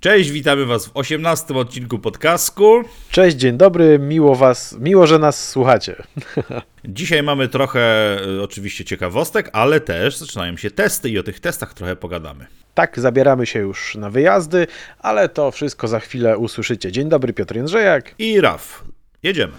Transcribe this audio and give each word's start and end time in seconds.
Cześć, 0.00 0.30
witamy 0.30 0.66
Was 0.66 0.86
w 0.86 0.90
18 0.94 1.54
odcinku 1.54 1.98
podcastu. 1.98 2.82
Cześć, 3.10 3.36
dzień 3.36 3.56
dobry, 3.56 3.98
miło 3.98 4.34
was, 4.34 4.76
miło, 4.78 5.06
że 5.06 5.18
nas 5.18 5.48
słuchacie. 5.48 5.96
Dzisiaj 6.84 7.22
mamy 7.22 7.48
trochę 7.48 8.16
y, 8.38 8.42
oczywiście 8.42 8.84
ciekawostek, 8.84 9.50
ale 9.52 9.80
też 9.80 10.16
zaczynają 10.16 10.56
się 10.56 10.70
testy 10.70 11.10
i 11.10 11.18
o 11.18 11.22
tych 11.22 11.40
testach 11.40 11.74
trochę 11.74 11.96
pogadamy. 11.96 12.46
Tak, 12.74 13.00
zabieramy 13.00 13.46
się 13.46 13.58
już 13.58 13.94
na 13.94 14.10
wyjazdy, 14.10 14.66
ale 14.98 15.28
to 15.28 15.50
wszystko 15.50 15.88
za 15.88 16.00
chwilę 16.00 16.38
usłyszycie. 16.38 16.92
Dzień 16.92 17.08
dobry, 17.08 17.32
Piotr 17.32 17.56
Jędrzejak. 17.56 18.14
I 18.18 18.40
Raf, 18.40 18.84
jedziemy. 19.22 19.52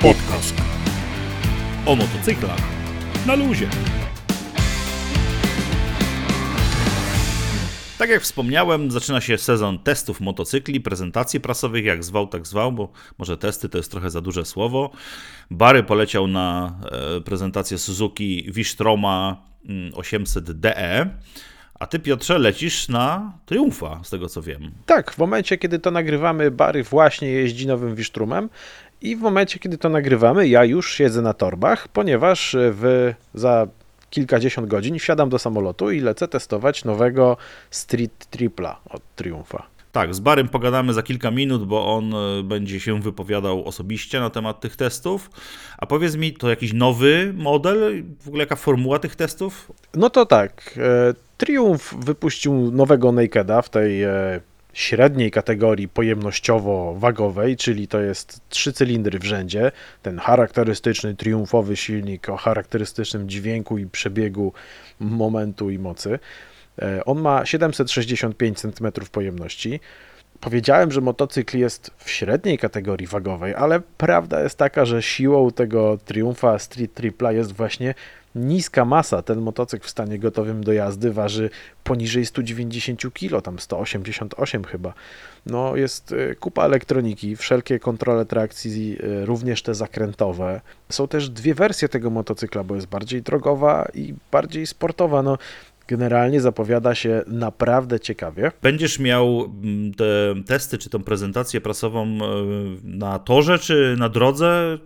Podcast 0.00 0.54
o 1.86 1.96
motocyklach 1.96 2.60
na 3.26 3.34
luzie. 3.34 3.68
Tak 8.02 8.10
jak 8.10 8.22
wspomniałem, 8.22 8.90
zaczyna 8.90 9.20
się 9.20 9.38
sezon 9.38 9.78
testów 9.78 10.20
motocykli, 10.20 10.80
prezentacji 10.80 11.40
prasowych, 11.40 11.84
jak 11.84 12.04
zwał, 12.04 12.26
tak 12.26 12.46
zwał, 12.46 12.72
bo 12.72 12.92
może 13.18 13.38
testy 13.38 13.68
to 13.68 13.78
jest 13.78 13.90
trochę 13.90 14.10
za 14.10 14.20
duże 14.20 14.44
słowo. 14.44 14.90
Bary 15.50 15.82
poleciał 15.82 16.26
na 16.26 16.76
e, 17.16 17.20
prezentację 17.20 17.78
Suzuki 17.78 18.52
Wistroma 18.52 19.42
800DE, 19.92 21.08
a 21.80 21.86
ty 21.86 21.98
Piotrze 21.98 22.38
lecisz 22.38 22.88
na 22.88 23.32
Triumfa, 23.46 24.00
z 24.04 24.10
tego 24.10 24.28
co 24.28 24.42
wiem. 24.42 24.70
Tak, 24.86 25.12
w 25.12 25.18
momencie, 25.18 25.58
kiedy 25.58 25.78
to 25.78 25.90
nagrywamy, 25.90 26.50
Bary 26.50 26.82
właśnie 26.82 27.28
jeździ 27.28 27.66
nowym 27.66 27.94
Wisztrumem 27.94 28.48
i 29.00 29.16
w 29.16 29.20
momencie, 29.20 29.58
kiedy 29.58 29.78
to 29.78 29.88
nagrywamy, 29.88 30.48
ja 30.48 30.64
już 30.64 30.94
siedzę 30.94 31.22
na 31.22 31.34
torbach, 31.34 31.88
ponieważ 31.88 32.56
w, 32.58 33.12
za 33.34 33.66
kilkadziesiąt 34.12 34.68
godzin 34.68 34.98
wsiadam 34.98 35.28
do 35.28 35.38
samolotu 35.38 35.90
i 35.90 36.00
lecę 36.00 36.28
testować 36.28 36.84
nowego 36.84 37.36
Street 37.70 38.26
Tripla 38.30 38.80
od 38.90 39.02
Triumfa. 39.16 39.66
Tak, 39.92 40.14
z 40.14 40.20
Barym 40.20 40.48
pogadamy 40.48 40.92
za 40.92 41.02
kilka 41.02 41.30
minut, 41.30 41.66
bo 41.66 41.96
on 41.96 42.14
e, 42.14 42.42
będzie 42.42 42.80
się 42.80 43.00
wypowiadał 43.00 43.64
osobiście 43.64 44.20
na 44.20 44.30
temat 44.30 44.60
tych 44.60 44.76
testów. 44.76 45.30
A 45.78 45.86
powiedz 45.86 46.16
mi, 46.16 46.32
to 46.32 46.50
jakiś 46.50 46.72
nowy 46.72 47.32
model? 47.36 48.04
W 48.20 48.28
ogóle 48.28 48.42
jaka 48.42 48.56
formuła 48.56 48.98
tych 48.98 49.16
testów? 49.16 49.72
No 49.94 50.10
to 50.10 50.26
tak, 50.26 50.78
e, 50.78 51.14
Triumph 51.38 51.94
wypuścił 51.94 52.70
nowego 52.72 53.12
Nakeda 53.12 53.62
w 53.62 53.68
tej 53.68 54.02
e, 54.02 54.40
średniej 54.72 55.30
kategorii 55.30 55.88
pojemnościowo-wagowej, 55.88 57.56
czyli 57.56 57.88
to 57.88 58.00
jest 58.00 58.40
trzy 58.48 58.72
cylindry 58.72 59.18
w 59.18 59.24
rzędzie, 59.24 59.72
ten 60.02 60.18
charakterystyczny 60.18 61.14
triumfowy 61.14 61.76
silnik 61.76 62.28
o 62.28 62.36
charakterystycznym 62.36 63.28
dźwięku 63.28 63.78
i 63.78 63.86
przebiegu 63.86 64.52
momentu 65.00 65.70
i 65.70 65.78
mocy. 65.78 66.18
E, 66.82 67.04
on 67.04 67.20
ma 67.20 67.46
765 67.46 68.58
cm 68.60 68.92
pojemności. 69.12 69.80
Powiedziałem, 70.40 70.92
że 70.92 71.00
motocykl 71.00 71.58
jest 71.58 71.90
w 71.98 72.10
średniej 72.10 72.58
kategorii 72.58 73.06
wagowej, 73.06 73.54
ale 73.54 73.80
prawda 73.96 74.42
jest 74.42 74.58
taka, 74.58 74.84
że 74.84 75.02
siłą 75.02 75.50
tego 75.50 75.98
Triumfa 76.04 76.58
Street 76.58 76.94
Tripla 76.94 77.32
jest 77.32 77.52
właśnie 77.52 77.94
niska 78.34 78.84
masa. 78.84 79.22
Ten 79.22 79.40
motocykl 79.40 79.86
w 79.86 79.90
stanie 79.90 80.18
gotowym 80.18 80.64
do 80.64 80.72
jazdy 80.72 81.12
waży 81.12 81.50
poniżej 81.84 82.26
190 82.26 83.14
kg, 83.14 83.42
tam 83.42 83.58
188 83.58 84.64
chyba. 84.64 84.94
No 85.46 85.76
jest 85.76 86.12
y, 86.12 86.36
kupa 86.40 86.64
elektroniki, 86.64 87.36
wszelkie 87.36 87.78
kontrole 87.78 88.26
trakcji, 88.26 88.96
y, 89.04 89.26
również 89.26 89.62
te 89.62 89.74
zakrętowe. 89.74 90.60
Są 90.88 91.08
też 91.08 91.30
dwie 91.30 91.54
wersje 91.54 91.88
tego 91.88 92.10
motocykla, 92.10 92.64
bo 92.64 92.74
jest 92.74 92.86
bardziej 92.86 93.22
drogowa 93.22 93.88
i 93.94 94.14
bardziej 94.32 94.66
sportowa. 94.66 95.22
No 95.22 95.38
generalnie 95.88 96.40
zapowiada 96.40 96.94
się 96.94 97.22
naprawdę 97.26 98.00
ciekawie. 98.00 98.52
Będziesz 98.62 98.98
miał 98.98 99.44
mm, 99.44 99.94
te 99.94 100.34
testy, 100.46 100.78
czy 100.78 100.90
tą 100.90 101.02
prezentację 101.02 101.60
prasową 101.60 102.06
e, 102.06 102.18
na 102.84 103.18
torze, 103.18 103.58
czy 103.58 103.94
na 103.98 104.08
drodze? 104.08 104.78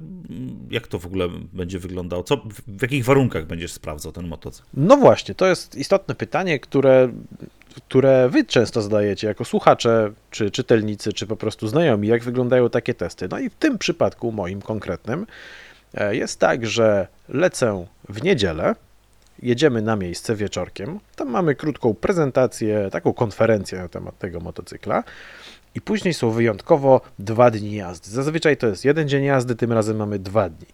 Jak 0.71 0.87
to 0.87 0.99
w 0.99 1.07
ogóle 1.07 1.29
będzie 1.53 1.79
wyglądało? 1.79 2.23
Co, 2.23 2.37
w 2.67 2.83
jakich 2.83 3.05
warunkach 3.05 3.47
będziesz 3.47 3.73
sprawdzał 3.73 4.13
ten 4.13 4.27
motocykl? 4.27 4.69
No 4.75 4.97
właśnie, 4.97 5.35
to 5.35 5.47
jest 5.47 5.75
istotne 5.75 6.15
pytanie, 6.15 6.59
które 6.59 7.09
które 7.89 8.29
wy 8.29 8.45
często 8.45 8.83
zadajecie 8.83 9.27
jako 9.27 9.45
słuchacze, 9.45 10.13
czy 10.31 10.51
czytelnicy, 10.51 11.13
czy 11.13 11.27
po 11.27 11.37
prostu 11.37 11.69
znajomi, 11.69 12.09
jak 12.09 12.23
wyglądają 12.23 12.71
takie 12.71 12.95
testy. 12.95 13.29
No 13.31 13.39
i 13.39 13.51
w 13.51 13.55
tym 13.55 13.79
przypadku, 13.79 14.33
moim 14.33 14.63
konkretnym, 14.63 15.27
e, 15.95 16.17
jest 16.17 16.41
tak, 16.41 16.67
że 16.67 17.09
lecę 17.29 17.87
w 18.09 18.23
niedzielę, 18.23 18.75
jedziemy 19.43 19.83
na 19.83 19.97
miejsce 19.97 20.35
wieczorkiem. 20.37 21.01
Tam 21.17 21.31
mamy 21.31 21.55
krótką 21.55 21.95
prezentację, 21.95 22.89
taką 22.93 23.13
konferencję 23.13 23.79
na 23.79 23.89
temat 23.89 24.19
tego 24.19 24.41
motocykla. 24.41 25.05
I 25.75 25.81
później 25.81 26.15
są 26.15 26.31
wyjątkowo 26.31 27.01
dwa 27.19 27.51
dni 27.51 27.75
jazdy. 27.75 28.11
Zazwyczaj 28.11 28.57
to 28.57 28.67
jest 28.67 28.85
jeden 28.85 29.09
dzień 29.09 29.25
jazdy, 29.25 29.55
tym 29.55 29.73
razem 29.73 29.97
mamy 29.97 30.19
dwa 30.19 30.49
dni. 30.49 30.67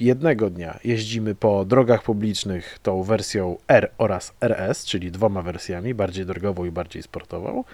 Jednego 0.00 0.50
dnia 0.50 0.78
jeździmy 0.84 1.34
po 1.34 1.64
drogach 1.64 2.02
publicznych 2.02 2.78
tą 2.82 3.02
wersją 3.02 3.56
R 3.68 3.90
oraz 3.98 4.32
RS, 4.40 4.84
czyli 4.84 5.10
dwoma 5.10 5.42
wersjami, 5.42 5.94
bardziej 5.94 6.26
drogową 6.26 6.64
i 6.64 6.70
bardziej 6.70 7.02
sportową, 7.02 7.64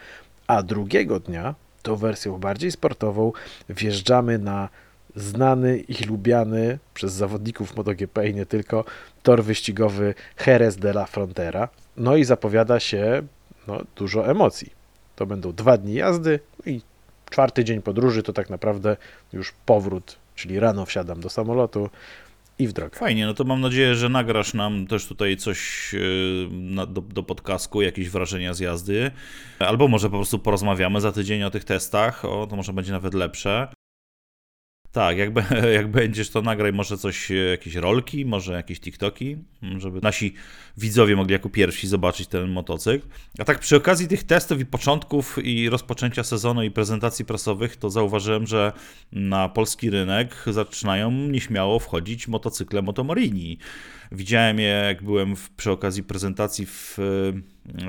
a 0.47 0.63
drugiego 0.63 1.21
dnia 1.21 1.55
tą 1.83 1.97
wersją 1.97 2.39
bardziej 2.39 2.71
sportową 2.71 3.33
wjeżdżamy 3.69 4.39
na 4.39 4.69
znany 5.17 5.79
i 5.79 6.05
lubiany 6.05 6.79
przez 6.95 7.13
zawodników 7.13 7.77
MotoGP 7.77 8.29
i 8.29 8.35
nie 8.35 8.47
tylko 8.47 8.85
tor 9.23 9.45
wyścigowy 9.45 10.15
Jerez 10.47 10.77
de 10.77 10.91
la 10.91 11.07
Frontera. 11.07 11.69
No 11.97 12.17
i 12.17 12.25
zapowiada 12.25 12.81
się 12.81 13.23
no, 13.67 13.81
dużo 13.97 14.31
emocji. 14.31 14.73
To 15.17 15.27
będą 15.27 15.53
dwa 15.53 15.77
dni 15.77 15.95
jazdy 15.95 16.41
no 16.67 16.73
i 16.73 16.81
czwarty 17.31 17.65
dzień 17.65 17.83
podróży 17.83 18.23
to 18.23 18.33
tak 18.33 18.51
naprawdę 18.51 18.97
już 19.33 19.53
powrót, 19.67 20.17
czyli 20.35 20.61
rano 20.61 20.87
wsiadam 20.87 21.21
do 21.21 21.31
samolotu 21.31 21.91
i 22.59 22.69
w 22.69 22.73
drogę. 22.73 22.99
Fajnie, 22.99 23.27
no 23.27 23.35
to 23.35 23.45
mam 23.45 23.61
nadzieję, 23.61 23.95
że 23.95 24.09
nagrasz 24.09 24.55
nam 24.55 24.87
też 24.87 25.07
tutaj 25.07 25.37
coś 25.37 25.93
yy, 25.93 26.87
do, 26.87 27.01
do 27.01 27.23
podcastku, 27.23 27.83
jakieś 27.83 28.11
wrażenia 28.11 28.55
z 28.55 28.61
jazdy, 28.61 29.11
albo 29.59 29.89
może 29.89 30.11
po 30.11 30.17
prostu 30.17 30.39
porozmawiamy 30.39 31.01
za 31.01 31.13
tydzień 31.13 31.43
o 31.43 31.51
tych 31.51 31.65
testach, 31.65 32.25
o, 32.25 32.47
to 32.47 32.57
może 32.57 32.73
będzie 32.73 32.93
nawet 32.93 33.15
lepsze. 33.15 33.69
Tak, 34.95 35.19
jak, 35.19 35.31
jak 35.79 35.89
będziesz 35.89 36.31
to 36.31 36.43
nagraj 36.43 36.73
może 36.73 36.99
coś, 36.99 37.31
e, 37.31 37.35
jakieś 37.35 37.75
rolki, 37.75 38.25
może 38.25 38.53
jakieś 38.53 38.81
TikToki, 38.81 39.37
żeby 39.79 40.01
nasi 40.03 40.35
widzowie 40.77 41.17
mogli 41.17 41.33
jako 41.33 41.51
pierwsi 41.51 41.89
zobaczyć 41.89 42.29
ten 42.29 42.51
motocykl. 42.51 43.07
A 43.39 43.45
tak 43.45 43.59
przy 43.59 43.77
okazji 43.77 44.09
tych 44.09 44.25
testów 44.25 44.61
i 44.61 44.67
początków 44.67 45.39
i 45.45 45.69
rozpoczęcia 45.69 46.25
sezonu 46.25 46.63
i 46.63 46.71
prezentacji 46.71 47.25
prasowych, 47.25 47.77
to 47.77 47.91
zauważyłem, 47.91 48.47
że 48.47 48.73
na 49.13 49.49
polski 49.49 49.91
rynek 49.91 50.45
zaczynają 50.47 51.11
nieśmiało 51.11 51.79
wchodzić 51.79 52.29
motocykle 52.29 52.83
Motomorini. 52.83 53.59
Widziałem 54.13 54.59
je, 54.59 54.69
jak 54.69 55.03
byłem 55.03 55.37
w, 55.37 55.51
przy 55.51 55.71
okazji 55.71 56.03
prezentacji 56.03 56.67
w 56.67 56.99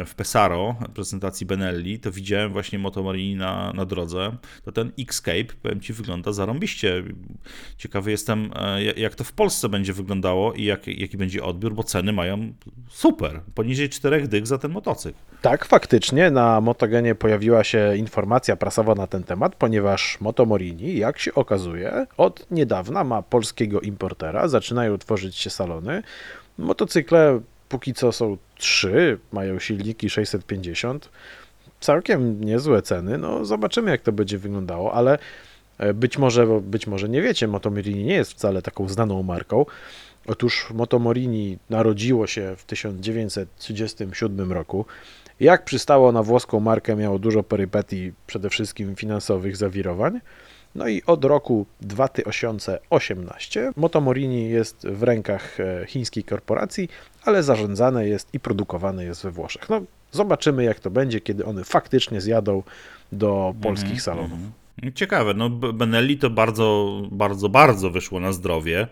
w 0.06 0.16
Pesaro, 0.16 0.76
prezentacji 0.94 1.46
Benelli, 1.46 2.00
to 2.00 2.12
widziałem 2.12 2.52
właśnie 2.52 2.80
Motomorini 2.80 3.36
na, 3.36 3.74
na 3.74 3.86
drodze, 3.86 4.32
to 4.64 4.72
ten 4.72 4.92
Xscape, 5.00 5.54
powiem 5.62 5.82
Ci, 5.82 5.94
wygląda 5.94 6.34
zarąbiście. 6.34 7.04
Ciekawy 7.78 8.12
jestem, 8.12 8.52
e, 8.56 8.84
jak 8.84 9.16
to 9.16 9.24
w 9.24 9.34
Polsce 9.34 9.70
będzie 9.70 9.94
wyglądało 9.94 10.54
i 10.54 10.64
jak, 10.64 10.88
jaki 10.88 11.18
będzie 11.18 11.44
odbiór, 11.44 11.74
bo 11.74 11.84
ceny 11.84 12.14
mają 12.14 12.54
super, 12.90 13.42
poniżej 13.56 13.90
czterech 13.90 14.28
dych 14.28 14.48
za 14.48 14.58
ten 14.58 14.72
motocykl. 14.72 15.18
Tak, 15.42 15.66
faktycznie 15.66 16.32
na 16.32 16.62
Motogenie 16.62 17.16
pojawiła 17.16 17.64
się 17.64 17.96
informacja 17.98 18.56
prasowa 18.56 18.96
na 18.96 19.08
ten 19.08 19.24
temat, 19.24 19.56
ponieważ 19.56 20.22
Motomorini, 20.22 20.98
jak 20.98 21.20
się 21.20 21.34
okazuje, 21.34 22.08
od 22.18 22.52
niedawna 22.52 23.04
ma 23.04 23.22
polskiego 23.22 23.82
importera, 23.82 24.48
zaczynają 24.48 24.98
tworzyć 24.98 25.36
się 25.36 25.50
salony. 25.50 26.04
Motocykle 26.58 27.42
póki 27.70 27.94
co 27.94 28.12
są 28.12 28.38
trzy, 28.58 29.20
mają 29.32 29.60
silniki 29.60 30.10
650. 30.10 31.10
Całkiem 31.80 32.44
niezłe 32.44 32.82
ceny. 32.82 33.18
No, 33.18 33.46
zobaczymy, 33.46 33.92
jak 33.92 34.02
to 34.02 34.12
będzie 34.12 34.38
wyglądało, 34.38 34.94
ale 34.94 35.18
e, 35.78 35.94
być 35.94 36.18
może, 36.18 36.48
być 36.62 36.88
może 36.88 37.10
nie 37.10 37.22
wiecie, 37.22 37.48
Motomorini 37.48 38.04
nie 38.04 38.14
jest 38.14 38.32
wcale 38.32 38.62
taką 38.62 38.90
znaną 38.90 39.24
marką. 39.24 39.66
Otóż 40.28 40.72
Motomorini 40.74 41.58
narodziło 41.70 42.28
się 42.28 42.56
w 42.58 42.64
1937 42.64 44.52
roku. 44.52 44.86
Jak 45.40 45.66
przystało 45.66 46.12
na 46.12 46.24
włoską 46.24 46.60
markę, 46.60 46.96
miało 46.96 47.20
dużo 47.20 47.44
perypetii, 47.44 48.14
przede 48.28 48.50
wszystkim 48.50 48.96
finansowych 48.96 49.58
zawirowań. 49.58 50.20
No 50.76 50.88
i 50.88 51.02
od 51.06 51.26
roku 51.26 51.66
2018 51.82 53.72
Motomorini 53.76 54.50
jest 54.50 54.88
w 54.88 55.04
rękach 55.04 55.60
e, 55.60 55.86
chińskiej 55.88 56.24
korporacji, 56.24 56.90
ale 57.24 57.44
zarządzane 57.44 58.08
jest 58.08 58.34
i 58.34 58.40
produkowane 58.40 59.06
jest 59.06 59.24
we 59.24 59.32
Włoszech. 59.32 59.70
No, 59.70 59.82
zobaczymy 60.12 60.64
jak 60.64 60.80
to 60.80 60.92
będzie, 60.92 61.22
kiedy 61.22 61.46
one 61.46 61.64
faktycznie 61.64 62.22
zjadą 62.22 62.64
do 63.12 63.54
polskich 63.62 63.88
mm 63.88 64.00
-hmm, 64.00 64.04
salonów. 64.04 64.32
Mm 64.32 64.52
-hmm. 64.82 64.94
Ciekawe, 64.94 65.34
no 65.34 65.50
Benelli 65.50 66.18
to 66.18 66.30
bardzo, 66.30 67.02
bardzo, 67.12 67.50
bardzo 67.50 67.90
wyszło 67.90 68.20
na 68.20 68.32
zdrowie 68.32 68.88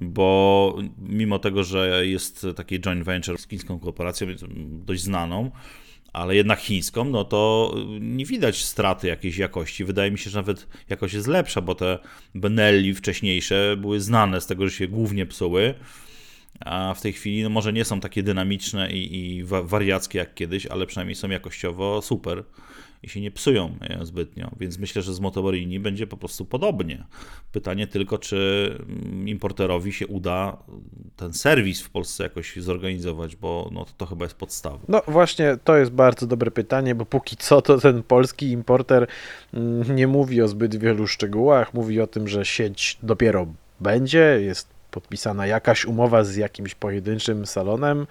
bo 0.00 0.76
mimo 0.98 1.38
tego, 1.38 1.64
że 1.64 2.06
jest 2.06 2.46
taki 2.56 2.80
joint 2.80 3.04
venture 3.04 3.38
z 3.38 3.48
chińską 3.48 3.78
korporacją 3.78 4.26
dość 4.86 5.02
znaną, 5.02 5.50
ale 6.12 6.36
jednak 6.36 6.60
chińską, 6.60 7.04
no 7.04 7.24
to 7.24 7.74
nie 8.00 8.26
widać 8.26 8.64
straty 8.64 9.06
jakiejś 9.06 9.38
jakości. 9.38 9.84
Wydaje 9.84 10.10
mi 10.10 10.18
się, 10.18 10.30
że 10.30 10.38
nawet 10.38 10.68
jakość 10.88 11.14
jest 11.14 11.26
lepsza, 11.26 11.60
bo 11.60 11.74
te 11.74 11.98
Benelli 12.34 12.94
wcześniejsze 12.94 13.76
były 13.78 14.00
znane 14.00 14.40
z 14.40 14.46
tego, 14.46 14.68
że 14.68 14.76
się 14.76 14.88
głównie 14.88 15.26
psuły, 15.26 15.74
a 16.60 16.94
w 16.94 17.00
tej 17.00 17.12
chwili 17.12 17.42
no 17.42 17.48
może 17.48 17.72
nie 17.72 17.84
są 17.84 18.00
takie 18.00 18.22
dynamiczne 18.22 18.92
i, 18.92 19.36
i 19.36 19.44
wariackie 19.44 20.18
jak 20.18 20.34
kiedyś, 20.34 20.66
ale 20.66 20.86
przynajmniej 20.86 21.14
są 21.14 21.30
jakościowo 21.30 22.02
super 22.02 22.44
i 23.02 23.08
się 23.08 23.20
nie 23.20 23.30
psują 23.30 23.74
e, 23.80 24.06
zbytnio, 24.06 24.50
więc 24.60 24.78
myślę, 24.78 25.02
że 25.02 25.14
z 25.14 25.20
Motorini 25.20 25.80
będzie 25.80 26.06
po 26.06 26.16
prostu 26.16 26.44
podobnie. 26.44 27.04
Pytanie 27.52 27.86
tylko, 27.86 28.18
czy 28.18 28.70
mm, 28.88 29.28
importerowi 29.28 29.92
się 29.92 30.06
uda 30.06 30.56
ten 31.16 31.32
serwis 31.32 31.82
w 31.82 31.90
Polsce 31.90 32.22
jakoś 32.22 32.56
zorganizować, 32.56 33.36
bo 33.36 33.70
no, 33.72 33.84
to, 33.84 33.90
to 33.96 34.06
chyba 34.06 34.24
jest 34.24 34.34
podstawa. 34.34 34.78
No 34.88 35.02
właśnie, 35.08 35.56
to 35.64 35.76
jest 35.76 35.90
bardzo 35.90 36.26
dobre 36.26 36.50
pytanie, 36.50 36.94
bo 36.94 37.06
póki 37.06 37.36
co 37.36 37.62
to 37.62 37.78
ten 37.78 38.02
polski 38.02 38.50
importer 38.50 39.06
mm, 39.54 39.96
nie 39.96 40.06
mówi 40.06 40.42
o 40.42 40.48
zbyt 40.48 40.76
wielu 40.76 41.06
szczegółach, 41.06 41.74
mówi 41.74 42.00
o 42.00 42.06
tym, 42.06 42.28
że 42.28 42.44
sieć 42.44 42.98
dopiero 43.02 43.46
będzie, 43.80 44.38
jest 44.40 44.68
podpisana 44.90 45.46
jakaś 45.46 45.84
umowa 45.84 46.24
z 46.24 46.36
jakimś 46.36 46.74
pojedynczym 46.74 47.46
salonem, 47.46 48.06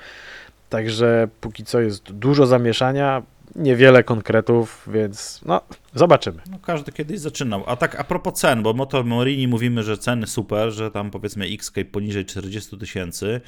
także 0.69 1.27
póki 1.41 1.63
co 1.63 1.79
jest 1.79 2.11
dużo 2.11 2.47
zamieszania, 2.47 3.23
niewiele 3.55 4.03
konkretów, 4.03 4.87
więc 4.93 5.41
no, 5.45 5.61
zobaczymy. 5.95 6.41
No, 6.51 6.59
każdy 6.59 6.91
kiedyś 6.91 7.19
zaczynał. 7.19 7.63
A 7.67 7.75
tak 7.75 7.99
a 7.99 8.03
propos 8.03 8.33
cen, 8.33 8.63
bo 8.63 8.73
Motor 8.73 9.05
Morini 9.05 9.47
mówimy, 9.47 9.83
że 9.83 9.97
ceny 9.97 10.27
super, 10.27 10.71
że 10.71 10.91
tam 10.91 11.11
powiedzmy 11.11 11.45
x 11.45 11.71
poniżej 11.91 12.25
40 12.25 12.77
tysięcy. 12.77 13.41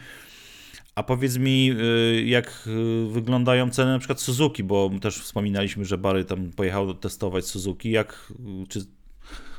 A 0.95 1.03
powiedz 1.03 1.37
mi, 1.37 1.71
y, 1.71 2.23
jak 2.25 2.67
y, 2.67 3.07
wyglądają 3.09 3.69
ceny 3.69 3.91
na 3.91 3.99
przykład 3.99 4.21
Suzuki, 4.21 4.63
bo 4.63 4.91
też 5.01 5.17
wspominaliśmy, 5.17 5.85
że 5.85 5.97
Bary 5.97 6.25
tam 6.25 6.51
pojechał 6.51 6.93
testować 6.93 7.45
Suzuki. 7.45 7.91
Jak, 7.91 8.31
y, 8.63 8.67
czy 8.67 8.79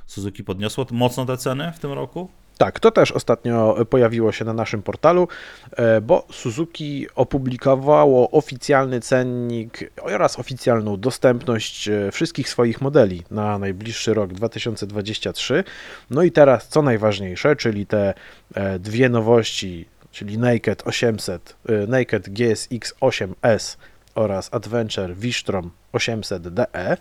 Suzuki 0.07 0.45
podniosło 0.45 0.87
mocno 0.91 1.27
te 1.27 1.37
ceny 1.37 1.73
w 1.73 1.79
tym 1.79 1.93
roku? 1.93 2.29
Tak, 2.59 2.81
to 2.81 2.91
też 2.91 3.13
ostatnio 3.13 3.77
pojawiło 3.91 4.33
się 4.33 4.45
na 4.45 4.53
naszym 4.53 4.83
portalu, 4.83 5.29
e, 5.77 6.01
bo 6.01 6.27
Suzuki 6.31 7.07
opublikowało 7.15 8.31
oficjalny 8.31 9.01
cennik 9.01 9.91
oraz 10.03 10.39
oficjalną 10.39 11.01
dostępność 11.01 11.89
e, 11.89 12.13
wszystkich 12.13 12.49
swoich 12.49 12.81
modeli 12.81 13.23
na 13.31 13.59
najbliższy 13.59 14.15
rok 14.15 14.33
2023. 14.33 15.65
No 16.11 16.23
i 16.23 16.33
teraz 16.33 16.69
co 16.69 16.83
najważniejsze, 16.83 17.57
czyli 17.57 17.87
te 17.87 18.15
e, 18.55 18.79
dwie 18.79 19.09
nowości, 19.09 19.89
czyli 20.13 20.39
Naked 20.39 20.83
800, 20.87 21.57
Naked 21.89 22.29
GSX 22.29 22.95
8S 23.01 23.77
oraz 24.15 24.55
Adventure 24.55 25.15
Vistrom 25.17 25.71
800DE 25.93 26.97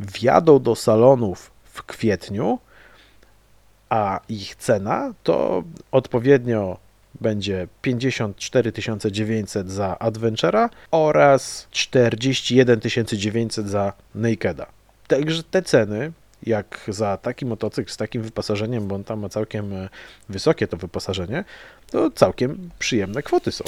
wjadą 0.00 0.58
do 0.58 0.74
salonów 0.74 1.50
w 1.64 1.82
kwietniu 1.82 2.58
a 3.88 4.20
ich 4.28 4.56
cena 4.56 5.14
to 5.22 5.62
odpowiednio 5.92 6.78
będzie 7.20 7.68
54 7.82 8.72
900 9.10 9.70
za 9.70 9.96
Adventure'a 10.00 10.68
oraz 10.90 11.66
41 11.70 12.80
900 13.12 13.68
za 13.68 13.92
Nakeda. 14.14 14.66
Także 15.08 15.42
te 15.42 15.62
ceny, 15.62 16.12
jak 16.42 16.80
za 16.88 17.16
taki 17.16 17.46
motocykl 17.46 17.90
z 17.90 17.96
takim 17.96 18.22
wyposażeniem, 18.22 18.88
bo 18.88 18.94
on 18.94 19.04
tam 19.04 19.20
ma 19.20 19.28
całkiem 19.28 19.72
e, 19.72 19.88
wysokie 20.28 20.68
to 20.68 20.76
wyposażenie, 20.76 21.44
to 21.90 22.10
całkiem 22.10 22.70
przyjemne 22.78 23.22
kwoty 23.22 23.52
są. 23.52 23.64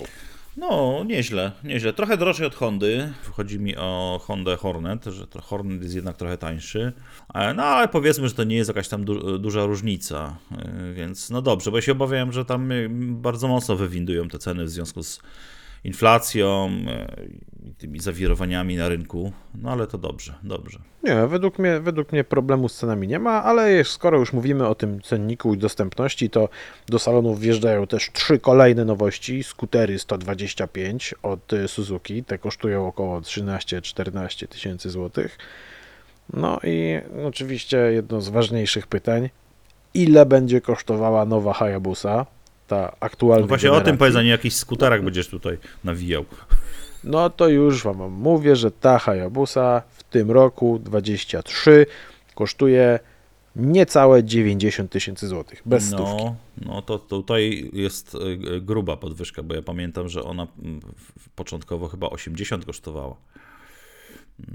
No, 0.59 1.05
nieźle, 1.05 1.53
nieźle. 1.65 1.93
Trochę 1.93 2.17
drożej 2.17 2.47
od 2.47 2.55
Hondy. 2.55 3.13
Chodzi 3.33 3.61
mi 3.61 3.77
o 3.77 4.21
Hondę 4.23 4.57
Hornet, 4.57 5.05
że 5.05 5.27
Hornet 5.43 5.83
jest 5.83 5.95
jednak 5.95 6.17
trochę 6.17 6.39
tańszy. 6.39 6.93
E, 7.35 7.55
no, 7.55 7.63
ale 7.63 7.89
powiedzmy, 7.89 8.29
że 8.29 8.35
to 8.35 8.45
nie 8.45 8.57
jest 8.57 8.69
jakaś 8.69 8.89
tam 8.89 9.05
du 9.05 9.39
duża 9.39 9.65
różnica. 9.65 10.37
E, 10.53 10.93
więc 10.95 11.31
no 11.31 11.43
dobrze, 11.43 11.71
bo 11.71 11.77
ja 11.77 11.83
się 11.83 11.93
obawiałem, 11.93 12.33
że 12.33 12.45
tam 12.45 12.73
bardzo 13.11 13.49
mocno 13.49 13.77
wywindują 13.77 14.29
te 14.29 14.39
ceny 14.39 14.65
w 14.65 14.71
związku 14.71 15.03
z 15.03 15.21
inflacją 15.85 16.71
e, 16.89 17.25
i 17.69 17.75
tymi 17.75 18.01
zawirowaniami 18.01 18.77
na 18.77 18.89
rynku. 18.89 19.33
No 19.55 19.71
ale 19.71 19.87
to 19.87 19.99
dobrze, 19.99 20.35
dobrze. 20.43 20.79
Nie, 21.03 21.27
według 21.27 21.59
mnie, 21.59 21.81
według 21.81 22.13
mnie 22.13 22.25
problemu 22.25 22.69
z 22.69 22.77
cenami 22.77 23.09
nie 23.09 23.19
ma, 23.19 23.45
ale 23.45 23.85
skoro 23.85 24.19
już 24.19 24.33
mówimy 24.33 24.67
o 24.67 24.75
tym 24.75 25.03
cenniku 25.03 25.55
i 25.55 25.59
dostępności, 25.59 26.31
to 26.31 26.49
do 26.87 26.99
salonów 26.99 27.41
wjeżdżają 27.41 27.87
też 27.87 28.11
trzy 28.13 28.39
kolejne 28.39 28.85
nowości. 28.85 29.43
Skutery 29.43 29.99
125 29.99 31.15
od 31.23 31.53
Suzuki, 31.67 32.25
te 32.25 32.39
kosztują 32.39 32.87
około 32.87 33.21
13-14 33.21 34.49
tysięcy 34.49 34.91
złotych. 34.91 35.39
No 36.33 36.61
i 36.65 37.01
oczywiście 37.27 37.77
jedno 37.77 38.21
z 38.21 38.29
ważniejszych 38.29 38.87
pytań, 38.87 39.31
ile 39.95 40.27
będzie 40.27 40.61
kosztowała 40.61 41.25
nowa 41.25 41.53
Hayabusa? 41.53 42.27
Ta 42.69 42.97
aktualna. 43.01 43.41
No 43.41 43.49
właśnie 43.49 43.69
generacji. 43.69 43.89
o 43.89 43.93
tym 43.93 43.99
powiedz, 43.99 44.17
a 44.17 44.23
nie 44.23 44.31
jakiś 44.31 44.55
skuterach 44.55 45.03
będziesz 45.03 45.29
tutaj 45.29 45.59
nawijał. 45.85 46.25
No 47.05 47.31
to 47.31 47.49
już 47.49 47.83
wam 47.83 48.13
mówię, 48.13 48.57
że 48.57 48.71
ta 48.71 48.99
Hayabusa 48.99 49.83
w 49.91 50.03
tym 50.03 50.31
roku 50.31 50.81
23 50.85 51.87
kosztuje 52.35 52.99
niecałe 53.57 54.25
90 54.25 54.91
tysięcy 54.91 55.29
złotych, 55.29 55.63
bez 55.67 55.91
no, 55.91 55.99
stówki. 55.99 56.25
No 56.67 56.83
to 56.83 56.99
tutaj 56.99 57.71
jest 57.73 58.15
e, 58.15 58.61
gruba 58.61 58.97
podwyżka, 58.97 59.43
bo 59.43 59.55
ja 59.55 59.63
pamiętam, 59.63 60.09
że 60.09 60.25
ona 60.25 60.47
początkowo 61.37 61.89
chyba 61.89 62.11
80 62.11 62.65
kosztowała. 62.65 63.17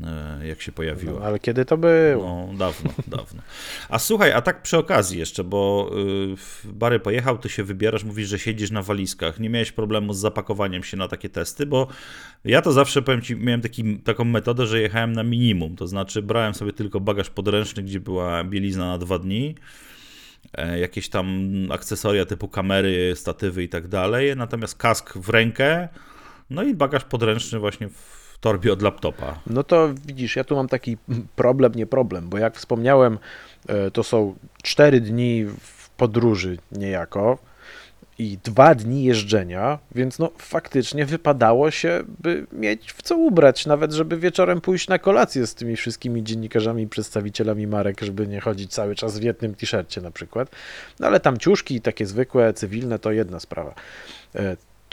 E, 0.03 0.47
jak 0.47 0.61
się 0.61 0.71
pojawiła. 0.71 1.19
No, 1.19 1.25
ale 1.25 1.39
kiedy 1.39 1.65
to 1.65 1.77
było? 1.77 2.47
No, 2.51 2.57
dawno, 2.57 2.93
dawno. 3.17 3.41
A 3.89 3.99
słuchaj, 3.99 4.31
a 4.31 4.41
tak 4.41 4.61
przy 4.61 4.77
okazji 4.77 5.19
jeszcze, 5.19 5.43
bo 5.43 5.91
y, 6.65 6.71
Bary 6.73 6.99
pojechał, 6.99 7.37
ty 7.37 7.49
się 7.49 7.63
wybierasz, 7.63 8.03
mówisz, 8.03 8.27
że 8.27 8.39
siedzisz 8.39 8.71
na 8.71 8.81
walizkach. 8.81 9.39
Nie 9.39 9.49
miałeś 9.49 9.71
problemu 9.71 10.13
z 10.13 10.17
zapakowaniem 10.17 10.83
się 10.83 10.97
na 10.97 11.07
takie 11.07 11.29
testy, 11.29 11.65
bo 11.65 11.87
ja 12.45 12.61
to 12.61 12.71
zawsze, 12.71 13.01
powiem 13.01 13.21
ci, 13.21 13.35
miałem 13.35 13.61
taki, 13.61 13.99
taką 13.99 14.25
metodę, 14.25 14.67
że 14.67 14.81
jechałem 14.81 15.13
na 15.13 15.23
minimum, 15.23 15.75
to 15.75 15.87
znaczy 15.87 16.21
brałem 16.21 16.53
sobie 16.53 16.73
tylko 16.73 16.99
bagaż 16.99 17.29
podręczny, 17.29 17.83
gdzie 17.83 17.99
była 17.99 18.43
bielizna 18.43 18.87
na 18.87 18.97
dwa 18.97 19.19
dni, 19.19 19.55
e, 20.53 20.79
jakieś 20.79 21.09
tam 21.09 21.49
akcesoria 21.71 22.25
typu 22.25 22.47
kamery, 22.47 23.13
statywy 23.15 23.63
i 23.63 23.69
tak 23.69 23.87
dalej, 23.87 24.35
natomiast 24.35 24.77
kask 24.77 25.17
w 25.17 25.29
rękę, 25.29 25.89
no 26.49 26.63
i 26.63 26.73
bagaż 26.73 27.03
podręczny 27.03 27.59
właśnie 27.59 27.89
w 27.89 28.22
torbie 28.43 28.73
od 28.73 28.81
laptopa. 28.81 29.39
No 29.47 29.63
to 29.63 29.89
widzisz, 30.05 30.35
ja 30.35 30.43
tu 30.43 30.55
mam 30.55 30.67
taki 30.67 30.97
problem, 31.35 31.75
nie 31.75 31.85
problem, 31.85 32.29
bo 32.29 32.37
jak 32.37 32.55
wspomniałem, 32.55 33.17
e, 33.67 33.91
to 33.91 34.03
są 34.03 34.35
cztery 34.63 35.01
dni 35.01 35.45
w 35.45 35.89
podróży 35.89 36.57
niejako 36.71 37.37
i 38.19 38.37
dwa 38.43 38.75
dni 38.75 39.03
jeżdżenia, 39.03 39.79
więc 39.95 40.19
no 40.19 40.31
faktycznie 40.37 41.05
wypadało 41.05 41.71
się, 41.71 42.03
by 42.19 42.47
mieć 42.51 42.93
w 42.93 43.01
co 43.01 43.17
ubrać, 43.17 43.65
nawet 43.65 43.91
żeby 43.91 44.17
wieczorem 44.17 44.61
pójść 44.61 44.87
na 44.87 44.99
kolację 44.99 45.47
z 45.47 45.55
tymi 45.55 45.75
wszystkimi 45.75 46.23
dziennikarzami, 46.23 46.87
przedstawicielami 46.87 47.67
marek, 47.67 48.01
żeby 48.01 48.27
nie 48.27 48.41
chodzić 48.41 48.71
cały 48.73 48.95
czas 48.95 49.19
w 49.19 49.23
jednym 49.23 49.55
t-shircie 49.55 50.01
na 50.01 50.11
przykład. 50.11 50.49
No 50.99 51.07
ale 51.07 51.19
tam 51.19 51.37
ciuszki 51.37 51.81
takie 51.81 52.05
zwykłe, 52.05 52.53
cywilne 52.53 52.99
to 52.99 53.11
jedna 53.11 53.39
sprawa. 53.39 53.75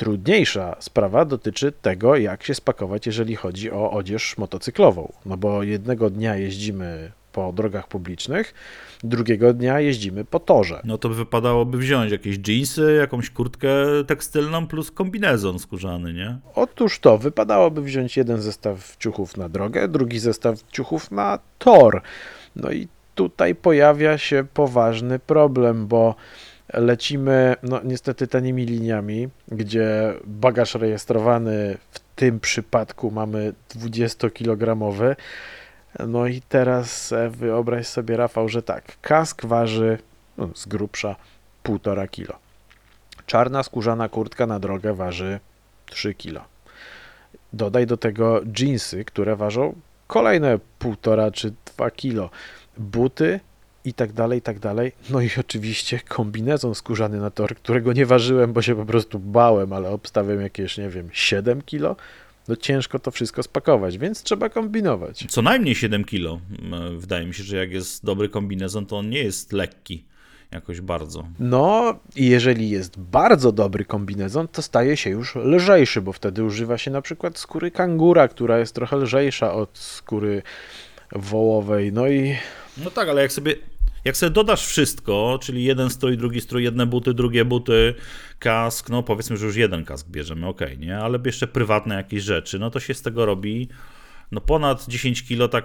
Trudniejsza 0.00 0.76
sprawa 0.78 1.24
dotyczy 1.24 1.72
tego, 1.72 2.16
jak 2.16 2.42
się 2.42 2.54
spakować, 2.54 3.06
jeżeli 3.06 3.36
chodzi 3.36 3.70
o 3.70 3.90
odzież 3.90 4.38
motocyklową. 4.38 5.12
No 5.26 5.36
bo 5.36 5.62
jednego 5.62 6.10
dnia 6.10 6.36
jeździmy 6.36 7.12
po 7.32 7.52
drogach 7.52 7.88
publicznych, 7.88 8.54
drugiego 9.04 9.52
dnia 9.52 9.80
jeździmy 9.80 10.24
po 10.24 10.40
torze. 10.40 10.80
No 10.84 10.98
to 10.98 11.08
wypadałoby 11.08 11.78
wziąć 11.78 12.12
jakieś 12.12 12.38
jeansy, 12.48 12.96
jakąś 13.00 13.30
kurtkę 13.30 13.68
tekstylną 14.06 14.66
plus 14.66 14.90
kombinezon 14.90 15.58
skórzany, 15.58 16.12
nie? 16.12 16.38
Otóż 16.54 16.98
to, 16.98 17.18
wypadałoby 17.18 17.82
wziąć 17.82 18.16
jeden 18.16 18.42
zestaw 18.42 18.96
ciuchów 18.96 19.36
na 19.36 19.48
drogę, 19.48 19.88
drugi 19.88 20.18
zestaw 20.18 20.62
ciuchów 20.72 21.10
na 21.10 21.38
tor. 21.58 22.02
No 22.56 22.70
i 22.70 22.88
tutaj 23.14 23.54
pojawia 23.54 24.18
się 24.18 24.44
poważny 24.54 25.18
problem, 25.18 25.86
bo 25.86 26.14
lecimy, 26.72 27.56
no 27.62 27.80
niestety 27.84 28.26
tanimi 28.26 28.66
liniami, 28.66 29.28
gdzie 29.48 30.14
bagaż 30.24 30.74
rejestrowany 30.74 31.78
w 31.90 32.00
tym 32.14 32.40
przypadku 32.40 33.10
mamy 33.10 33.52
20-kilogramowy. 33.68 35.16
No 36.08 36.26
i 36.26 36.40
teraz 36.40 37.12
e, 37.12 37.30
wyobraź 37.30 37.86
sobie, 37.86 38.16
Rafał, 38.16 38.48
że 38.48 38.62
tak, 38.62 39.00
kask 39.00 39.46
waży 39.46 39.98
no, 40.38 40.48
z 40.54 40.66
grubsza 40.66 41.16
1,5 41.64 42.08
kilo. 42.08 42.34
Czarna 43.26 43.62
skórzana 43.62 44.08
kurtka 44.08 44.46
na 44.46 44.60
drogę 44.60 44.94
waży 44.94 45.40
3 45.86 46.14
kilo. 46.14 46.44
Dodaj 47.52 47.86
do 47.86 47.96
tego 47.96 48.40
jeansy, 48.58 49.04
które 49.04 49.36
ważą 49.36 49.74
kolejne 50.06 50.58
1,5 50.80 51.32
czy 51.32 51.52
2 51.76 51.90
kilo. 51.90 52.30
Buty 52.78 53.40
i 53.84 53.94
tak 53.94 54.12
dalej, 54.12 54.38
i 54.38 54.42
tak 54.42 54.58
dalej. 54.58 54.92
No 55.10 55.20
i 55.20 55.30
oczywiście 55.40 56.00
kombinezon 56.08 56.74
skórzany 56.74 57.20
na 57.20 57.30
tor, 57.30 57.56
którego 57.56 57.92
nie 57.92 58.06
ważyłem, 58.06 58.52
bo 58.52 58.62
się 58.62 58.76
po 58.76 58.86
prostu 58.86 59.18
bałem, 59.18 59.72
ale 59.72 59.90
obstawiam 59.90 60.40
jakieś, 60.40 60.78
nie 60.78 60.88
wiem, 60.88 61.08
7 61.12 61.62
kilo. 61.62 61.96
no 62.48 62.56
ciężko 62.56 62.98
to 62.98 63.10
wszystko 63.10 63.42
spakować, 63.42 63.98
więc 63.98 64.22
trzeba 64.22 64.48
kombinować. 64.48 65.26
Co 65.28 65.42
najmniej 65.42 65.74
7 65.74 66.04
kilo. 66.04 66.40
Wydaje 66.98 67.26
mi 67.26 67.34
się, 67.34 67.42
że 67.42 67.56
jak 67.56 67.70
jest 67.70 68.04
dobry 68.04 68.28
kombinezon, 68.28 68.86
to 68.86 68.98
on 68.98 69.10
nie 69.10 69.22
jest 69.22 69.52
lekki 69.52 70.04
jakoś 70.52 70.80
bardzo. 70.80 71.24
No, 71.38 71.98
i 72.16 72.26
jeżeli 72.26 72.70
jest 72.70 72.98
bardzo 72.98 73.52
dobry 73.52 73.84
kombinezon, 73.84 74.48
to 74.48 74.62
staje 74.62 74.96
się 74.96 75.10
już 75.10 75.34
lżejszy, 75.36 76.02
bo 76.02 76.12
wtedy 76.12 76.44
używa 76.44 76.78
się 76.78 76.90
na 76.90 77.02
przykład 77.02 77.38
skóry 77.38 77.70
kangura, 77.70 78.28
która 78.28 78.58
jest 78.58 78.74
trochę 78.74 78.96
lżejsza 78.96 79.54
od 79.54 79.78
skóry 79.78 80.42
wołowej. 81.12 81.92
No 81.92 82.08
i. 82.08 82.36
No 82.84 82.90
tak, 82.90 83.08
ale 83.08 83.22
jak 83.22 83.32
sobie. 83.32 83.54
Jak 84.04 84.16
sobie 84.16 84.30
dodasz 84.30 84.66
wszystko, 84.66 85.38
czyli 85.42 85.64
jeden 85.64 85.90
strój, 85.90 86.16
drugi 86.16 86.40
strój, 86.40 86.64
jedne 86.64 86.86
buty, 86.86 87.14
drugie 87.14 87.44
buty, 87.44 87.94
kask, 88.38 88.88
no 88.88 89.02
powiedzmy, 89.02 89.36
że 89.36 89.46
już 89.46 89.56
jeden 89.56 89.84
kask 89.84 90.08
bierzemy, 90.08 90.46
ok, 90.46 90.60
nie? 90.78 90.98
Ale 90.98 91.18
jeszcze 91.24 91.46
prywatne 91.46 91.94
jakieś 91.94 92.22
rzeczy, 92.22 92.58
no 92.58 92.70
to 92.70 92.80
się 92.80 92.94
z 92.94 93.02
tego 93.02 93.26
robi 93.26 93.68
no 94.32 94.40
ponad 94.40 94.86
10 94.88 95.22
kilo 95.22 95.48
tak 95.48 95.64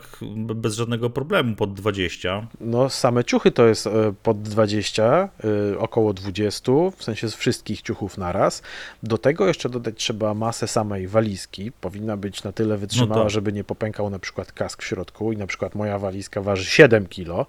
bez 0.56 0.76
żadnego 0.76 1.10
problemu, 1.10 1.56
pod 1.56 1.74
20. 1.74 2.48
No 2.62 2.90
same 2.90 3.24
ciuchy 3.24 3.52
to 3.52 3.66
jest 3.66 3.88
e, 3.88 4.14
pod 4.24 4.42
20, 4.42 5.30
e, 5.74 5.80
około 5.80 6.14
20, 6.14 6.72
w 6.98 7.04
sensie 7.04 7.30
z 7.30 7.36
wszystkich 7.36 7.82
ciuchów 7.82 8.18
naraz. 8.18 8.62
Do 9.04 9.18
tego 9.18 9.48
jeszcze 9.48 9.70
dodać 9.70 9.96
trzeba 9.98 10.34
masę 10.34 10.68
samej 10.68 11.08
walizki, 11.08 11.72
powinna 11.72 12.18
być 12.18 12.44
na 12.44 12.52
tyle 12.52 12.78
wytrzymała, 12.78 13.16
no 13.16 13.24
tak. 13.24 13.30
żeby 13.30 13.54
nie 13.54 13.64
popękał 13.64 14.10
na 14.10 14.20
przykład 14.20 14.52
kask 14.52 14.84
w 14.84 14.86
środku 14.86 15.32
i 15.32 15.38
na 15.38 15.48
przykład 15.48 15.76
moja 15.76 16.00
walizka 16.00 16.42
waży 16.42 16.66
7 16.66 17.08
kilo 17.08 17.46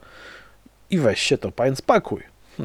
i 0.90 0.98
weź 0.98 1.20
się 1.20 1.38
to 1.38 1.52
pan 1.52 1.76
spakuj. 1.76 2.22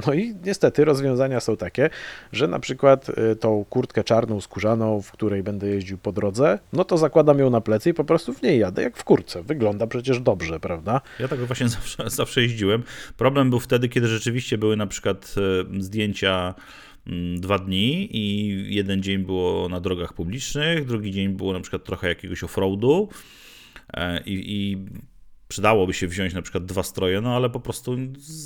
No 0.07 0.13
i 0.13 0.35
niestety 0.45 0.85
rozwiązania 0.85 1.39
są 1.39 1.57
takie, 1.57 1.89
że 2.31 2.47
na 2.47 2.59
przykład 2.59 3.09
y, 3.09 3.35
tą 3.35 3.65
kurtkę 3.69 4.03
czarną, 4.03 4.41
skórzaną, 4.41 5.01
w 5.01 5.11
której 5.11 5.43
będę 5.43 5.67
jeździł 5.67 5.97
po 5.97 6.11
drodze, 6.11 6.59
no 6.73 6.83
to 6.83 6.97
zakładam 6.97 7.39
ją 7.39 7.49
na 7.49 7.61
plecy 7.61 7.89
i 7.89 7.93
po 7.93 8.03
prostu 8.03 8.33
w 8.33 8.41
niej 8.41 8.59
jadę 8.59 8.81
jak 8.83 8.97
w 8.97 9.03
kurce. 9.03 9.43
Wygląda 9.43 9.87
przecież 9.87 10.19
dobrze, 10.19 10.59
prawda? 10.59 11.01
Ja 11.19 11.27
tak 11.27 11.39
właśnie 11.39 11.69
zawsze, 11.79 12.09
zawsze 12.09 12.41
jeździłem. 12.41 12.83
Problem 13.17 13.49
był 13.49 13.59
wtedy, 13.59 13.89
kiedy 13.89 14.07
rzeczywiście 14.07 14.57
były 14.57 14.77
na 14.77 14.87
przykład 14.87 15.35
y, 15.77 15.83
zdjęcia 15.83 16.53
mm, 17.07 17.41
dwa 17.41 17.59
dni 17.59 18.17
i 18.17 18.75
jeden 18.75 19.03
dzień 19.03 19.17
było 19.17 19.69
na 19.69 19.79
drogach 19.79 20.13
publicznych, 20.13 20.85
drugi 20.85 21.11
dzień 21.11 21.29
było 21.29 21.53
na 21.53 21.59
przykład 21.59 21.83
trochę 21.83 22.07
jakiegoś 22.07 22.43
offroadu 22.43 23.09
e, 23.93 24.23
i, 24.23 24.61
i 24.61 24.77
przydałoby 25.51 25.93
się 25.93 26.07
wziąć 26.07 26.33
na 26.33 26.41
przykład 26.41 26.65
dwa 26.65 26.83
stroje, 26.83 27.21
no 27.21 27.35
ale 27.35 27.49
po 27.49 27.59
prostu 27.59 27.97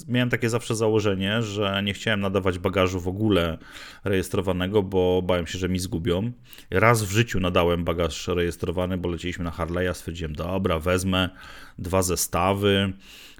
miałem 0.08 0.30
takie 0.30 0.50
zawsze 0.50 0.76
założenie, 0.76 1.42
że 1.42 1.82
nie 1.84 1.94
chciałem 1.94 2.20
nadawać 2.20 2.60
bagażu 2.60 3.00
w 3.00 3.08
ogóle 3.08 3.58
rejestrowanego, 4.04 4.84
bo 4.84 5.22
bałem 5.22 5.48
się, 5.48 5.60
że 5.60 5.70
mi 5.70 5.80
zgubią. 5.80 6.32
Raz 6.72 7.04
w 7.04 7.12
życiu 7.12 7.40
nadałem 7.40 7.84
bagaż 7.84 8.28
rejestrowany, 8.28 8.98
bo 8.98 9.10
lecieliśmy 9.10 9.44
na 9.44 9.52
Harley'a, 9.52 9.94
stwierdziłem, 9.94 10.36
dobra, 10.36 10.80
wezmę 10.80 11.30
dwa 11.78 12.02
zestawy, 12.02 12.94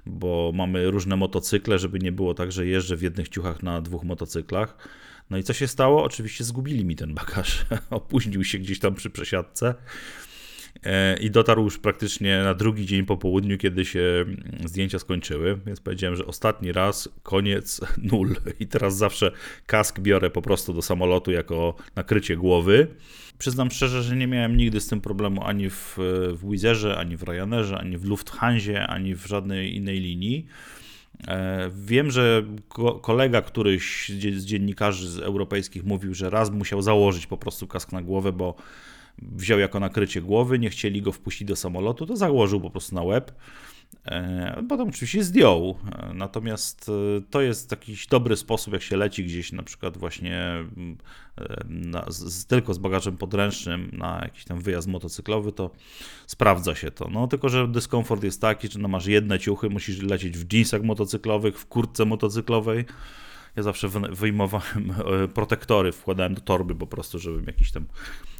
bo 0.06 0.52
mamy 0.54 0.90
różne 0.90 1.16
motocykle, 1.16 1.78
żeby 1.78 1.98
nie 1.98 2.12
było 2.12 2.34
tak, 2.34 2.52
że 2.52 2.66
jeżdżę 2.66 2.96
w 2.96 3.02
jednych 3.02 3.28
ciuchach 3.28 3.62
na 3.62 3.80
dwóch 3.80 4.04
motocyklach. 4.04 4.88
No 5.30 5.38
i 5.38 5.42
co 5.42 5.52
się 5.52 5.68
stało? 5.68 6.04
Oczywiście 6.04 6.44
zgubili 6.44 6.84
mi 6.84 6.96
ten 6.96 7.14
bagaż. 7.14 7.66
Opóźnił 7.90 8.44
się 8.44 8.58
gdzieś 8.58 8.78
tam 8.78 8.94
przy 8.94 9.10
przesiadce. 9.10 9.74
E, 10.86 11.16
i 11.20 11.30
dotarł 11.30 11.64
już 11.64 11.78
praktycznie 11.78 12.38
na 12.42 12.54
drugi 12.54 12.86
dzień 12.86 13.04
po 13.04 13.16
południu, 13.16 13.58
kiedy 13.58 13.84
się 13.84 14.24
zdjęcia 14.64 14.98
skończyły, 14.98 15.58
więc 15.66 15.80
powiedziałem, 15.80 16.16
że 16.16 16.26
ostatni 16.26 16.72
raz, 16.72 17.08
koniec, 17.22 17.80
nul. 18.12 18.36
I 18.60 18.66
teraz 18.66 18.96
zawsze 18.96 19.32
kask 19.66 20.00
biorę 20.00 20.30
po 20.30 20.42
prostu 20.42 20.72
do 20.72 20.82
samolotu 20.82 21.30
jako 21.30 21.74
nakrycie 21.96 22.36
głowy. 22.36 22.86
Przyznam 23.38 23.70
szczerze, 23.70 24.02
że 24.02 24.16
nie 24.16 24.26
miałem 24.26 24.56
nigdy 24.56 24.80
z 24.80 24.86
tym 24.86 25.00
problemu 25.00 25.44
ani 25.44 25.70
w, 25.70 25.96
w 26.32 26.50
Wizerze, 26.50 26.96
ani 26.96 27.16
w 27.16 27.22
Ryanerze, 27.22 27.78
ani 27.78 27.98
w 27.98 28.04
Lufthansie, 28.04 28.86
ani 28.86 29.14
w 29.14 29.26
żadnej 29.26 29.76
innej 29.76 30.00
linii. 30.00 30.46
E, 31.28 31.70
wiem, 31.86 32.10
że 32.10 32.42
kolega 33.02 33.42
któryś 33.42 34.08
z 34.36 34.44
dziennikarzy 34.44 35.10
z 35.10 35.18
europejskich 35.18 35.84
mówił, 35.84 36.14
że 36.14 36.30
raz 36.30 36.50
musiał 36.50 36.82
założyć 36.82 37.26
po 37.26 37.36
prostu 37.36 37.66
kask 37.66 37.92
na 37.92 38.02
głowę, 38.02 38.32
bo 38.32 38.56
wziął 39.18 39.58
jako 39.58 39.80
nakrycie 39.80 40.22
głowy, 40.22 40.58
nie 40.58 40.70
chcieli 40.70 41.02
go 41.02 41.12
wpuścić 41.12 41.48
do 41.48 41.56
samolotu, 41.56 42.06
to 42.06 42.16
założył 42.16 42.60
po 42.60 42.70
prostu 42.70 42.94
na 42.94 43.02
łeb. 43.02 43.32
E, 44.04 44.62
potem 44.68 44.88
oczywiście 44.88 45.24
zdjął. 45.24 45.76
E, 45.92 46.14
natomiast 46.14 46.88
e, 46.88 47.20
to 47.30 47.40
jest 47.40 47.70
jakiś 47.70 48.06
dobry 48.06 48.36
sposób, 48.36 48.72
jak 48.72 48.82
się 48.82 48.96
leci 48.96 49.24
gdzieś 49.24 49.52
na 49.52 49.62
przykład 49.62 49.96
właśnie 49.96 50.64
na, 51.68 52.04
z, 52.08 52.46
tylko 52.46 52.74
z 52.74 52.78
bagażem 52.78 53.16
podręcznym 53.16 53.90
na 53.92 54.20
jakiś 54.22 54.44
tam 54.44 54.60
wyjazd 54.60 54.88
motocyklowy, 54.88 55.52
to 55.52 55.70
sprawdza 56.26 56.74
się 56.74 56.90
to. 56.90 57.08
No 57.08 57.26
tylko, 57.28 57.48
że 57.48 57.68
dyskomfort 57.68 58.24
jest 58.24 58.40
taki, 58.40 58.68
że 58.68 58.78
no 58.78 58.88
masz 58.88 59.06
jedne 59.06 59.38
ciuchy, 59.38 59.70
musisz 59.70 60.02
lecieć 60.02 60.38
w 60.38 60.52
jeansach 60.52 60.82
motocyklowych, 60.82 61.58
w 61.58 61.66
kurtce 61.66 62.04
motocyklowej. 62.04 62.84
Ja 63.56 63.62
zawsze 63.62 63.88
wyjmowałem 64.10 64.94
protektory, 65.34 65.92
wkładałem 65.92 66.34
do 66.34 66.40
torby 66.40 66.74
po 66.74 66.86
prostu, 66.86 67.18
żebym 67.18 67.44
jakiś 67.44 67.72
tam 67.72 67.86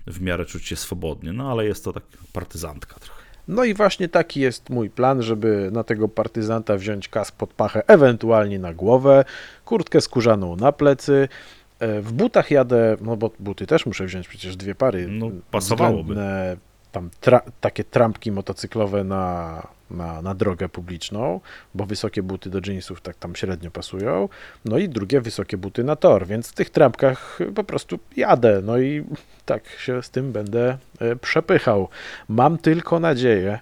w 0.06 0.20
miarę 0.20 0.46
czuć 0.46 0.66
się 0.66 0.76
swobodnie, 0.76 1.32
no 1.32 1.50
ale 1.50 1.64
jest 1.64 1.84
to 1.84 1.92
tak 1.92 2.02
partyzantka 2.32 2.94
trochę. 3.00 3.22
No 3.48 3.64
i 3.64 3.74
właśnie 3.74 4.08
taki 4.08 4.40
jest 4.40 4.70
mój 4.70 4.90
plan, 4.90 5.22
żeby 5.22 5.70
na 5.72 5.84
tego 5.84 6.08
partyzanta 6.08 6.76
wziąć 6.76 7.08
kas 7.08 7.32
pod 7.32 7.52
pachę, 7.54 7.82
ewentualnie 7.86 8.58
na 8.58 8.74
głowę, 8.74 9.24
kurtkę 9.64 10.00
skórzaną 10.00 10.56
na 10.56 10.72
plecy. 10.72 11.28
E, 11.78 12.00
w 12.00 12.12
butach 12.12 12.50
jadę, 12.50 12.96
no 13.00 13.16
bo 13.16 13.30
buty 13.40 13.66
też 13.66 13.86
muszę 13.86 14.06
wziąć 14.06 14.28
przecież 14.28 14.56
dwie 14.56 14.74
pary. 14.74 15.06
No 15.10 15.30
pasowałoby. 15.50 16.14
Tam 16.96 17.10
tra 17.20 17.40
takie 17.60 17.84
trampki 17.84 18.32
motocyklowe 18.32 19.04
na 19.04 19.62
na, 19.90 20.22
na 20.22 20.34
drogę 20.34 20.68
publiczną, 20.68 21.40
bo 21.74 21.86
wysokie 21.86 22.22
buty 22.22 22.50
do 22.50 22.60
jeansów 22.66 23.00
tak 23.00 23.16
tam 23.16 23.36
średnio 23.36 23.70
pasują, 23.70 24.28
no 24.64 24.78
i 24.78 24.88
drugie 24.88 25.20
wysokie 25.20 25.56
buty 25.56 25.84
na 25.84 25.96
tor, 25.96 26.26
więc 26.26 26.48
w 26.48 26.54
tych 26.54 26.70
trampkach 26.70 27.38
po 27.54 27.64
prostu 27.64 27.98
jadę, 28.16 28.60
no 28.64 28.78
i 28.78 29.04
tak 29.44 29.68
się 29.68 30.02
z 30.02 30.10
tym 30.10 30.32
będę 30.32 30.78
e, 31.00 31.16
przepychał. 31.16 31.88
Mam 32.28 32.58
tylko 32.58 33.00
nadzieję, 33.00 33.58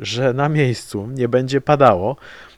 że 0.00 0.32
na 0.32 0.48
miejscu 0.48 1.06
nie 1.06 1.28
będzie 1.28 1.60
padało, 1.60 2.16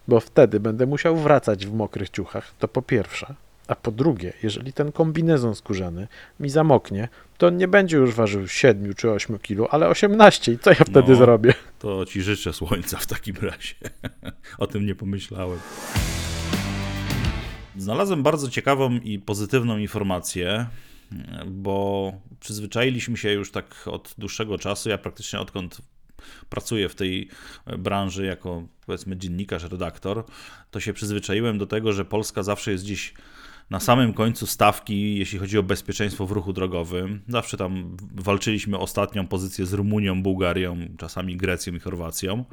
bo 0.09 0.21
wtedy 0.21 0.61
będę 0.61 0.87
musiał 0.87 1.17
wracać 1.17 1.67
w 1.67 1.75
mokrych 1.75 2.11
ciuchach, 2.11 2.53
to 2.59 2.69
po 2.69 2.83
pierwsze. 2.83 3.35
A 3.69 3.75
po 3.75 3.93
drugie, 3.93 4.33
jeżeli 4.43 4.73
ten 4.73 4.93
kombinezon 4.93 5.55
skórzany 5.55 6.09
mi 6.41 6.51
zamoknie, 6.51 7.09
to 7.39 7.47
on 7.47 7.57
nie 7.57 7.69
będzie 7.69 7.97
już 7.97 8.15
ważył 8.15 8.49
7 8.49 8.95
czy 8.95 9.11
8 9.11 9.39
kilo, 9.39 9.69
ale 9.71 9.89
18. 9.89 10.53
I 10.53 10.59
co 10.59 10.71
ja 10.71 10.77
wtedy 10.77 11.13
no, 11.13 11.17
zrobię? 11.17 11.55
To 11.79 12.07
ci 12.07 12.23
życzę 12.23 12.53
słońca 12.53 12.99
w 12.99 13.07
takim 13.07 13.37
razie. 13.37 13.75
o 14.59 14.67
tym 14.67 14.87
nie 14.87 14.95
pomyślałem. 14.95 15.59
Znalazłem 17.77 18.23
bardzo 18.23 18.51
ciekawą 18.51 18.91
i 18.91 19.19
pozytywną 19.19 19.79
informację, 19.79 20.67
bo 21.47 22.13
przyzwyczailiśmy 22.41 23.17
się 23.17 23.33
już 23.33 23.51
tak 23.51 23.75
od 23.87 24.15
dłuższego 24.19 24.59
czasu. 24.59 24.89
Ja 24.89 24.99
praktycznie 24.99 25.41
odkąd 25.41 25.81
pracuję 26.49 26.89
w 26.89 26.95
tej 26.95 27.29
branży 27.79 28.25
jako 28.25 28.63
powiedzmy 28.87 29.17
dziennikarz, 29.17 29.63
redaktor, 29.63 30.25
to 30.71 30.81
się 30.81 30.93
przyzwyczaiłem 30.93 31.59
do 31.59 31.67
tego, 31.67 31.93
że 31.93 32.05
Polska 32.05 32.43
zawsze 32.43 32.73
jest 32.73 32.85
gdzieś 32.85 33.15
na 33.71 33.81
samym 33.81 34.13
końcu 34.13 34.47
stawki, 34.47 35.19
jeśli 35.19 35.39
chodzi 35.39 35.59
o 35.59 35.63
bezpieczeństwo 35.63 36.27
w 36.27 36.33
ruchu 36.33 36.53
drogowym. 36.53 37.21
Zawsze 37.29 37.57
tam 37.57 37.97
walczyliśmy 38.15 38.79
ostatnią 38.79 39.27
pozycję 39.27 39.67
z 39.67 39.73
Rumunią, 39.73 40.23
Bułgarią, 40.23 40.77
czasami 40.99 41.37
Grecją 41.37 41.75
i 41.75 41.81
Chorwacją. 41.81 42.45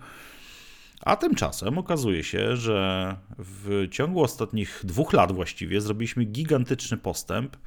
A 1.01 1.15
tymczasem 1.15 1.77
okazuje 1.77 2.23
się, 2.23 2.57
że 2.57 3.15
w 3.39 3.87
ciągu 3.91 4.23
ostatnich 4.23 4.81
dwóch 4.83 5.13
lat 5.13 5.31
właściwie 5.31 5.81
zrobiliśmy 5.81 6.23
gigantyczny 6.23 6.97
postęp 6.97 7.57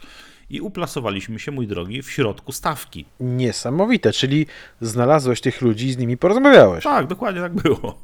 i 0.51 0.61
uplasowaliśmy 0.61 1.39
się, 1.39 1.53
mój 1.53 1.67
drogi, 1.67 2.03
w 2.03 2.11
środku 2.11 2.53
stawki. 2.53 3.05
Niesamowite, 3.21 4.13
czyli 4.13 4.47
znalazłeś 4.81 5.41
tych 5.41 5.63
ludzi 5.63 5.87
i 5.87 5.93
z 5.93 5.99
nimi 5.99 6.17
porozmawiałeś. 6.17 6.85
Tak, 6.85 7.07
dokładnie 7.07 7.41
tak 7.41 7.55
było. 7.55 8.01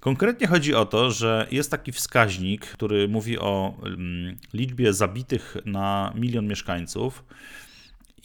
Konkretnie 0.00 0.46
chodzi 0.46 0.74
o 0.74 0.86
to, 0.86 1.10
że 1.10 1.46
jest 1.50 1.70
taki 1.70 1.92
wskaźnik, 1.92 2.66
który 2.66 3.08
mówi 3.08 3.38
o 3.38 3.74
mm, 3.84 4.36
liczbie 4.54 4.92
zabitych 4.92 5.56
na 5.64 6.12
milion 6.14 6.46
mieszkańców. 6.46 7.24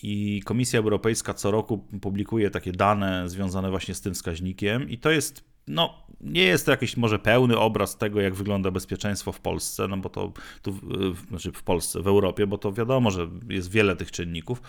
I 0.04 0.42
Komisja 0.46 0.80
Europejska 0.80 1.34
co 1.34 1.52
roku 1.52 1.78
publikuje 2.02 2.50
takie 2.50 2.72
dane 2.72 3.30
związane 3.30 3.70
właśnie 3.70 3.96
z 3.96 4.02
tym 4.02 4.14
wskaźnikiem, 4.14 4.90
i 4.90 4.98
to 4.98 5.12
jest 5.12 5.49
no, 5.70 6.04
nie 6.22 6.44
jest 6.44 6.66
to 6.66 6.72
jakiś 6.72 6.98
może 6.98 7.20
pełny 7.20 7.58
obraz 7.58 7.98
tego, 7.98 8.22
jak 8.22 8.36
wygląda 8.36 8.72
bezpieczeństwo 8.72 9.32
w 9.32 9.40
Polsce, 9.40 9.88
no 9.88 9.98
bo 9.98 10.10
to 10.10 10.34
tu, 10.62 10.80
znaczy 11.28 11.52
w 11.52 11.64
Polsce, 11.64 12.02
w 12.02 12.08
Europie, 12.08 12.48
bo 12.48 12.58
to 12.58 12.74
wiadomo, 12.74 13.12
że 13.12 13.30
jest 13.50 13.72
wiele 13.72 13.96
tych 13.96 14.12
czynników, 14.12 14.62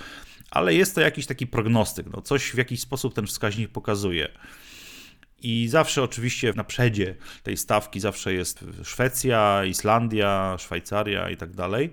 ale 0.50 0.74
jest 0.74 0.94
to 0.94 1.00
jakiś 1.00 1.26
taki 1.26 1.46
prognostyk, 1.46 2.06
no 2.12 2.22
coś 2.22 2.50
w 2.50 2.56
jakiś 2.56 2.80
sposób 2.80 3.14
ten 3.14 3.26
wskaźnik 3.26 3.70
pokazuje. 3.70 4.28
I 5.42 5.68
zawsze 5.68 6.02
oczywiście 6.02 6.52
na 6.56 6.64
przedzie 6.64 7.16
tej 7.42 7.56
stawki 7.56 8.00
zawsze 8.00 8.32
jest 8.32 8.64
Szwecja, 8.82 9.64
Islandia, 9.64 10.56
Szwajcaria 10.58 11.30
i 11.30 11.36
tak 11.36 11.54
dalej. 11.54 11.90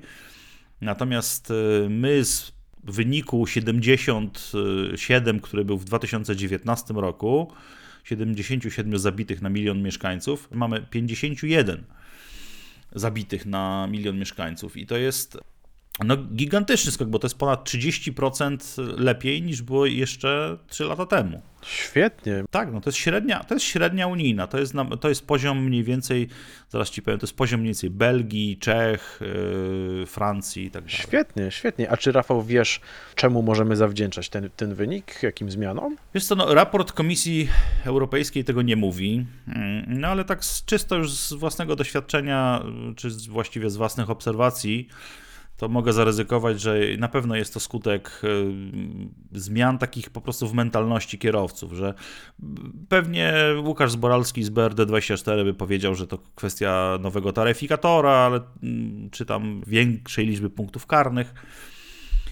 Natomiast 0.82 1.52
y, 1.52 1.88
my 1.90 2.26
z 2.26 2.52
wyniku 2.84 3.48
77, 3.48 5.40
który 5.40 5.66
był 5.66 5.78
w 5.78 5.86
2019 5.86 6.94
roku, 6.94 7.52
77 8.08 9.00
zabitych 9.00 9.42
na 9.42 9.50
milion 9.50 9.82
mieszkańców, 9.82 10.48
mamy 10.52 10.82
51 10.82 11.84
zabitych 12.96 13.46
na 13.46 13.88
milion 13.88 14.20
mieszkańców. 14.20 14.78
I 14.78 14.86
to 14.86 14.98
jest 14.98 15.38
no, 16.06 16.18
gigantyczny 16.18 16.92
skok, 16.92 17.08
bo 17.08 17.20
to 17.20 17.26
jest 17.26 17.38
ponad 17.38 17.70
30% 17.70 18.58
lepiej 19.00 19.42
niż 19.42 19.62
było 19.62 19.86
jeszcze 19.86 20.58
3 20.68 20.84
lata 20.84 21.06
temu. 21.06 21.42
Świetnie. 21.62 22.44
Tak, 22.52 22.74
no 22.74 22.82
to 22.82 22.90
jest 22.90 22.98
średnia, 22.98 23.44
to 23.44 23.54
jest 23.54 23.66
średnia 23.66 24.08
unijna, 24.08 24.48
to 24.48 24.60
jest, 24.60 24.74
to 25.02 25.10
jest 25.10 25.28
poziom 25.28 25.64
mniej 25.64 25.84
więcej, 25.84 26.28
zaraz 26.70 26.90
ci 26.90 27.02
powiem, 27.02 27.20
to 27.20 27.24
jest 27.26 27.38
poziom 27.38 27.60
mniej 27.60 27.70
więcej 27.70 27.90
Belgii, 27.90 28.58
Czech, 28.58 29.20
yy, 30.00 30.06
Francji 30.06 30.64
i 30.64 30.72
tak 30.72 30.84
dalej. 30.84 30.98
Świetnie, 30.98 31.52
świetnie. 31.52 31.92
A 31.92 31.98
czy 31.98 32.12
Rafał 32.12 32.44
wiesz, 32.44 32.82
czemu 33.16 33.42
możemy 33.42 33.76
zawdzięczać 33.76 34.30
ten, 34.30 34.50
ten 34.56 34.76
wynik, 34.76 35.24
jakim 35.24 35.52
zmianom? 35.52 35.98
Wiesz 36.14 36.26
co, 36.26 36.36
no, 36.36 36.54
raport 36.54 36.92
Komisji 36.92 37.50
Europejskiej 37.86 38.44
tego 38.44 38.62
nie 38.62 38.76
mówi, 38.76 39.26
mm, 39.48 39.86
no 39.88 40.08
ale 40.08 40.26
tak 40.26 40.42
czysto 40.66 40.96
już 40.96 41.14
z 41.14 41.34
własnego 41.34 41.76
doświadczenia, 41.76 42.64
czy 42.96 43.10
właściwie 43.30 43.70
z 43.70 43.78
własnych 43.78 44.10
obserwacji, 44.10 44.88
to 45.58 45.68
mogę 45.68 45.94
zaryzykować, 45.94 46.62
że 46.62 46.80
na 46.98 47.08
pewno 47.08 47.36
jest 47.36 47.54
to 47.54 47.60
skutek 47.60 48.22
y, 48.24 49.40
zmian 49.40 49.78
takich 49.78 50.10
po 50.10 50.22
prostu 50.22 50.48
w 50.48 50.54
mentalności 50.54 51.18
kierowców, 51.18 51.74
że 51.74 51.94
pewnie 52.90 53.34
Łukasz 53.64 53.92
Zboralski 53.92 54.44
z 54.44 54.50
BRD24 54.50 55.44
by 55.44 55.54
powiedział, 55.54 55.96
że 55.96 56.08
to 56.08 56.18
kwestia 56.36 56.98
nowego 57.02 57.34
taryfikatora, 57.34 58.12
ale 58.12 58.42
mm, 58.64 59.10
czy 59.10 59.26
tam 59.26 59.62
większej 59.68 60.28
liczby 60.28 60.50
punktów 60.50 60.86
karnych. 60.86 61.34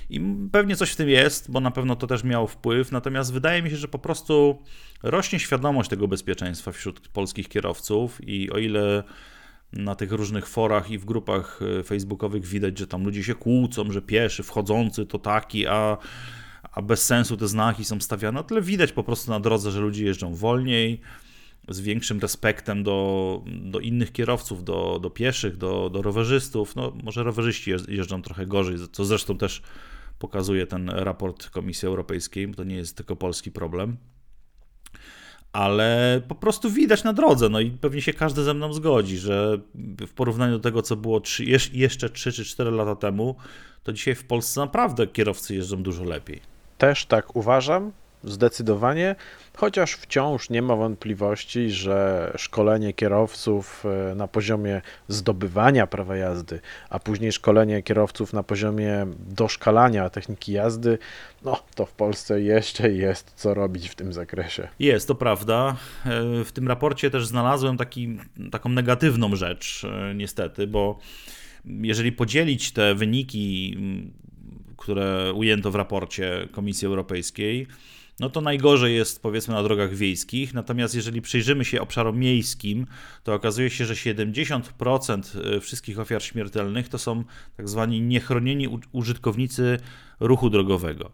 I 0.09 0.21
pewnie 0.51 0.75
coś 0.75 0.91
w 0.91 0.95
tym 0.95 1.09
jest, 1.09 1.51
bo 1.51 1.59
na 1.59 1.71
pewno 1.71 1.95
to 1.95 2.07
też 2.07 2.23
miało 2.23 2.47
wpływ, 2.47 2.91
natomiast 2.91 3.33
wydaje 3.33 3.61
mi 3.61 3.69
się, 3.69 3.77
że 3.77 3.87
po 3.87 3.99
prostu 3.99 4.61
rośnie 5.03 5.39
świadomość 5.39 5.89
tego 5.89 6.07
bezpieczeństwa 6.07 6.71
wśród 6.71 7.07
polskich 7.07 7.49
kierowców 7.49 8.27
i 8.27 8.51
o 8.51 8.57
ile 8.57 9.03
na 9.75 9.95
tych 9.95 10.11
różnych 10.11 10.47
forach 10.47 10.91
i 10.91 10.97
w 10.97 11.05
grupach 11.05 11.59
e, 11.79 11.83
facebookowych 11.83 12.45
widać, 12.45 12.79
że 12.79 12.87
tam 12.87 13.03
ludzie 13.03 13.23
się 13.23 13.35
kłócą, 13.35 13.91
że 13.91 14.01
pieszy 14.01 14.43
wchodzący 14.43 15.05
to 15.05 15.19
taki, 15.19 15.67
a, 15.67 15.97
a 16.71 16.81
bez 16.81 17.05
sensu 17.05 17.37
te 17.37 17.47
znaki 17.47 17.85
są 17.85 17.99
stawiane. 17.99 18.43
Tyle 18.43 18.61
widać 18.61 18.91
po 18.91 19.03
prostu 19.03 19.31
na 19.31 19.39
drodze, 19.39 19.71
że 19.71 19.79
ludzie 19.79 20.05
jeżdżą 20.05 20.35
wolniej, 20.35 21.01
z 21.69 21.79
większym 21.79 22.19
respektem 22.19 22.83
do, 22.83 23.41
do 23.45 23.79
innych 23.79 24.11
kierowców, 24.11 24.63
do, 24.63 24.99
do 25.01 25.09
pieszych, 25.09 25.57
do, 25.57 25.89
do 25.89 26.01
rowerzystów. 26.01 26.75
No, 26.75 26.93
może 27.03 27.23
rowerzyści 27.23 27.71
jeżdżą 27.87 28.21
trochę 28.21 28.45
gorzej, 28.45 28.77
co 28.91 29.05
zresztą 29.05 29.37
też 29.37 29.61
pokazuje 30.19 30.67
ten 30.67 30.89
raport 30.89 31.49
Komisji 31.49 31.87
Europejskiej, 31.87 32.53
to 32.53 32.63
nie 32.63 32.75
jest 32.75 32.97
tylko 32.97 33.15
polski 33.15 33.51
problem 33.51 33.97
ale 35.55 36.21
po 36.27 36.35
prostu 36.35 36.69
widać 36.69 37.03
na 37.03 37.13
drodze, 37.13 37.49
no 37.49 37.59
i 37.59 37.71
pewnie 37.71 38.01
się 38.01 38.13
każdy 38.13 38.43
ze 38.43 38.53
mną 38.53 38.73
zgodzi, 38.73 39.17
że 39.17 39.57
w 40.07 40.13
porównaniu 40.13 40.53
do 40.53 40.59
tego, 40.59 40.81
co 40.81 40.95
było 40.95 41.19
3, 41.19 41.45
jeszcze 41.73 42.09
3 42.09 42.31
czy 42.31 42.45
4 42.45 42.71
lata 42.71 42.95
temu, 42.95 43.35
to 43.83 43.93
dzisiaj 43.93 44.15
w 44.15 44.23
Polsce 44.23 44.59
naprawdę 44.59 45.07
kierowcy 45.07 45.55
jeżdżą 45.55 45.83
dużo 45.83 46.03
lepiej. 46.03 46.41
Też 46.77 47.05
tak 47.05 47.35
uważam. 47.35 47.91
Zdecydowanie, 48.25 49.15
chociaż 49.57 49.93
wciąż 49.93 50.49
nie 50.49 50.61
ma 50.61 50.75
wątpliwości, 50.75 51.71
że 51.71 52.31
szkolenie 52.37 52.93
kierowców 52.93 53.83
e, 54.11 54.15
na 54.15 54.27
poziomie 54.27 54.81
zdobywania 55.07 55.87
prawa 55.87 56.15
jazdy, 56.15 56.59
a 56.89 56.99
później 56.99 57.31
szkolenie 57.31 57.83
kierowców 57.83 58.33
na 58.33 58.43
poziomie 58.43 59.07
doszkalania 59.27 60.09
techniki 60.09 60.51
jazdy, 60.51 60.97
no 61.43 61.63
to 61.75 61.85
w 61.85 61.93
Polsce 61.93 62.41
jeszcze 62.41 62.91
jest 62.91 63.33
co 63.35 63.53
robić 63.53 63.89
w 63.89 63.95
tym 63.95 64.13
zakresie. 64.13 64.67
Jest, 64.79 65.07
to 65.07 65.15
prawda. 65.15 65.75
E, 66.05 66.43
w 66.43 66.51
tym 66.51 66.67
raporcie 66.67 67.11
też 67.11 67.27
znalazłem 67.27 67.77
taki, 67.77 68.17
taką 68.51 68.69
negatywną 68.69 69.35
rzecz, 69.35 69.83
e, 69.83 70.15
niestety, 70.15 70.67
bo 70.67 70.99
jeżeli 71.65 72.11
podzielić 72.11 72.71
te 72.71 72.95
wyniki, 72.95 73.77
które 74.77 75.33
ujęto 75.33 75.71
w 75.71 75.75
raporcie 75.75 76.47
Komisji 76.51 76.85
Europejskiej, 76.85 77.67
no 78.19 78.29
to 78.29 78.41
najgorzej 78.41 78.95
jest 78.95 79.21
powiedzmy 79.21 79.53
na 79.53 79.63
drogach 79.63 79.95
wiejskich. 79.95 80.53
Natomiast 80.53 80.95
jeżeli 80.95 81.21
przyjrzymy 81.21 81.65
się 81.65 81.81
obszarom 81.81 82.19
miejskim, 82.19 82.87
to 83.23 83.33
okazuje 83.33 83.69
się, 83.69 83.85
że 83.85 83.93
70% 83.93 85.55
e, 85.55 85.59
wszystkich 85.59 85.99
ofiar 85.99 86.23
śmiertelnych 86.23 86.89
to 86.89 86.97
są 86.97 87.23
tak 87.57 87.69
zwani 87.69 88.01
niechronieni 88.01 88.67
użytkownicy 88.91 89.79
ruchu 90.19 90.49
drogowego. 90.49 91.11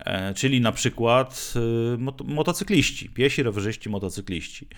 E, 0.00 0.34
czyli 0.34 0.60
na 0.60 0.72
przykład 0.72 1.54
e, 1.56 2.24
motocykliści, 2.24 3.10
piesi, 3.10 3.42
rowerzyści, 3.42 3.88
motocykliści. 3.88 4.68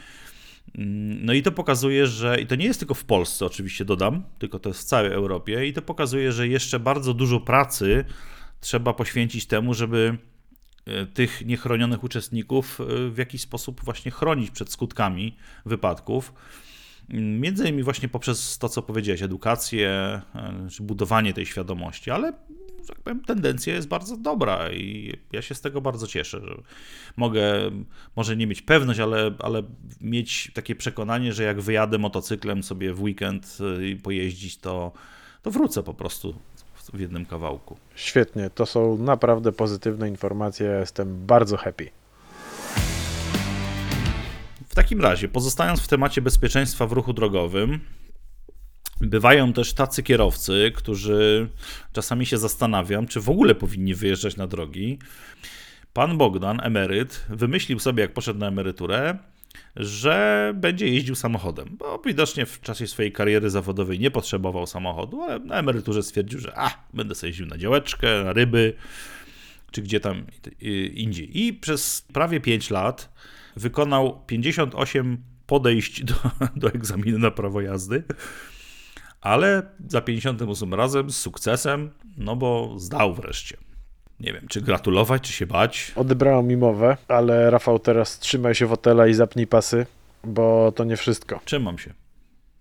Mm, 0.79 1.25
no 1.25 1.33
i 1.33 1.43
to 1.43 1.53
pokazuje, 1.53 2.07
że 2.07 2.41
i 2.41 2.47
to 2.47 2.55
nie 2.55 2.67
jest 2.67 2.81
tylko 2.81 2.95
w 2.95 3.05
Polsce, 3.05 3.47
oczywiście 3.47 3.85
dodam, 3.85 4.23
tylko 4.39 4.59
to 4.59 4.71
jest 4.71 4.81
w 4.81 4.85
całej 4.85 5.13
Europie, 5.13 5.67
i 5.67 5.73
to 5.73 5.83
pokazuje, 5.83 6.33
że 6.33 6.49
jeszcze 6.49 6.81
bardzo 6.81 7.15
dużo 7.15 7.41
pracy 7.41 8.05
trzeba 8.61 8.93
poświęcić 8.93 9.47
temu, 9.47 9.75
żeby 9.75 10.19
tych 11.15 11.47
niechronionych 11.47 12.05
uczestników 12.05 12.81
e, 12.81 13.11
w 13.11 13.19
jakiś 13.19 13.41
sposób 13.41 13.85
właśnie 13.85 14.11
chronić 14.11 14.51
przed 14.51 14.73
skutkami 14.73 15.37
wypadków. 15.67 16.33
Między 17.09 17.63
innymi 17.63 17.83
właśnie 17.83 18.09
poprzez 18.09 18.59
to, 18.59 18.69
co 18.69 18.83
powiedziałeś, 18.83 19.23
edukację, 19.23 19.89
e, 20.35 20.69
czy 20.71 20.83
budowanie 20.83 21.33
tej 21.33 21.47
świadomości, 21.47 22.11
ale 22.11 22.33
tak 22.87 23.01
powiem, 23.01 23.25
tendencja 23.25 23.75
jest 23.75 23.89
bardzo 23.89 24.17
dobra 24.17 24.73
i 24.73 25.13
ja 25.33 25.43
się 25.43 25.55
z 25.55 25.61
tego 25.61 25.81
bardzo 25.81 26.07
cieszę, 26.07 26.41
że 26.41 26.63
mogę 27.17 27.71
może 28.17 28.37
nie 28.37 28.47
mieć 28.47 28.63
pewność, 28.63 29.01
ale, 29.01 29.35
ale 29.39 29.63
mieć 30.01 30.51
takie 30.55 30.75
przekonanie, 30.75 31.33
że 31.33 31.43
jak 31.43 31.61
wyjadę 31.61 31.99
motocyklem 31.99 32.63
sobie 32.63 32.95
w 32.95 33.03
weekend 33.03 33.59
i 33.91 33.97
pojeździć, 33.97 34.57
to, 34.57 34.93
to 35.43 35.51
wrócę 35.51 35.83
po 35.83 35.95
prostu 35.95 36.35
w 36.93 37.01
jednym 37.01 37.27
kawałku. 37.27 37.77
Świetnie, 37.95 38.51
to 38.51 38.67
są 38.67 38.99
naprawdę 38.99 39.53
pozytywne 39.53 40.09
informacje. 40.09 40.67
Jestem 40.67 41.27
bardzo 41.27 41.57
happy. 41.57 41.91
W 44.69 44.75
takim 44.75 45.01
razie, 45.01 45.29
pozostając 45.29 45.81
w 45.81 45.89
temacie 45.89 46.23
bezpieczeństwa 46.23 46.87
w 46.87 46.93
ruchu 46.93 47.13
drogowym, 47.13 47.81
bywają 49.01 49.53
też 49.53 49.73
tacy 49.73 50.03
kierowcy, 50.03 50.73
którzy 50.75 51.49
czasami 51.93 52.27
się 52.27 52.39
zastanawiam, 52.39 53.07
czy 53.07 53.21
w 53.21 53.31
ogóle 53.31 53.55
powinni 53.55 53.95
wyjeżdżać 53.95 54.37
na 54.37 54.47
drogi. 54.47 54.99
Pan 55.93 56.19
Bogdan, 56.19 56.61
emeryt, 56.63 57.25
wymyślił 57.29 57.79
sobie, 57.79 58.03
jak 58.03 58.13
poszedł 58.13 58.39
na 58.39 58.49
emeryturę, 58.49 59.19
że 59.77 60.53
będzie 60.57 60.89
jeździł 60.89 61.15
samochodem, 61.15 61.77
bo 61.79 62.03
widocznie 62.07 62.47
w 62.47 62.61
czasie 62.61 62.87
swojej 62.87 63.13
kariery 63.13 63.51
zawodowej 63.51 63.99
nie 63.99 64.11
potrzebował 64.11 64.67
samochodu, 64.67 65.23
ale 65.23 65.39
na 65.39 65.59
emeryturze 65.59 66.03
stwierdził, 66.03 66.39
że 66.39 66.59
a, 66.59 66.87
będę 66.95 67.15
sobie 67.15 67.29
jeździł 67.29 67.47
na 67.47 67.59
działeczkę, 67.59 68.25
na 68.25 68.33
ryby, 68.33 68.75
czy 69.71 69.83
gdzie 69.83 70.01
tam 70.01 70.27
indziej. 70.95 71.43
I 71.43 71.53
przez 71.53 72.07
prawie 72.13 72.41
5 72.41 72.71
lat 72.71 73.13
wykonał 73.57 74.25
58 74.27 75.25
podejść 75.47 76.05
do, 76.05 76.15
do 76.57 76.69
egzaminu 76.69 77.19
na 77.19 77.31
prawo 77.31 77.61
jazdy, 77.61 78.05
ale 79.21 79.63
za 79.89 80.01
58 80.01 80.75
razem 80.75 81.11
z 81.11 81.17
sukcesem, 81.17 81.91
no 82.17 82.37
bo 82.37 82.75
zdał 82.79 83.15
wreszcie 83.15 83.57
nie 84.25 84.33
wiem, 84.33 84.49
czy 84.49 84.61
gratulować, 84.61 85.23
czy 85.23 85.33
się 85.33 85.47
bać. 85.47 85.93
Odebrałem 85.97 86.47
mi 86.47 86.57
mowę, 86.57 86.97
ale 87.09 87.51
Rafał, 87.51 87.79
teraz 87.79 88.19
trzymaj 88.19 88.55
się 88.55 88.69
fotela 88.69 89.07
i 89.07 89.15
zapnij 89.15 89.47
pasy, 89.47 89.87
bo 90.25 90.73
to 90.73 90.85
nie 90.85 90.97
wszystko. 90.97 91.41
Trzymam 91.45 91.79
się. 91.79 91.95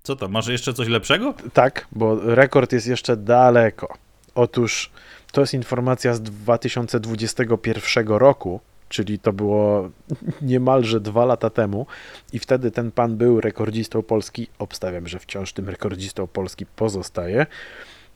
Co 0.03 0.15
tam, 0.15 0.31
masz 0.31 0.47
jeszcze 0.47 0.73
coś 0.73 0.87
lepszego? 0.87 1.33
Tak, 1.53 1.87
bo 1.91 2.35
rekord 2.35 2.71
jest 2.71 2.87
jeszcze 2.87 3.17
daleko. 3.17 3.93
Otóż 4.35 4.91
to 5.31 5.41
jest 5.41 5.53
informacja 5.53 6.13
z 6.13 6.21
2021 6.21 8.07
roku, 8.07 8.59
czyli 8.89 9.19
to 9.19 9.33
było 9.33 9.89
niemalże 10.41 10.99
dwa 10.99 11.25
lata 11.25 11.49
temu 11.49 11.85
i 12.33 12.39
wtedy 12.39 12.71
ten 12.71 12.91
pan 12.91 13.17
był 13.17 13.41
rekordzistą 13.41 14.01
Polski. 14.01 14.47
Obstawiam, 14.59 15.07
że 15.07 15.19
wciąż 15.19 15.53
tym 15.53 15.69
rekordzistą 15.69 16.27
Polski 16.27 16.65
pozostaje. 16.65 17.45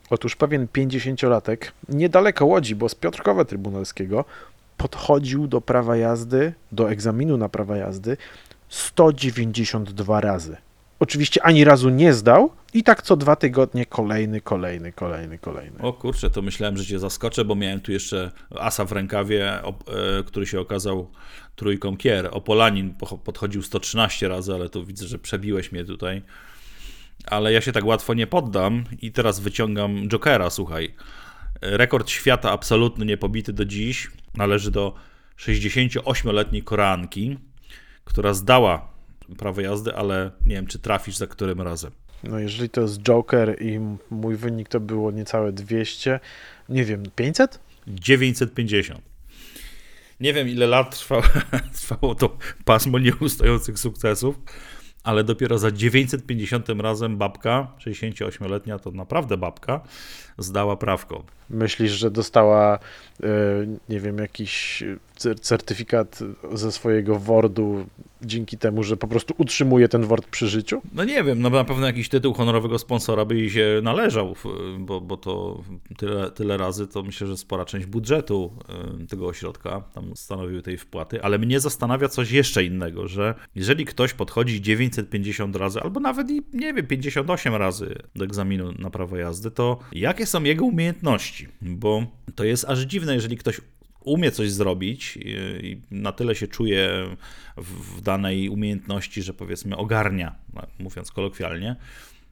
Otóż 0.10 0.36
pewien 0.36 0.68
50-latek, 0.68 1.58
niedaleko 1.90 2.46
Łodzi, 2.46 2.76
bo 2.76 2.90
z 2.90 2.96
Piotrkowa 2.96 3.46
Trybunalskiego, 3.46 4.26
podchodził 4.78 5.48
do 5.48 5.62
prawa 5.62 5.98
jazdy, 5.98 6.54
do 6.72 6.92
egzaminu 6.92 7.38
na 7.38 7.50
prawa 7.50 7.78
jazdy 7.78 8.18
192 8.70 10.22
razy. 10.22 10.58
Oczywiście 11.00 11.44
ani 11.44 11.64
razu 11.64 11.90
nie 11.90 12.14
zdał 12.14 12.52
i 12.74 12.84
tak 12.84 13.02
co 13.02 13.16
dwa 13.16 13.36
tygodnie 13.36 13.86
kolejny, 13.86 14.42
kolejny, 14.42 14.92
kolejny, 14.92 15.38
kolejny. 15.38 15.80
O 15.82 15.94
kurczę, 15.94 16.30
to 16.30 16.42
myślałem, 16.42 16.78
że 16.78 16.86
cię 16.86 17.00
zaskoczę, 17.00 17.46
bo 17.46 17.56
miałem 17.56 17.80
tu 17.80 17.92
jeszcze 17.92 18.32
asa 18.56 18.86
w 18.86 18.92
rękawie, 18.92 19.54
e, 19.54 19.64
który 20.26 20.46
się 20.46 20.60
okazał 20.60 21.08
trójką 21.56 21.98
kier. 21.98 22.30
Opolanin 22.32 22.94
podchodził 23.24 23.64
113 23.64 24.28
razy, 24.28 24.54
ale 24.54 24.70
tu 24.70 24.86
widzę, 24.86 25.08
że 25.08 25.20
przebiłeś 25.20 25.72
mnie 25.72 25.86
tutaj 25.86 26.22
ale 27.26 27.54
ja 27.54 27.62
się 27.62 27.72
tak 27.72 27.86
łatwo 27.86 28.14
nie 28.14 28.28
poddam 28.28 28.84
i 29.02 29.12
teraz 29.12 29.40
wyciągam 29.40 30.08
Jokera, 30.08 30.50
słuchaj. 30.50 30.96
Rekord 31.62 32.10
świata 32.10 32.52
absolutny 32.52 33.06
niepobity 33.06 33.54
do 33.54 33.66
dziś 33.66 34.12
należy 34.36 34.72
do 34.72 34.94
68-letniej 35.40 36.64
Koreanki, 36.64 37.38
która 38.06 38.34
zdała 38.34 38.90
prawo 39.38 39.62
jazdy, 39.62 39.96
ale 39.96 40.32
nie 40.46 40.56
wiem, 40.56 40.68
czy 40.68 40.80
trafisz 40.80 41.18
za 41.18 41.28
którym 41.28 41.62
razem. 41.62 41.92
No 42.24 42.40
jeżeli 42.40 42.70
to 42.70 42.82
jest 42.82 43.00
Joker 43.00 43.62
i 43.62 43.80
mój 44.10 44.36
wynik 44.36 44.70
to 44.70 44.80
było 44.80 45.12
niecałe 45.12 45.52
200, 45.52 46.20
nie 46.70 46.86
wiem, 46.86 47.04
500? 47.16 47.60
950. 47.88 49.02
Nie 50.20 50.34
wiem, 50.34 50.50
ile 50.50 50.68
lat 50.68 51.00
trwało, 51.00 51.24
trwało 51.82 52.16
to 52.16 52.38
pasmo 52.66 53.00
nieustających 53.00 53.80
sukcesów, 53.80 54.36
ale 55.04 55.24
dopiero 55.24 55.58
za 55.58 55.72
950 55.72 56.82
razem 56.82 57.18
babka, 57.18 57.76
68-letnia, 57.80 58.80
to 58.80 58.92
naprawdę 58.92 59.38
babka, 59.38 59.82
zdała 60.38 60.78
prawko. 60.78 61.24
Myślisz, 61.50 61.92
że 61.92 62.12
dostała, 62.12 62.80
e, 63.24 63.28
nie 63.90 64.00
wiem, 64.00 64.18
jakiś 64.18 64.84
certyfikat 65.42 66.20
ze 66.54 66.72
swojego 66.72 67.20
Wordu 67.20 67.86
dzięki 68.22 68.58
temu, 68.58 68.84
że 68.84 68.98
po 68.98 69.08
prostu 69.08 69.34
utrzymuje 69.38 69.90
ten 69.90 70.06
Word 70.06 70.28
przy 70.28 70.48
życiu? 70.48 70.82
No 70.94 71.04
nie 71.04 71.24
wiem, 71.24 71.42
no 71.42 71.50
na 71.50 71.64
pewno 71.64 71.88
jakiś 71.88 72.10
tytuł 72.10 72.34
honorowego 72.34 72.80
sponsora 72.80 73.26
by 73.26 73.36
jej 73.36 73.50
się 73.50 73.80
należał, 73.84 74.36
bo, 74.80 75.02
bo 75.02 75.18
to 75.18 75.64
tyle, 75.98 76.32
tyle 76.32 76.58
razy, 76.58 76.88
to 76.88 77.04
myślę, 77.04 77.28
że 77.28 77.38
spora 77.38 77.66
część 77.66 77.86
budżetu 77.86 78.54
y, 79.04 79.08
tego 79.08 79.28
ośrodka 79.28 79.82
tam 79.94 80.16
stanowiły 80.16 80.62
tej 80.62 80.78
wpłaty, 80.78 81.24
ale 81.24 81.38
mnie 81.40 81.60
zastanawia 81.60 82.08
coś 82.08 82.32
jeszcze 82.32 82.64
innego, 82.64 83.08
że 83.08 83.36
jeżeli 83.56 83.86
ktoś 83.86 84.14
podchodzi 84.14 84.62
950 84.62 85.56
razy, 85.56 85.82
albo 85.82 86.00
nawet 86.00 86.30
i, 86.30 86.42
nie 86.54 86.74
wiem, 86.74 86.88
58 86.88 87.56
razy 87.56 87.96
do 88.16 88.26
egzaminu 88.26 88.72
na 88.80 88.90
prawo 88.90 89.18
jazdy, 89.18 89.52
to 89.52 89.80
jakie 89.92 90.26
są 90.28 90.44
jego 90.44 90.66
umiejętności? 90.66 91.48
Bo 91.62 92.06
to 92.36 92.44
jest 92.44 92.66
aż 92.66 92.80
dziwne, 92.80 93.14
jeżeli 93.14 93.38
ktoś 93.38 93.62
umie 94.04 94.32
coś 94.32 94.52
zrobić 94.52 95.18
i 95.22 95.82
na 95.92 96.12
tyle 96.12 96.36
się 96.36 96.48
czuje 96.48 96.90
w 97.58 98.02
danej 98.02 98.50
umiejętności, 98.50 99.22
że 99.22 99.34
powiedzmy 99.34 99.78
ogarnia, 99.78 100.36
mówiąc 100.80 101.12
kolokwialnie, 101.12 101.76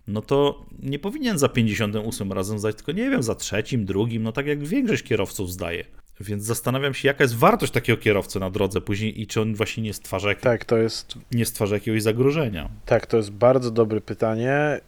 no 0.08 0.21
to 0.21 0.65
nie 0.79 0.99
powinien 0.99 1.38
za 1.38 1.49
58 1.49 2.31
razem 2.31 2.60
zdać, 2.60 2.75
tylko 2.75 2.91
nie 2.91 3.10
wiem, 3.10 3.23
za 3.23 3.36
trzecim, 3.36 3.86
drugim, 3.86 4.23
no 4.23 4.31
tak 4.31 4.47
jak 4.47 4.63
większość 4.63 5.03
kierowców 5.03 5.51
zdaje. 5.51 5.86
Więc 6.19 6.43
zastanawiam 6.43 6.93
się, 6.93 7.08
jaka 7.08 7.23
jest 7.23 7.36
wartość 7.36 7.71
takiego 7.71 8.01
kierowcy 8.01 8.39
na 8.39 8.49
drodze 8.49 8.81
później 8.81 9.21
i 9.21 9.27
czy 9.27 9.41
on 9.41 9.55
właśnie 9.55 9.84
nie 9.84 9.93
stwarza, 9.93 10.29
jak... 10.29 10.41
tak, 10.41 10.65
to 10.65 10.77
jest... 10.77 11.15
nie 11.31 11.45
stwarza 11.45 11.75
jakiegoś 11.75 12.01
zagrożenia. 12.03 12.69
Tak, 12.86 13.05
to 13.05 13.17
jest 13.17 13.31
bardzo 13.31 13.71
dobre 13.71 14.01
pytanie 14.01 14.79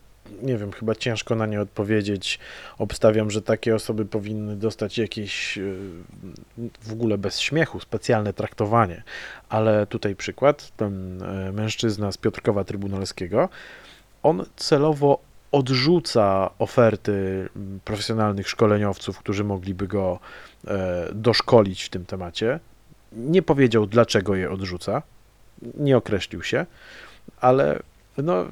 nie 0.42 0.58
wiem, 0.58 0.72
chyba 0.72 0.96
ciężko 0.96 1.36
na 1.36 1.46
nie 1.46 1.62
odpowiedzieć. 1.62 2.40
Obstawiam, 2.78 3.32
że 3.32 3.42
takie 3.42 3.76
osoby 3.76 4.06
powinny 4.06 4.56
dostać 4.56 4.98
jakieś 4.98 5.58
e, 5.58 5.62
w 6.82 6.94
ogóle 6.94 7.18
bez 7.18 7.40
śmiechu 7.40 7.80
specjalne 7.80 8.34
traktowanie. 8.34 9.04
Ale 9.50 9.88
tutaj 9.88 10.16
przykład, 10.16 10.72
ten 10.78 11.24
e, 11.24 11.52
mężczyzna 11.52 12.12
z 12.12 12.18
Piotrkowa 12.18 12.64
Trybunalskiego, 12.64 13.50
on 14.24 14.46
celowo 14.56 15.20
odrzuca 15.52 16.50
oferty 16.60 17.50
profesjonalnych 17.86 18.50
szkoleniowców, 18.50 19.20
którzy 19.20 19.44
mogliby 19.44 19.88
go 19.88 20.20
e, 20.68 21.08
doszkolić 21.14 21.84
w 21.84 21.90
tym 21.90 22.06
temacie. 22.06 22.60
Nie 23.12 23.42
powiedział, 23.42 23.86
dlaczego 23.86 24.36
je 24.36 24.52
odrzuca, 24.52 25.02
nie 25.62 25.98
określił 25.98 26.44
się, 26.44 26.66
ale 27.42 27.80
no, 28.24 28.46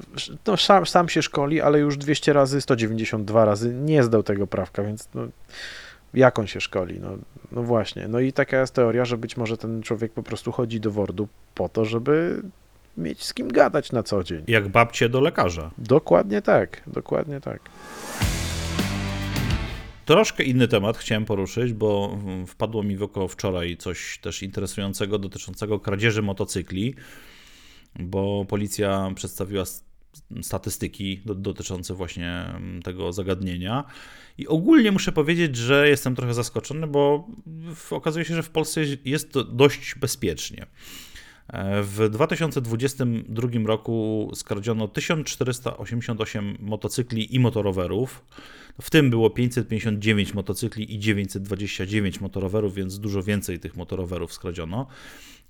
no 0.46 0.56
sam, 0.56 0.86
sam 0.86 1.08
się 1.08 1.22
szkoli, 1.22 1.60
ale 1.60 1.78
już 1.78 1.96
200 1.96 2.32
razy, 2.32 2.60
192 2.60 3.44
razy 3.44 3.74
nie 3.74 4.02
zdał 4.02 4.22
tego 4.22 4.46
prawka, 4.46 4.82
więc 4.82 5.08
no, 5.14 5.22
jak 6.14 6.38
on 6.38 6.46
się 6.46 6.60
szkoli? 6.60 7.00
No, 7.00 7.18
no 7.52 7.62
właśnie. 7.62 8.08
No 8.08 8.20
i 8.20 8.32
taka 8.32 8.60
jest 8.60 8.74
teoria, 8.74 9.04
że 9.04 9.18
być 9.18 9.36
może 9.36 9.56
ten 9.56 9.82
człowiek 9.82 10.12
po 10.12 10.22
prostu 10.22 10.52
chodzi 10.52 10.80
do 10.80 10.90
wordu 10.90 11.28
po 11.54 11.68
to, 11.68 11.84
żeby 11.84 12.42
mieć 12.96 13.24
z 13.24 13.34
kim 13.34 13.48
gadać 13.48 13.92
na 13.92 14.02
co 14.02 14.24
dzień. 14.24 14.44
Jak 14.48 14.68
babcie 14.68 15.08
do 15.08 15.20
lekarza. 15.20 15.70
Dokładnie 15.78 16.42
tak, 16.42 16.82
dokładnie 16.86 17.40
tak. 17.40 17.60
Troszkę 20.04 20.42
inny 20.42 20.68
temat 20.68 20.98
chciałem 20.98 21.24
poruszyć, 21.24 21.72
bo 21.72 22.18
wpadło 22.46 22.82
mi 22.82 22.96
w 22.96 23.02
oko 23.02 23.28
wczoraj 23.28 23.76
coś 23.76 24.18
też 24.22 24.42
interesującego 24.42 25.18
dotyczącego 25.18 25.80
kradzieży 25.80 26.22
motocykli 26.22 26.94
bo 27.98 28.44
policja 28.48 29.12
przedstawiła 29.14 29.64
statystyki 30.42 31.20
dotyczące 31.24 31.94
właśnie 31.94 32.30
mm, 32.30 32.82
tego 32.82 33.12
zagadnienia. 33.12 33.84
I 34.38 34.48
ogólnie 34.48 34.92
muszę 34.92 35.12
powiedzieć, 35.12 35.56
że 35.56 35.88
jestem 35.88 36.16
trochę 36.16 36.34
zaskoczony, 36.34 36.86
bo 36.86 37.28
okazuje 37.90 38.24
się, 38.24 38.34
że 38.34 38.42
w 38.42 38.50
Polsce 38.50 38.80
jest 39.04 39.32
dość 39.52 39.94
bezpiecznie. 39.94 40.66
E, 41.48 41.82
w 41.82 42.08
2022 42.08 43.48
roku 43.66 44.30
skradziono 44.34 44.88
1488 44.88 46.56
motocykli 46.60 47.34
i 47.34 47.40
motorowerów. 47.40 48.24
W 48.80 48.90
tym 48.90 49.10
było 49.10 49.30
559 49.30 50.34
motocykli 50.34 50.94
i 50.94 50.98
929 50.98 52.20
motorowerów, 52.20 52.74
więc 52.74 52.98
dużo 52.98 53.22
więcej 53.22 53.58
tych 53.58 53.76
motorowerów 53.76 54.32
skradziono. 54.32 54.86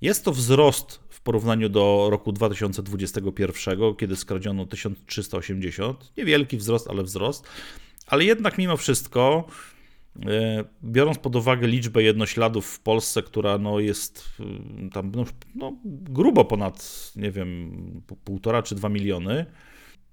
Jest 0.01 0.25
to 0.25 0.31
wzrost 0.31 0.99
w 1.09 1.21
porównaniu 1.21 1.69
do 1.69 2.07
roku 2.11 2.31
2021, 2.31 3.95
kiedy 3.95 4.15
skradziono 4.15 4.65
1380. 4.65 6.11
Niewielki 6.17 6.57
wzrost, 6.57 6.87
ale 6.89 7.03
wzrost. 7.03 7.47
Ale 8.07 8.23
jednak 8.23 8.57
mimo 8.57 8.77
wszystko, 8.77 9.47
e, 10.25 10.63
biorąc 10.83 11.17
pod 11.17 11.35
uwagę 11.35 11.67
liczbę 11.67 12.03
jednośladów 12.03 12.67
w 12.67 12.79
Polsce, 12.79 13.23
która 13.23 13.57
no 13.57 13.79
jest 13.79 14.29
e, 14.39 14.89
tam 14.89 15.11
no, 15.15 15.25
no, 15.55 15.73
grubo 15.85 16.45
ponad, 16.45 17.11
nie 17.15 17.31
wiem, 17.31 17.71
półtora 18.23 18.63
czy 18.63 18.75
dwa 18.75 18.89
miliony, 18.89 19.45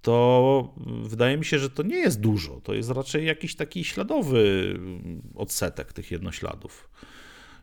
to 0.02 0.74
wydaje 1.02 1.36
mi 1.36 1.44
się, 1.44 1.58
że 1.58 1.70
to 1.70 1.82
nie 1.82 1.96
jest 1.96 2.20
dużo. 2.20 2.60
To 2.60 2.74
jest 2.74 2.90
raczej 2.90 3.26
jakiś 3.26 3.56
taki 3.56 3.84
śladowy 3.84 4.74
odsetek 5.34 5.92
tych 5.92 6.10
jednośladów. 6.10 6.90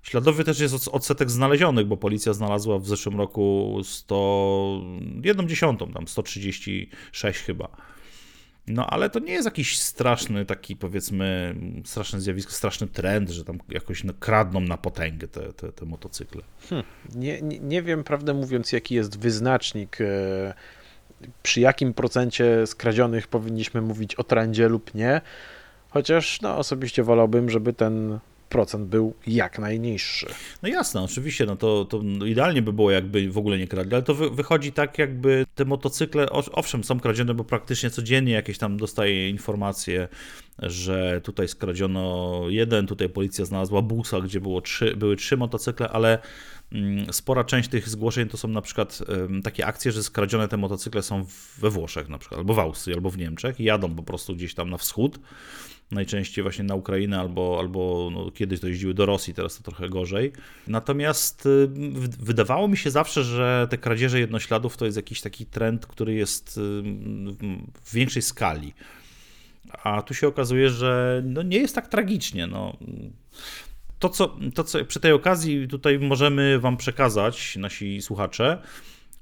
Śladowy 0.02 0.44
też 0.44 0.60
jest 0.60 0.88
odsetek 0.88 1.32
znalezionych, 1.32 1.88
bo 1.88 1.98
policja 1.98 2.34
znalazła 2.34 2.80
w 2.80 2.88
zeszłym 2.88 3.18
roku 3.18 3.78
100, 3.84 4.82
jedną 5.24 5.48
dziesiątą, 5.48 5.92
tam 5.92 6.08
136 6.08 7.40
chyba. 7.40 7.68
No 8.68 8.88
ale 8.88 9.10
to 9.10 9.20
nie 9.20 9.34
jest 9.34 9.46
jakiś 9.46 9.80
straszny 9.80 10.46
taki 10.46 10.76
powiedzmy, 10.76 11.56
straszne 11.86 12.22
zjawisko, 12.22 12.52
straszny 12.52 12.88
trend, 12.88 13.30
że 13.30 13.46
tam 13.46 13.60
jakoś 13.70 14.04
kradną 14.20 14.60
na 14.60 14.78
potęgę 14.78 15.28
te, 15.28 15.54
te, 15.54 15.72
te 15.72 15.86
motocykle. 15.86 16.42
Hmm. 16.70 16.88
Nie, 17.16 17.42
nie, 17.42 17.60
nie, 17.60 17.82
wiem, 17.82 18.04
prawdę 18.04 18.34
mówiąc, 18.34 18.72
jaki 18.72 18.96
jest 18.96 19.20
wyznacznik, 19.20 20.02
e, 20.02 20.54
przy 21.44 21.62
jakim 21.62 21.94
procencie 21.94 22.68
skradzionych 22.68 23.28
powinniśmy 23.28 23.82
mówić 23.82 24.16
o 24.16 24.24
trendzie 24.24 24.70
lub 24.70 24.94
nie, 24.96 25.22
chociaż 25.90 26.42
no, 26.42 26.58
osobiście 26.58 27.04
wolałbym, 27.04 27.50
żeby 27.50 27.74
ten 27.74 28.20
procent 28.52 28.88
był 28.88 29.14
jak 29.28 29.60
najniższy. 29.60 30.28
No 30.64 30.70
jasne, 30.70 31.02
oczywiście, 31.02 31.46
no 31.46 31.56
to, 31.56 31.86
to 31.86 32.02
idealnie 32.26 32.62
by 32.62 32.74
było, 32.74 32.92
jakby 32.92 33.32
w 33.32 33.38
ogóle 33.38 33.58
nie 33.58 33.68
kradli, 33.68 33.94
ale 33.94 34.04
to 34.04 34.16
wy, 34.16 34.30
wychodzi 34.30 34.72
tak, 34.72 34.98
jakby 34.98 35.46
te 35.56 35.66
motocykle, 35.66 36.30
owszem, 36.30 36.84
są 36.84 37.00
kradzione, 37.00 37.34
bo 37.34 37.44
praktycznie 37.44 37.90
codziennie 37.90 38.34
jakieś 38.34 38.58
tam 38.58 38.78
dostaje 38.78 39.30
informacje, 39.30 40.08
że 40.60 41.22
tutaj 41.24 41.48
skradziono 41.48 42.42
jeden, 42.48 42.88
tutaj 42.88 43.10
policja 43.10 43.46
znalazła 43.46 43.82
busa, 43.82 44.22
gdzie 44.22 44.42
było 44.42 44.62
trzy, 44.62 44.96
były 44.96 45.16
trzy 45.16 45.38
motocykle, 45.38 45.90
ale 45.90 46.20
mm, 46.72 47.14
spora 47.14 47.44
część 47.44 47.70
tych 47.70 47.90
zgłoszeń 47.90 48.30
to 48.30 48.38
są 48.38 48.48
na 48.48 48.62
przykład 48.62 49.00
takie 49.44 49.66
akcje, 49.66 49.92
że 49.92 50.04
skradzione 50.04 50.48
te 50.48 50.58
motocykle 50.58 51.02
są 51.02 51.26
we 51.58 51.70
Włoszech 51.70 52.10
na 52.10 52.18
przykład, 52.18 52.38
albo 52.38 52.54
w 52.54 52.60
Austrii, 52.60 52.96
albo 52.96 53.10
w 53.10 53.18
Niemczech 53.18 53.60
i 53.60 53.64
jadą 53.64 53.96
po 53.96 54.04
prostu 54.04 54.36
gdzieś 54.36 54.54
tam 54.54 54.70
na 54.70 54.78
wschód 54.78 55.20
najczęściej 55.92 56.44
właśnie 56.44 56.64
na 56.64 56.76
Ukrainę 56.76 57.20
albo, 57.20 57.58
albo 57.60 58.10
no, 58.14 58.32
kiedyś 58.32 58.60
to 58.60 58.68
jeździły 58.68 58.94
do 58.94 59.06
Rosji, 59.06 59.34
teraz 59.34 59.58
to 59.58 59.64
trochę 59.64 59.90
gorzej. 59.90 60.32
Natomiast 60.68 61.46
y, 61.46 61.70
wydawało 62.20 62.68
mi 62.68 62.78
się 62.78 62.92
zawsze, 62.92 63.24
że 63.24 63.68
te 63.70 63.78
kradzieże 63.78 64.20
jednośladów 64.20 64.78
to 64.78 64.86
jest 64.86 64.98
jakiś 64.98 65.22
taki 65.22 65.46
trend, 65.46 65.86
który 65.86 66.14
jest 66.14 66.58
y, 66.58 66.62
w 67.84 67.94
większej 67.94 68.22
skali. 68.22 68.74
A 69.84 70.02
tu 70.02 70.14
się 70.14 70.28
okazuje, 70.28 70.70
że 70.70 71.22
no, 71.26 71.42
nie 71.42 71.58
jest 71.58 71.76
tak 71.76 71.88
tragicznie. 71.88 72.48
No. 72.48 72.78
To 74.00 74.10
co, 74.10 74.38
to, 74.56 74.64
co 74.64 74.86
przy 74.86 75.00
tej 75.00 75.12
okazji 75.12 75.68
tutaj 75.68 76.00
możemy 76.00 76.60
Wam 76.60 76.78
przekazać, 76.78 77.56
nasi 77.56 78.02
słuchacze, 78.02 78.62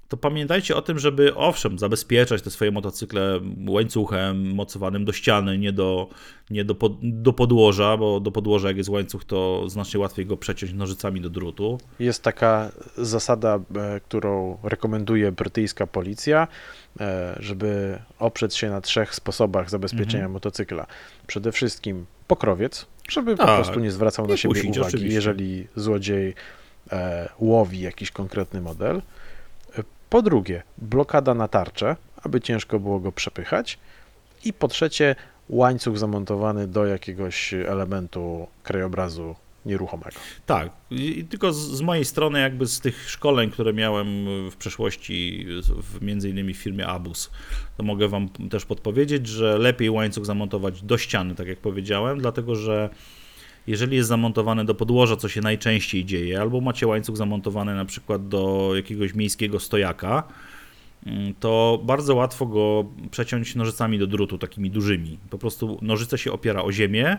to 0.09 0.17
pamiętajcie 0.17 0.75
o 0.75 0.81
tym, 0.81 0.99
żeby 0.99 1.35
owszem, 1.35 1.79
zabezpieczać 1.79 2.41
te 2.41 2.49
swoje 2.49 2.71
motocykle 2.71 3.39
łańcuchem 3.67 4.53
mocowanym 4.53 5.05
do 5.05 5.11
ściany, 5.11 5.57
nie 5.57 5.73
do, 5.73 6.09
nie 6.49 6.65
do, 6.65 6.75
pod, 6.75 6.93
do 7.01 7.33
podłoża, 7.33 7.97
bo 7.97 8.19
do 8.19 8.31
podłoża 8.31 8.67
jak 8.67 8.77
jest 8.77 8.89
łańcuch, 8.89 9.25
to 9.25 9.69
znacznie 9.69 9.99
łatwiej 9.99 10.25
go 10.25 10.37
przeciąć 10.37 10.73
nożycami 10.73 11.21
do 11.21 11.29
drutu. 11.29 11.77
Jest 11.99 12.23
taka 12.23 12.71
zasada, 12.97 13.59
e, 13.75 13.99
którą 13.99 14.57
rekomenduje 14.63 15.31
brytyjska 15.31 15.87
policja, 15.87 16.47
e, 16.99 17.35
żeby 17.39 17.99
oprzeć 18.19 18.55
się 18.55 18.69
na 18.69 18.81
trzech 18.81 19.15
sposobach 19.15 19.69
zabezpieczenia 19.69 20.13
mhm. 20.15 20.31
motocykla. 20.31 20.85
Przede 21.27 21.51
wszystkim 21.51 22.05
pokrowiec, 22.27 22.85
Żeby 23.09 23.37
po 23.37 23.45
Tak. 23.45 23.55
prostu 23.55 23.79
nie 23.79 23.91
zwracał 23.91 24.25
na 24.25 24.31
Nie 24.31 24.37
siebie 24.37 24.53
kusić, 24.53 24.77
uwagi, 24.77 24.87
oczywiście. 24.87 25.15
jeżeli 25.15 25.67
złodziej 25.75 26.33
e, 26.91 27.29
łowi 27.39 27.79
jakiś 27.79 28.11
konkretny 28.11 28.61
model. 28.61 29.01
Po 30.09 30.21
drugie, 30.21 30.63
blokada 30.77 31.33
na 31.33 31.47
tarczę, 31.47 31.95
aby 32.23 32.41
ciężko 32.41 32.79
było 32.79 32.99
go 32.99 33.11
przepychać. 33.11 33.79
I 34.45 34.53
po 34.53 34.67
trzecie, 34.67 35.15
łańcuch 35.49 35.97
zamontowany 35.97 36.67
do 36.67 36.85
jakiegoś 36.85 37.53
elementu 37.53 38.47
krajobrazu 38.63 39.35
nieruchomego. 39.65 40.19
Tak, 40.45 40.69
i 40.91 41.25
tylko 41.25 41.53
z 41.53 41.81
mojej 41.81 42.05
strony, 42.05 42.39
jakby 42.39 42.67
z 42.67 42.79
tych 42.79 43.09
szkoleń, 43.09 43.51
które 43.51 43.73
miałem 43.73 44.25
w 44.51 44.55
przeszłości, 44.55 45.45
w, 45.61 46.01
między 46.01 46.29
innymi 46.29 46.53
w 46.53 46.57
firmie 46.57 46.87
Abus, 46.87 47.31
to 47.77 47.83
mogę 47.83 48.07
Wam 48.07 48.29
też 48.29 48.65
podpowiedzieć, 48.65 49.27
że 49.27 49.57
lepiej 49.57 49.89
łańcuch 49.89 50.25
zamontować 50.25 50.81
do 50.81 50.97
ściany, 50.97 51.35
tak 51.35 51.47
jak 51.47 51.57
powiedziałem, 51.57 52.19
dlatego 52.19 52.55
że 52.55 52.89
jeżeli 53.69 53.97
jest 53.97 54.09
zamontowany 54.09 54.65
do 54.65 54.75
podłoża, 54.75 55.15
co 55.15 55.29
się 55.29 55.41
najczęściej 55.41 56.05
dzieje, 56.05 56.41
albo 56.41 56.61
macie 56.61 56.87
łańcuch 56.87 57.17
zamontowany 57.17 57.75
na 57.75 57.85
przykład 57.85 58.27
do 58.27 58.71
jakiegoś 58.75 59.13
miejskiego 59.13 59.59
stojaka, 59.59 60.23
mm, 61.05 61.33
to 61.39 61.79
bardzo 61.83 62.15
łatwo 62.15 62.45
go 62.45 62.85
przeciąć 63.11 63.55
nożycami 63.55 63.99
do 63.99 64.07
drutu, 64.07 64.37
takimi 64.37 64.71
dużymi. 64.71 65.17
Po 65.29 65.37
prostu 65.37 65.79
nożyce 65.81 66.17
się 66.17 66.31
opiera 66.31 66.63
o 66.63 66.71
ziemię, 66.71 67.17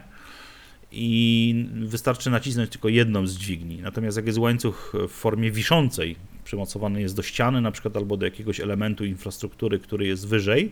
i 0.92 1.66
wystarczy 1.84 2.30
nacisnąć 2.30 2.70
tylko 2.70 2.88
jedną 2.88 3.26
z 3.26 3.36
dźwigni. 3.36 3.78
Natomiast 3.82 4.16
jak 4.16 4.26
jest 4.26 4.38
łańcuch 4.38 4.92
w 5.08 5.12
formie 5.12 5.50
wiszącej, 5.50 6.16
przymocowany 6.44 7.00
jest 7.00 7.16
do 7.16 7.22
ściany 7.22 7.60
na 7.60 7.70
przykład 7.70 7.96
albo 7.96 8.16
do 8.16 8.24
jakiegoś 8.24 8.60
elementu 8.60 9.04
infrastruktury, 9.04 9.78
który 9.78 10.06
jest 10.06 10.28
wyżej, 10.28 10.70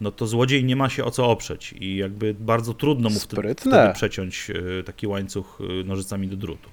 no 0.00 0.10
to 0.10 0.26
złodziej 0.26 0.64
nie 0.64 0.76
ma 0.76 0.88
się 0.88 1.04
o 1.04 1.10
co 1.10 1.30
oprzeć 1.30 1.74
i 1.80 1.96
jakby 1.96 2.34
bardzo 2.34 2.74
trudno 2.74 3.10
mu 3.10 3.20
wtedy, 3.20 3.54
wtedy 3.54 3.92
przeciąć 3.94 4.50
e, 4.78 4.82
taki 4.82 5.06
łańcuch 5.06 5.58
e, 5.80 5.84
nożycami 5.84 6.28
do 6.28 6.36
drutu. 6.36 6.70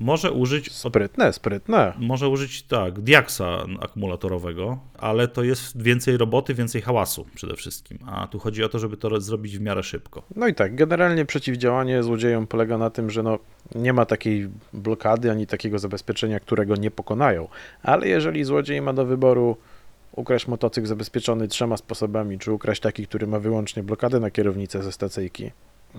Może 0.00 0.32
użyć 0.32 0.72
Sprytne, 0.72 1.32
sprytne. 1.32 1.92
może 1.98 2.28
użyć 2.28 2.62
tak, 2.62 3.00
diaksa 3.00 3.64
akumulatorowego, 3.80 4.78
ale 4.98 5.28
to 5.28 5.42
jest 5.42 5.82
więcej 5.82 6.16
roboty, 6.16 6.54
więcej 6.54 6.82
hałasu 6.82 7.26
przede 7.34 7.56
wszystkim. 7.56 7.98
A 8.06 8.26
tu 8.26 8.38
chodzi 8.38 8.64
o 8.64 8.68
to, 8.68 8.78
żeby 8.78 8.96
to 8.96 9.20
zrobić 9.20 9.58
w 9.58 9.60
miarę 9.60 9.82
szybko. 9.82 10.22
No 10.36 10.46
i 10.48 10.54
tak, 10.54 10.74
generalnie 10.74 11.24
przeciwdziałanie 11.24 12.02
złodziejom 12.02 12.46
polega 12.46 12.78
na 12.78 12.90
tym, 12.90 13.10
że 13.10 13.22
no, 13.22 13.38
nie 13.74 13.92
ma 13.92 14.06
takiej 14.06 14.48
blokady 14.72 15.30
ani 15.30 15.46
takiego 15.46 15.78
zabezpieczenia, 15.78 16.40
którego 16.40 16.76
nie 16.76 16.90
pokonają. 16.90 17.48
Ale 17.82 18.08
jeżeli 18.08 18.44
złodziej 18.44 18.82
ma 18.82 18.92
do 18.92 19.04
wyboru 19.04 19.56
ukraść 20.12 20.46
motocykl 20.46 20.86
zabezpieczony 20.86 21.48
trzema 21.48 21.76
sposobami, 21.76 22.38
czy 22.38 22.52
ukraść 22.52 22.80
taki, 22.80 23.06
który 23.06 23.26
ma 23.26 23.38
wyłącznie 23.38 23.82
blokadę 23.82 24.20
na 24.20 24.30
kierownicę 24.30 24.82
ze 24.82 24.92
stacyjki, 24.92 25.50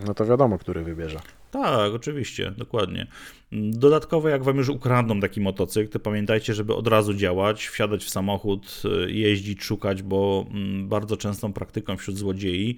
no 0.06 0.14
to 0.14 0.26
wiadomo, 0.26 0.58
który 0.58 0.84
wybierze. 0.84 1.20
Tak, 1.52 1.94
oczywiście, 1.94 2.52
dokładnie. 2.58 3.08
Dodatkowo, 3.52 4.30
jak 4.30 4.44
wam 4.44 4.58
już 4.58 4.70
ukradną 4.70 5.20
taki 5.20 5.42
motocykl, 5.42 5.92
to 5.92 6.00
pamiętajcie, 6.00 6.54
żeby 6.54 6.76
od 6.76 6.88
razu 6.88 7.14
działać, 7.14 7.68
wsiadać 7.68 8.04
w 8.04 8.10
samochód, 8.10 8.82
y, 9.06 9.12
jeździć, 9.12 9.64
szukać, 9.64 10.04
bo 10.04 10.46
mm, 10.52 10.90
bardzo 10.90 11.18
częstą 11.18 11.54
praktyką 11.54 11.98
wśród 11.98 12.18
złodziei 12.18 12.78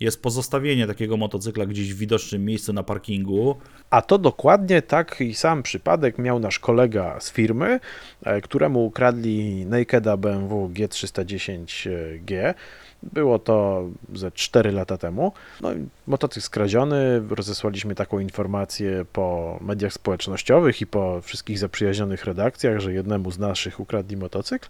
jest 0.00 0.22
pozostawienie 0.22 0.86
takiego 0.86 1.16
motocykla 1.16 1.66
gdzieś 1.66 1.94
w 1.94 1.98
widocznym 1.98 2.44
miejscu 2.44 2.72
na 2.72 2.82
parkingu. 2.82 3.56
A 3.90 4.02
to 4.02 4.18
dokładnie 4.18 4.82
taki 4.82 5.34
sam 5.34 5.62
przypadek 5.62 6.18
miał 6.18 6.38
nasz 6.38 6.58
kolega 6.58 7.20
z 7.20 7.32
firmy, 7.32 7.80
e, 8.22 8.40
któremu 8.40 8.84
ukradli 8.84 9.66
Nakeda 9.66 10.16
BMW 10.16 10.68
G310G. 10.68 12.54
Było 13.02 13.38
to 13.38 13.88
ze 14.14 14.30
4 14.32 14.72
lata 14.72 14.98
temu. 14.98 15.32
No, 15.60 15.68
motocykl 16.06 16.44
skradziony, 16.44 17.22
rozesłaliśmy 17.30 17.94
taką 17.94 18.18
informację 18.18 19.04
po 19.12 19.58
mediach 19.60 19.92
społecznościowych 19.92 20.80
i 20.80 20.86
po 20.86 21.20
wszystkich 21.20 21.58
zaprzyjaźnionych 21.58 22.24
redakcjach, 22.24 22.80
że 22.80 22.92
jednemu 22.92 23.30
z 23.30 23.38
naszych 23.38 23.80
ukradli 23.80 24.16
motocykl. 24.16 24.68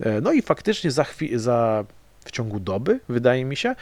E, 0.00 0.20
No 0.20 0.32
i 0.32 0.42
faktycznie 0.42 0.90
za, 0.90 1.06
za 1.34 1.84
w 2.28 2.30
ciągu 2.30 2.60
doby, 2.60 3.00
wydaje 3.08 3.44
mi 3.44 3.56
się, 3.56 3.74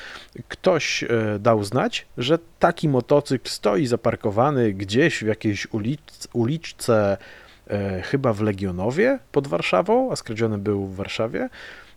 ktoś 0.48 1.02
e, 1.04 1.08
dał 1.38 1.64
znać, 1.64 2.06
że 2.18 2.38
taki 2.58 2.88
motocykl 2.88 3.50
stoi 3.50 3.86
zaparkowany 3.86 4.72
gdzieś 4.72 5.18
w 5.18 5.26
jakiejś 5.26 5.66
ulic, 5.72 6.28
uliczce, 6.32 7.16
e, 7.70 8.02
chyba 8.02 8.32
w 8.32 8.40
Legionowie 8.40 9.18
pod 9.32 9.46
Warszawą, 9.46 10.12
a 10.12 10.16
skradziony 10.16 10.58
był 10.58 10.86
w 10.86 10.96
Warszawie, 10.96 11.48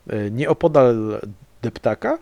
e, 0.07 0.31
nieopodal 0.31 1.21
deptaka. 1.61 2.17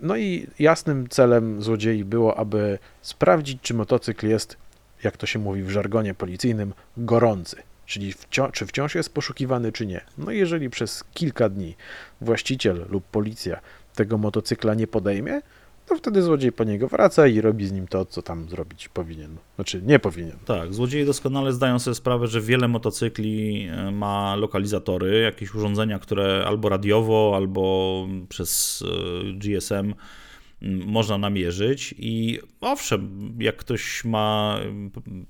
No 0.00 0.16
i 0.16 0.46
jasnym 0.58 1.08
celem 1.08 1.62
złodziei 1.62 2.04
było, 2.04 2.38
aby 2.38 2.78
sprawdzić, 3.02 3.58
czy 3.62 3.74
motocykl 3.74 4.28
jest, 4.28 4.56
jak 5.04 5.16
to 5.16 5.26
się 5.26 5.38
mówi 5.38 5.62
w 5.62 5.70
żargonie 5.70 6.14
policyjnym, 6.14 6.72
gorący. 6.96 7.62
Czyli 7.86 8.14
czy 8.52 8.66
wciąż 8.66 8.94
jest 8.94 9.14
poszukiwany, 9.14 9.72
czy 9.72 9.86
nie. 9.86 10.00
No 10.18 10.30
jeżeli 10.30 10.70
przez 10.70 11.04
kilka 11.14 11.48
dni 11.48 11.76
właściciel 12.20 12.86
lub 12.88 13.04
policja 13.04 13.60
tego 13.94 14.18
motocykla 14.18 14.74
nie 14.74 14.86
podejmie, 14.86 15.40
to 15.86 15.96
wtedy 15.96 16.22
złodziej 16.22 16.52
po 16.52 16.64
niego 16.64 16.88
wraca 16.88 17.26
i 17.26 17.40
robi 17.40 17.66
z 17.66 17.72
nim 17.72 17.86
to, 17.86 18.04
co 18.04 18.22
tam 18.22 18.48
zrobić 18.48 18.88
powinien. 18.88 19.36
Znaczy, 19.54 19.82
nie 19.82 19.98
powinien. 19.98 20.36
Tak, 20.44 20.74
złodzieje 20.74 21.06
doskonale 21.06 21.52
zdają 21.52 21.78
sobie 21.78 21.94
sprawę, 21.94 22.26
że 22.26 22.40
wiele 22.40 22.68
motocykli 22.68 23.68
e, 23.70 23.90
ma 23.90 24.36
lokalizatory, 24.36 25.20
jakieś 25.20 25.54
urządzenia, 25.54 25.98
które 25.98 26.44
albo 26.46 26.68
radiowo, 26.68 27.32
albo 27.36 28.06
przez 28.28 28.82
e, 28.86 29.32
GSM 29.32 29.94
można 30.64 31.18
namierzyć 31.18 31.94
i 31.98 32.38
owszem, 32.60 33.32
jak 33.40 33.56
ktoś 33.56 34.04
ma 34.04 34.58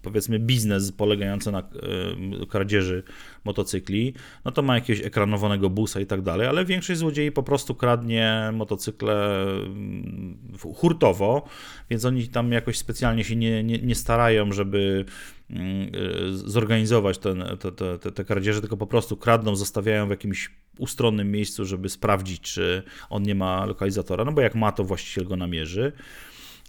powiedzmy 0.03 0.39
biznes 0.39 0.93
polegający 0.93 1.53
na 1.53 1.59
e, 1.61 2.47
kradzieży 2.47 3.03
motocykli, 3.45 4.15
no 4.45 4.53
to 4.53 4.63
ma 4.63 4.75
jakiegoś 4.75 5.05
ekranowanego 5.07 5.71
busa 5.71 6.01
i 6.01 6.07
tak 6.07 6.23
dalej, 6.23 6.47
ale 6.47 6.65
większość 6.65 7.01
złodziei 7.01 7.33
po 7.33 7.43
prostu 7.43 7.75
kradnie 7.75 8.51
motocykle 8.53 9.43
mm, 9.43 10.39
hurtowo, 10.75 11.49
więc 11.91 12.05
oni 12.05 12.29
tam 12.29 12.53
jakoś 12.53 12.79
specjalnie 12.79 13.25
się 13.25 13.37
nie, 13.37 13.65
nie, 13.65 13.79
nie 13.79 13.95
starają, 13.95 14.53
żeby 14.53 15.05
mm, 15.51 15.95
y, 15.95 16.37
zorganizować 16.37 17.19
ten, 17.19 17.45
te, 17.61 17.73
te, 17.73 17.99
te, 17.99 18.13
te 18.13 18.25
kradzieże, 18.25 18.61
tylko 18.61 18.77
po 18.77 18.87
prostu 18.87 19.17
kradną, 19.17 19.57
zostawiają 19.57 20.07
w 20.07 20.11
jakimś 20.11 20.51
ustronnym 20.79 21.31
miejscu, 21.31 21.65
żeby 21.65 21.89
sprawdzić, 21.89 22.41
czy 22.41 22.83
on 23.11 23.23
nie 23.23 23.35
ma 23.35 23.65
lokalizatora, 23.65 24.25
no 24.25 24.33
bo 24.33 24.41
jak 24.41 24.55
ma, 24.55 24.73
to 24.73 24.85
właściciel 24.85 25.25
go 25.25 25.37
namierzy. 25.37 25.93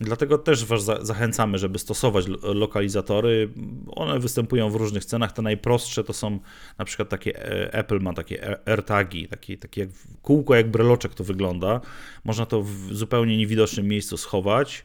Dlatego 0.01 0.37
też 0.37 0.65
Was 0.65 0.83
za- 0.83 1.05
zachęcamy, 1.05 1.57
żeby 1.57 1.79
stosować 1.79 2.27
lo- 2.27 2.53
lokalizatory. 2.53 3.49
One 3.87 4.19
występują 4.19 4.69
w 4.69 4.75
różnych 4.75 5.05
cenach. 5.05 5.31
Te 5.31 5.41
najprostsze 5.41 6.03
to 6.03 6.13
są 6.13 6.39
na 6.77 6.85
przykład 6.85 7.09
takie, 7.09 7.45
e, 7.45 7.73
Apple 7.73 7.99
ma 7.99 8.13
takie 8.13 8.49
a- 8.65 8.69
AirTagi, 8.69 9.27
takie, 9.27 9.57
takie 9.57 9.81
jak 9.81 9.89
kółko, 10.21 10.55
jak 10.55 10.71
breloczek 10.71 11.13
to 11.13 11.23
wygląda. 11.23 11.81
Można 12.23 12.45
to 12.45 12.61
w 12.61 12.69
zupełnie 12.91 13.37
niewidocznym 13.37 13.87
miejscu 13.87 14.17
schować 14.17 14.83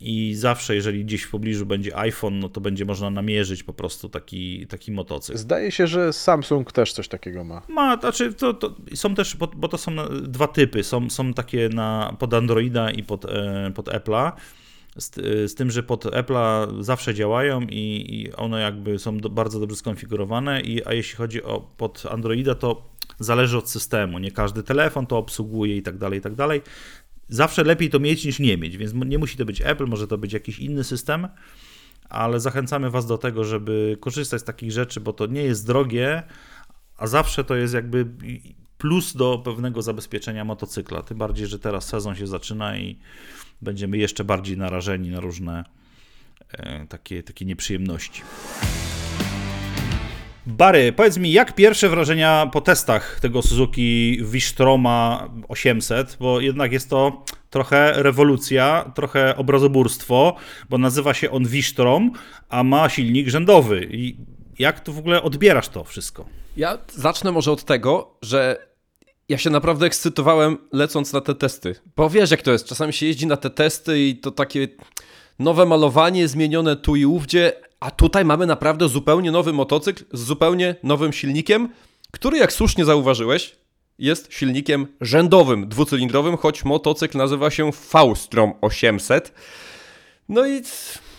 i 0.00 0.34
zawsze, 0.34 0.74
jeżeli 0.74 1.04
gdzieś 1.04 1.22
w 1.22 1.30
pobliżu 1.30 1.66
będzie 1.66 1.96
iPhone, 1.96 2.38
no 2.38 2.48
to 2.48 2.60
będzie 2.60 2.84
można 2.84 3.10
namierzyć 3.10 3.62
po 3.62 3.72
prostu 3.72 4.08
taki, 4.08 4.66
taki 4.66 4.92
motocykl. 4.92 5.38
Zdaje 5.38 5.70
się, 5.70 5.86
że 5.86 6.12
Samsung 6.12 6.72
też 6.72 6.92
coś 6.92 7.08
takiego 7.08 7.44
ma. 7.44 7.62
Ma, 7.68 7.96
znaczy 8.00 8.32
to, 8.32 8.54
to 8.54 8.74
są 8.94 9.14
też, 9.14 9.36
bo, 9.36 9.46
bo 9.46 9.68
to 9.68 9.78
są 9.78 9.92
dwa 10.22 10.48
typy. 10.48 10.84
Są, 10.84 11.10
są 11.10 11.34
takie 11.34 11.68
na, 11.68 12.16
pod 12.18 12.34
Androida 12.34 12.90
i 12.90 13.02
pod, 13.02 13.24
e, 13.24 13.72
pod 13.74 13.88
Apple'a. 13.88 14.32
Z, 14.96 15.14
z 15.50 15.54
tym, 15.54 15.70
że 15.70 15.82
pod 15.82 16.04
Apple'a 16.04 16.82
zawsze 16.82 17.14
działają 17.14 17.60
i, 17.60 18.06
i 18.08 18.32
one 18.32 18.60
jakby 18.60 18.98
są 18.98 19.18
do, 19.18 19.30
bardzo 19.30 19.60
dobrze 19.60 19.76
skonfigurowane, 19.76 20.60
i, 20.60 20.84
a 20.84 20.92
jeśli 20.92 21.16
chodzi 21.16 21.42
o 21.42 21.60
pod 21.76 22.06
Androida, 22.10 22.54
to 22.54 22.82
zależy 23.18 23.58
od 23.58 23.70
systemu. 23.70 24.18
Nie 24.18 24.32
każdy 24.32 24.62
telefon 24.62 25.06
to 25.06 25.18
obsługuje 25.18 25.76
i 25.76 25.82
tak 25.82 25.98
dalej, 25.98 26.18
i 26.18 26.22
tak 26.22 26.34
dalej. 26.34 26.62
Zawsze 27.28 27.64
lepiej 27.64 27.90
to 27.90 28.00
mieć 28.00 28.24
niż 28.24 28.38
nie 28.38 28.58
mieć, 28.58 28.76
więc 28.76 28.94
nie 28.94 29.18
musi 29.18 29.36
to 29.36 29.44
być 29.44 29.62
Apple, 29.64 29.86
może 29.86 30.06
to 30.06 30.18
być 30.18 30.32
jakiś 30.32 30.58
inny 30.58 30.84
system, 30.84 31.28
ale 32.08 32.40
zachęcamy 32.40 32.90
Was 32.90 33.06
do 33.06 33.18
tego, 33.18 33.44
żeby 33.44 33.96
korzystać 34.00 34.40
z 34.40 34.44
takich 34.44 34.72
rzeczy, 34.72 35.00
bo 35.00 35.12
to 35.12 35.26
nie 35.26 35.42
jest 35.42 35.66
drogie, 35.66 36.22
a 36.96 37.06
zawsze 37.06 37.44
to 37.44 37.56
jest 37.56 37.74
jakby 37.74 38.06
plus 38.78 39.16
do 39.16 39.38
pewnego 39.44 39.82
zabezpieczenia 39.82 40.44
motocykla. 40.44 41.02
Tym 41.02 41.18
bardziej, 41.18 41.46
że 41.46 41.58
teraz 41.58 41.86
sezon 41.86 42.14
się 42.14 42.26
zaczyna 42.26 42.78
i 42.78 42.98
będziemy 43.62 43.98
jeszcze 43.98 44.24
bardziej 44.24 44.56
narażeni 44.56 45.10
na 45.10 45.20
różne 45.20 45.64
e, 46.50 46.86
takie, 46.86 47.22
takie 47.22 47.44
nieprzyjemności. 47.44 48.22
Bary, 50.48 50.92
powiedz 50.92 51.18
mi, 51.18 51.32
jak 51.32 51.54
pierwsze 51.54 51.88
wrażenia 51.88 52.50
po 52.52 52.60
testach 52.60 53.20
tego 53.20 53.42
Suzuki 53.42 54.18
Wistroma 54.22 55.28
800, 55.48 56.16
bo 56.20 56.40
jednak 56.40 56.72
jest 56.72 56.90
to 56.90 57.24
trochę 57.50 57.92
rewolucja, 57.96 58.92
trochę 58.94 59.36
obrazoburstwo, 59.36 60.36
bo 60.70 60.78
nazywa 60.78 61.14
się 61.14 61.30
on 61.30 61.46
Wistrom, 61.46 62.12
a 62.48 62.62
ma 62.62 62.88
silnik 62.88 63.28
rzędowy. 63.28 63.88
I 63.90 64.16
jak 64.58 64.80
tu 64.80 64.92
w 64.92 64.98
ogóle 64.98 65.22
odbierasz 65.22 65.68
to 65.68 65.84
wszystko? 65.84 66.26
Ja 66.56 66.78
zacznę 66.92 67.32
może 67.32 67.52
od 67.52 67.64
tego, 67.64 68.18
że 68.22 68.66
ja 69.28 69.38
się 69.38 69.50
naprawdę 69.50 69.86
ekscytowałem 69.86 70.58
lecąc 70.72 71.12
na 71.12 71.20
te 71.20 71.34
testy. 71.34 71.74
Bo 71.96 72.10
wiesz 72.10 72.30
jak 72.30 72.42
to 72.42 72.52
jest, 72.52 72.66
czasami 72.66 72.92
się 72.92 73.06
jeździ 73.06 73.26
na 73.26 73.36
te 73.36 73.50
testy 73.50 74.00
i 74.00 74.16
to 74.16 74.30
takie 74.30 74.68
nowe 75.38 75.66
malowanie, 75.66 76.28
zmienione 76.28 76.76
tu 76.76 76.96
i 76.96 77.04
ówdzie, 77.04 77.52
a 77.80 77.90
tutaj 77.90 78.24
mamy 78.24 78.46
naprawdę 78.46 78.88
zupełnie 78.88 79.30
nowy 79.30 79.52
motocykl 79.52 80.04
z 80.12 80.22
zupełnie 80.22 80.74
nowym 80.82 81.12
silnikiem, 81.12 81.68
który 82.10 82.38
jak 82.38 82.52
słusznie 82.52 82.84
zauważyłeś, 82.84 83.56
jest 83.98 84.32
silnikiem 84.32 84.86
rzędowym, 85.00 85.68
dwucylindrowym, 85.68 86.36
choć 86.36 86.64
motocykl 86.64 87.18
nazywa 87.18 87.50
się 87.50 87.70
V-Strom 87.92 88.52
800. 88.60 89.32
No 90.28 90.46
i 90.46 90.62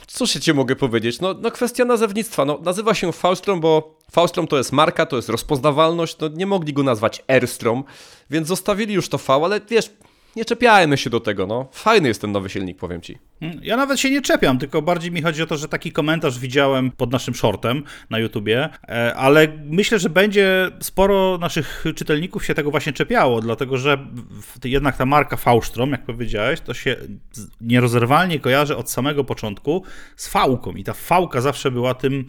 cóż 0.07 0.35
ja 0.35 0.41
ci 0.41 0.53
mogę 0.53 0.75
powiedzieć? 0.75 1.19
No, 1.19 1.35
no 1.41 1.51
kwestia 1.51 1.85
nazewnictwa. 1.85 2.45
No, 2.45 2.59
nazywa 2.63 2.93
się 2.93 3.11
V-Strom, 3.11 3.59
bo 3.59 3.97
V-Strom 4.15 4.47
to 4.47 4.57
jest 4.57 4.71
marka, 4.71 5.05
to 5.05 5.15
jest 5.15 5.29
rozpoznawalność, 5.29 6.17
no 6.19 6.27
nie 6.27 6.45
mogli 6.45 6.73
go 6.73 6.83
nazwać 6.83 7.23
R-Strom, 7.27 7.83
więc 8.29 8.47
zostawili 8.47 8.93
już 8.93 9.09
to 9.09 9.17
V, 9.17 9.33
ale 9.33 9.61
wiesz, 9.69 9.91
nie 10.35 10.45
czepiajmy 10.45 10.97
się 10.97 11.09
do 11.09 11.19
tego, 11.19 11.47
no. 11.47 11.67
Fajny 11.71 12.07
jest 12.07 12.21
ten 12.21 12.31
nowy 12.31 12.49
silnik, 12.49 12.77
powiem 12.77 13.01
ci. 13.01 13.17
Hmm, 13.39 13.59
ja 13.63 13.77
nawet 13.77 13.99
się 13.99 14.11
nie 14.11 14.21
czepiam, 14.21 14.57
tylko 14.57 14.81
bardziej 14.81 15.11
mi 15.11 15.21
chodzi 15.21 15.43
o 15.43 15.45
to, 15.45 15.57
że 15.57 15.67
taki 15.67 15.91
komentarz 15.91 16.39
widziałem 16.39 16.91
pod 16.91 17.11
naszym 17.11 17.35
shortem 17.35 17.83
na 18.09 18.19
YouTubie, 18.19 18.69
e, 18.87 19.15
ale 19.15 19.47
myślę, 19.65 19.99
że 19.99 20.09
będzie 20.09 20.71
sporo 20.79 21.37
naszych 21.37 21.85
czytelników 21.95 22.45
się 22.45 22.53
tego 22.53 22.71
właśnie 22.71 22.93
czepiało, 22.93 23.41
dlatego 23.41 23.77
że 23.77 24.07
jednak 24.63 24.97
ta 24.97 25.05
marka 25.05 25.37
Faustrom, 25.37 25.91
jak 25.91 26.05
powiedziałeś, 26.05 26.61
to 26.61 26.73
się 26.73 26.95
nierozerwalnie 27.61 28.39
kojarzy 28.39 28.77
od 28.77 28.91
samego 28.91 29.23
początku 29.23 29.83
z 30.15 30.27
fałką 30.27 30.71
i 30.71 30.83
ta 30.83 30.93
fałka 30.93 31.41
zawsze 31.41 31.71
była 31.71 31.93
tym 31.93 32.25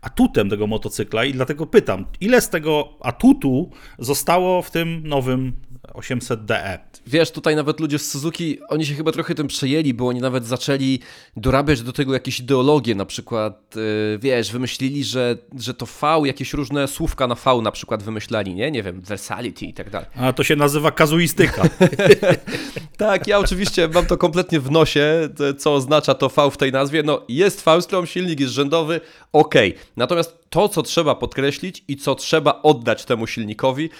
atutem 0.00 0.50
tego 0.50 0.66
motocykla 0.66 1.24
i 1.24 1.32
dlatego 1.32 1.66
pytam, 1.66 2.06
ile 2.20 2.40
z 2.40 2.50
tego 2.50 2.88
atutu 3.00 3.70
zostało 3.98 4.62
w 4.62 4.70
tym 4.70 5.08
nowym 5.08 5.52
800DE. 5.94 6.78
Wiesz, 7.06 7.30
tutaj 7.30 7.56
nawet 7.56 7.80
ludzie 7.80 7.98
z 7.98 8.10
Suzuki, 8.10 8.58
oni 8.68 8.86
się 8.86 8.94
chyba 8.94 9.12
trochę 9.12 9.34
tym 9.34 9.46
przejęli, 9.46 9.94
bo 9.94 10.08
oni 10.08 10.20
nawet 10.20 10.46
zaczęli 10.46 10.98
dorabiać 11.36 11.82
do 11.82 11.92
tego 11.92 12.12
jakieś 12.12 12.40
ideologie, 12.40 12.94
na 12.94 13.06
przykład, 13.06 13.76
yy, 13.76 14.18
wiesz, 14.18 14.52
wymyślili, 14.52 15.04
że, 15.04 15.38
że 15.58 15.74
to 15.74 15.86
V, 15.86 16.22
jakieś 16.24 16.52
różne 16.52 16.88
słówka 16.88 17.26
na 17.26 17.34
V 17.34 17.62
na 17.62 17.70
przykład 17.70 18.02
wymyślali, 18.02 18.54
nie? 18.54 18.70
Nie 18.70 18.82
wiem, 18.82 19.00
versality 19.00 19.66
i 19.66 19.74
tak 19.74 19.90
dalej. 19.90 20.08
A 20.16 20.32
to 20.32 20.44
się 20.44 20.56
nazywa 20.56 20.90
kazuistyka. 20.90 21.62
tak, 22.96 23.26
ja 23.26 23.38
oczywiście 23.38 23.88
mam 23.88 24.06
to 24.06 24.16
kompletnie 24.16 24.60
w 24.60 24.70
nosie, 24.70 25.28
co 25.58 25.74
oznacza 25.74 26.14
to 26.14 26.28
V 26.28 26.50
w 26.50 26.56
tej 26.56 26.72
nazwie. 26.72 27.02
No, 27.02 27.22
jest 27.28 27.64
V-strom, 27.64 28.06
silnik 28.06 28.40
jest 28.40 28.52
rzędowy, 28.52 29.00
ok. 29.32 29.54
Natomiast 29.96 30.38
to, 30.50 30.68
co 30.68 30.82
trzeba 30.82 31.14
podkreślić 31.14 31.84
i 31.88 31.96
co 31.96 32.14
trzeba 32.14 32.62
oddać 32.62 33.04
temu 33.04 33.26
silnikowi, 33.26 33.90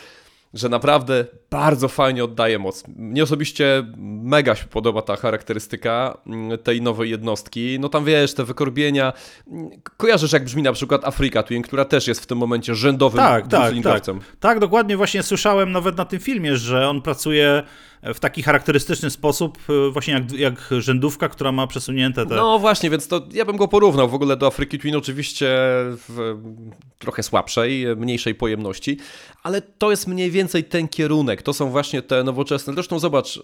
że 0.54 0.68
naprawdę 0.68 1.24
bardzo 1.50 1.88
fajnie 1.88 2.24
oddaje 2.24 2.58
moc. 2.58 2.84
Mnie 2.88 3.22
osobiście 3.22 3.86
mega 4.22 4.54
się 4.54 4.66
podoba 4.66 5.02
ta 5.02 5.16
charakterystyka 5.16 6.18
mm, 6.26 6.58
tej 6.58 6.82
nowej 6.82 7.10
jednostki. 7.10 7.76
No 7.80 7.88
tam 7.88 8.04
wiesz, 8.04 8.34
te 8.34 8.44
wykorbienia. 8.44 9.12
Mm, 9.48 9.70
kojarzysz 9.96 10.32
jak 10.32 10.44
brzmi 10.44 10.62
na 10.62 10.72
przykład 10.72 11.04
Afrika 11.04 11.42
Twin, 11.42 11.62
która 11.62 11.84
też 11.84 12.08
jest 12.08 12.20
w 12.20 12.26
tym 12.26 12.38
momencie 12.38 12.74
rzędowym 12.74 13.18
tak, 13.18 13.48
tak, 13.48 13.74
tak. 13.82 14.04
tak, 14.40 14.58
dokładnie 14.58 14.96
właśnie 14.96 15.22
słyszałem 15.22 15.72
nawet 15.72 15.96
na 15.96 16.04
tym 16.04 16.20
filmie, 16.20 16.56
że 16.56 16.88
on 16.88 17.02
pracuje 17.02 17.62
w 18.14 18.20
taki 18.20 18.42
charakterystyczny 18.42 19.10
sposób, 19.10 19.58
e, 19.68 19.90
właśnie 19.90 20.14
jak, 20.14 20.32
jak 20.32 20.70
rzędówka, 20.78 21.28
która 21.28 21.52
ma 21.52 21.66
przesunięte 21.66 22.26
te... 22.26 22.34
No 22.34 22.58
właśnie, 22.58 22.90
więc 22.90 23.08
to 23.08 23.22
ja 23.32 23.44
bym 23.44 23.56
go 23.56 23.68
porównał 23.68 24.08
w 24.08 24.14
ogóle 24.14 24.36
do 24.36 24.46
Afryki 24.46 24.78
Twin, 24.78 24.96
oczywiście 24.96 25.46
w 26.08 26.36
trochę 26.98 27.22
słabszej, 27.22 27.86
mniejszej 27.96 28.34
pojemności, 28.34 28.98
ale 29.42 29.62
to 29.62 29.90
jest 29.90 30.06
mniej 30.06 30.30
więcej 30.30 30.64
ten 30.64 30.88
kierunek, 30.88 31.42
to 31.42 31.52
są 31.52 31.70
właśnie 31.70 32.02
te 32.02 32.24
nowoczesne, 32.24 32.74
zresztą 32.74 32.98
zobacz, 32.98 33.40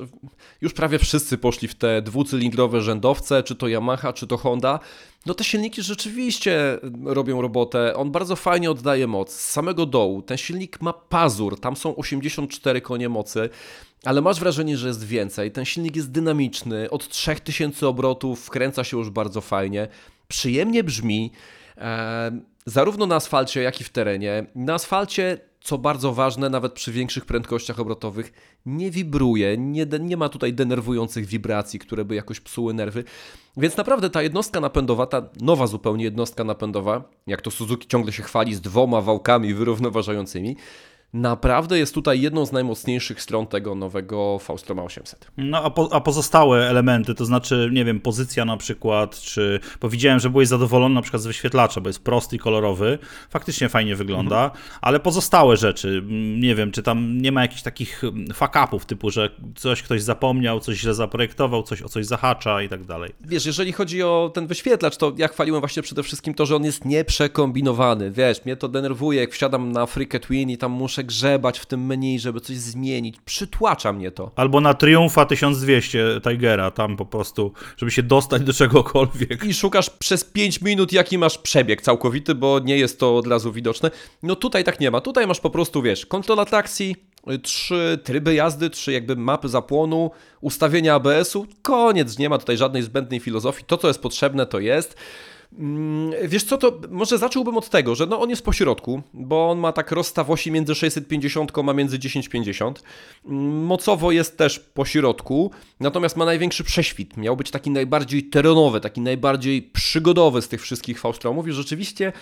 już 0.60 0.72
prawie 0.72 0.98
wszyscy 0.98 1.38
poszli 1.38 1.68
w 1.68 1.74
te 1.74 2.02
dwucylindrowe 2.02 2.80
rzędowce, 2.80 3.42
czy 3.42 3.54
to 3.54 3.68
Yamaha, 3.68 4.12
czy 4.12 4.26
to 4.26 4.36
Honda, 4.36 4.80
no 5.26 5.34
te 5.34 5.44
silniki 5.44 5.82
rzeczywiście 5.82 6.78
robią 7.04 7.42
robotę. 7.42 7.96
On 7.96 8.10
bardzo 8.10 8.36
fajnie 8.36 8.70
oddaje 8.70 9.06
moc. 9.06 9.32
Z 9.32 9.50
samego 9.50 9.86
dołu. 9.86 10.22
Ten 10.22 10.38
silnik 10.38 10.80
ma 10.80 10.92
pazur, 10.92 11.60
tam 11.60 11.76
są 11.76 11.96
84 11.96 12.80
konie 12.80 13.08
mocy, 13.08 13.48
ale 14.04 14.20
masz 14.20 14.40
wrażenie, 14.40 14.76
że 14.76 14.88
jest 14.88 15.04
więcej. 15.06 15.52
Ten 15.52 15.64
silnik 15.64 15.96
jest 15.96 16.10
dynamiczny, 16.10 16.90
od 16.90 17.08
3000 17.08 17.88
obrotów 17.88 18.40
wkręca 18.40 18.84
się 18.84 18.96
już 18.98 19.10
bardzo 19.10 19.40
fajnie, 19.40 19.88
przyjemnie 20.28 20.84
brzmi. 20.84 21.32
E, 21.78 22.40
zarówno 22.66 23.06
na 23.06 23.14
asfalcie, 23.14 23.62
jak 23.62 23.80
i 23.80 23.84
w 23.84 23.90
terenie. 23.90 24.46
Na 24.54 24.74
asfalcie 24.74 25.38
co 25.60 25.78
bardzo 25.78 26.12
ważne, 26.12 26.50
nawet 26.50 26.72
przy 26.72 26.92
większych 26.92 27.24
prędkościach 27.24 27.80
obrotowych, 27.80 28.32
nie 28.66 28.90
wibruje, 28.90 29.56
nie, 29.58 29.86
nie 30.00 30.16
ma 30.16 30.28
tutaj 30.28 30.52
denerwujących 30.52 31.26
wibracji, 31.26 31.78
które 31.78 32.04
by 32.04 32.14
jakoś 32.14 32.40
psuły 32.40 32.74
nerwy. 32.74 33.04
Więc 33.56 33.76
naprawdę 33.76 34.10
ta 34.10 34.22
jednostka 34.22 34.60
napędowa, 34.60 35.06
ta 35.06 35.22
nowa 35.40 35.66
zupełnie 35.66 36.04
jednostka 36.04 36.44
napędowa, 36.44 37.04
jak 37.26 37.42
to 37.42 37.50
Suzuki 37.50 37.88
ciągle 37.88 38.12
się 38.12 38.22
chwali 38.22 38.54
z 38.54 38.60
dwoma 38.60 39.00
wałkami 39.00 39.54
wyrównoważającymi, 39.54 40.56
naprawdę 41.12 41.78
jest 41.78 41.94
tutaj 41.94 42.20
jedną 42.20 42.46
z 42.46 42.52
najmocniejszych 42.52 43.22
stron 43.22 43.46
tego 43.46 43.74
nowego 43.74 44.38
Faustroma 44.38 44.82
800. 44.82 45.30
No 45.36 45.62
a, 45.62 45.70
po, 45.70 45.88
a, 45.92 46.00
pozostałe 46.00 46.68
elementy, 46.68 47.14
to 47.14 47.24
znaczy, 47.24 47.70
nie 47.72 47.84
wiem, 47.84 48.00
pozycja 48.00 48.44
na 48.44 48.56
przykład, 48.56 49.20
czy 49.20 49.60
powiedziałem, 49.80 50.20
że 50.20 50.30
byłeś 50.30 50.48
zadowolony 50.48 50.94
na 50.94 51.02
przykład 51.02 51.22
z 51.22 51.26
wyświetlacza, 51.26 51.80
bo 51.80 51.88
jest 51.88 52.04
prosty 52.04 52.36
i 52.36 52.38
kolorowy, 52.38 52.98
faktycznie 53.30 53.68
fajnie 53.68 53.96
wygląda, 53.96 54.44
mhm. 54.44 54.62
ale 54.80 55.00
pozostałe 55.00 55.56
rzeczy, 55.56 56.02
nie 56.38 56.54
wiem, 56.54 56.72
czy 56.72 56.82
tam 56.82 57.18
nie 57.18 57.32
ma 57.32 57.42
jakichś 57.42 57.62
takich 57.62 58.02
fuck-upów 58.34 58.84
typu, 58.84 59.10
że 59.10 59.30
coś 59.56 59.82
ktoś 59.82 60.02
zapomniał, 60.02 60.60
coś 60.60 60.78
źle 60.78 60.94
zaprojektował, 60.94 61.62
coś 61.62 61.82
o 61.82 61.88
coś 61.88 62.06
zahacza 62.06 62.62
i 62.62 62.68
tak 62.68 62.84
dalej. 62.84 63.12
Wiesz, 63.20 63.46
jeżeli 63.46 63.72
chodzi 63.72 64.02
o 64.02 64.30
ten 64.34 64.46
wyświetlacz, 64.46 64.96
to 64.96 65.12
ja 65.16 65.28
chwaliłem 65.28 65.60
właśnie 65.60 65.82
przede 65.82 66.02
wszystkim 66.02 66.34
to, 66.34 66.46
że 66.46 66.56
on 66.56 66.64
jest 66.64 66.84
nieprzekombinowany, 66.84 68.10
wiesz, 68.10 68.44
mnie 68.44 68.56
to 68.56 68.68
denerwuje, 68.68 69.20
jak 69.20 69.32
wsiadam 69.32 69.72
na 69.72 69.80
Afrikę 69.80 70.20
Twin 70.20 70.50
i 70.50 70.58
tam 70.58 70.72
muszę 70.72 70.99
muszę 71.00 71.04
grzebać 71.04 71.58
w 71.58 71.66
tym 71.66 71.86
menu, 71.86 72.18
żeby 72.18 72.40
coś 72.40 72.56
zmienić. 72.56 73.16
Przytłacza 73.24 73.92
mnie 73.92 74.10
to. 74.10 74.30
Albo 74.36 74.60
na 74.60 74.74
Triumfa 74.74 75.26
1200 75.26 76.20
Tigera, 76.22 76.70
tam 76.70 76.96
po 76.96 77.06
prostu, 77.06 77.52
żeby 77.76 77.90
się 77.90 78.02
dostać 78.02 78.42
do 78.42 78.52
czegokolwiek. 78.52 79.44
I 79.44 79.54
szukasz 79.54 79.90
przez 79.90 80.24
5 80.24 80.60
minut, 80.60 80.92
jaki 80.92 81.18
masz 81.18 81.38
przebieg 81.38 81.82
całkowity, 81.82 82.34
bo 82.34 82.58
nie 82.58 82.78
jest 82.78 83.00
to 83.00 83.16
od 83.16 83.26
razu 83.26 83.52
widoczne. 83.52 83.90
No 84.22 84.36
tutaj 84.36 84.64
tak 84.64 84.80
nie 84.80 84.90
ma. 84.90 85.00
Tutaj 85.00 85.26
masz 85.26 85.40
po 85.40 85.50
prostu, 85.50 85.82
wiesz, 85.82 86.06
kontrola 86.06 86.44
taksi, 86.44 86.96
trzy 87.42 87.98
tryby 88.04 88.34
jazdy, 88.34 88.70
trzy 88.70 88.92
jakby 88.92 89.16
mapy 89.16 89.48
zapłonu, 89.48 90.10
ustawienia 90.40 90.94
ABS-u. 90.94 91.46
Koniec, 91.62 92.18
nie 92.18 92.28
ma 92.28 92.38
tutaj 92.38 92.56
żadnej 92.56 92.82
zbędnej 92.82 93.20
filozofii. 93.20 93.64
To, 93.66 93.76
co 93.76 93.88
jest 93.88 94.02
potrzebne, 94.02 94.46
to 94.46 94.58
jest. 94.58 94.96
Mm, 95.58 96.28
wiesz 96.28 96.44
co, 96.44 96.58
to 96.58 96.80
może 96.90 97.18
zacząłbym 97.18 97.56
od 97.56 97.68
tego, 97.68 97.94
że 97.94 98.06
no 98.06 98.20
on 98.20 98.30
jest 98.30 98.44
po 98.44 98.52
środku, 98.52 99.02
bo 99.14 99.50
on 99.50 99.58
ma 99.58 99.72
tak 99.72 99.92
rozstaw 99.92 100.30
osi 100.30 100.50
między 100.50 100.74
650 100.74 101.52
a 101.68 101.72
między 101.72 101.98
1050. 101.98 102.82
Mm, 103.24 103.64
mocowo 103.64 104.12
jest 104.12 104.38
też 104.38 104.58
po 104.58 104.84
środku, 104.84 105.50
natomiast 105.80 106.16
ma 106.16 106.24
największy 106.24 106.64
prześwit. 106.64 107.16
Miał 107.16 107.36
być 107.36 107.50
taki 107.50 107.70
najbardziej 107.70 108.24
terenowy, 108.24 108.80
taki 108.80 109.00
najbardziej 109.00 109.62
przygodowy 109.62 110.42
z 110.42 110.48
tych 110.48 110.62
wszystkich 110.62 111.00
Faustramów 111.00 111.48
i 111.48 111.52
rzeczywiście 111.52 112.12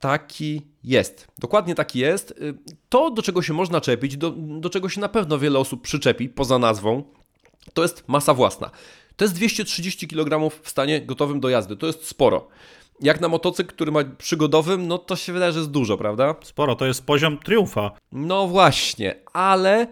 taki 0.00 0.62
jest. 0.84 1.28
Dokładnie 1.38 1.74
taki 1.74 1.98
jest. 1.98 2.30
Y, 2.30 2.54
to, 2.88 3.10
do 3.10 3.22
czego 3.22 3.42
się 3.42 3.52
można 3.52 3.80
czepić, 3.80 4.16
do, 4.16 4.30
do 4.36 4.70
czego 4.70 4.88
się 4.88 5.00
na 5.00 5.08
pewno 5.08 5.38
wiele 5.38 5.58
osób 5.58 5.82
przyczepi 5.82 6.28
poza 6.28 6.58
nazwą, 6.58 7.02
to 7.74 7.82
jest 7.82 8.04
masa 8.08 8.34
własna. 8.34 8.70
To 9.16 9.24
jest 9.24 9.34
230 9.34 10.08
kg 10.08 10.60
w 10.62 10.70
stanie 10.70 11.00
gotowym 11.00 11.40
do 11.40 11.48
jazdy. 11.48 11.76
To 11.76 11.86
jest 11.86 12.06
sporo. 12.06 12.48
Jak 13.00 13.20
na 13.20 13.28
motocykl, 13.28 13.74
który 13.74 13.92
ma 13.92 14.04
przygodowym, 14.18 14.88
no 14.88 14.98
to 14.98 15.16
się 15.16 15.32
wydaje, 15.32 15.52
że 15.52 15.58
jest 15.58 15.70
dużo, 15.70 15.96
prawda? 15.96 16.34
Sporo, 16.42 16.76
to 16.76 16.86
jest 16.86 17.06
poziom 17.06 17.38
triumfa. 17.38 17.90
No 18.12 18.46
właśnie, 18.46 19.14
ale 19.32 19.86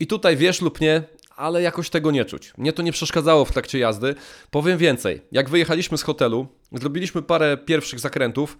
i 0.00 0.06
tutaj 0.06 0.36
wiesz 0.36 0.60
lub 0.60 0.80
nie, 0.80 1.02
ale 1.36 1.62
jakoś 1.62 1.90
tego 1.90 2.10
nie 2.10 2.24
czuć. 2.24 2.52
Mnie 2.58 2.72
to 2.72 2.82
nie 2.82 2.92
przeszkadzało 2.92 3.44
w 3.44 3.52
trakcie 3.52 3.78
jazdy. 3.78 4.14
Powiem 4.50 4.78
więcej, 4.78 5.22
jak 5.32 5.50
wyjechaliśmy 5.50 5.98
z 5.98 6.02
hotelu, 6.02 6.46
zrobiliśmy 6.72 7.22
parę 7.22 7.56
pierwszych 7.56 8.00
zakrętów, 8.00 8.58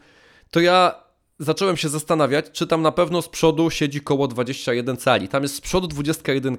to 0.51 0.61
ja 0.61 0.95
zacząłem 1.39 1.77
się 1.77 1.89
zastanawiać, 1.89 2.47
czy 2.53 2.67
tam 2.67 2.83
na 2.83 2.93
pewno 2.93 3.23
z 3.23 3.29
przodu 3.29 3.71
siedzi 3.71 4.01
koło 4.01 4.29
21 4.29 4.97
cali. 4.97 5.29
Tam 5.29 5.43
jest 5.43 5.55
z 5.55 5.61
przodu 5.61 5.87
21, 5.87 6.57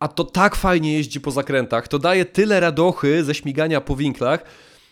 a 0.00 0.08
to 0.08 0.24
tak 0.24 0.56
fajnie 0.56 0.92
jeździ 0.92 1.20
po 1.20 1.30
zakrętach, 1.30 1.88
to 1.88 1.98
daje 1.98 2.24
tyle 2.24 2.60
radochy 2.60 3.24
ze 3.24 3.34
śmigania 3.34 3.80
po 3.80 3.96
winklach, 3.96 4.44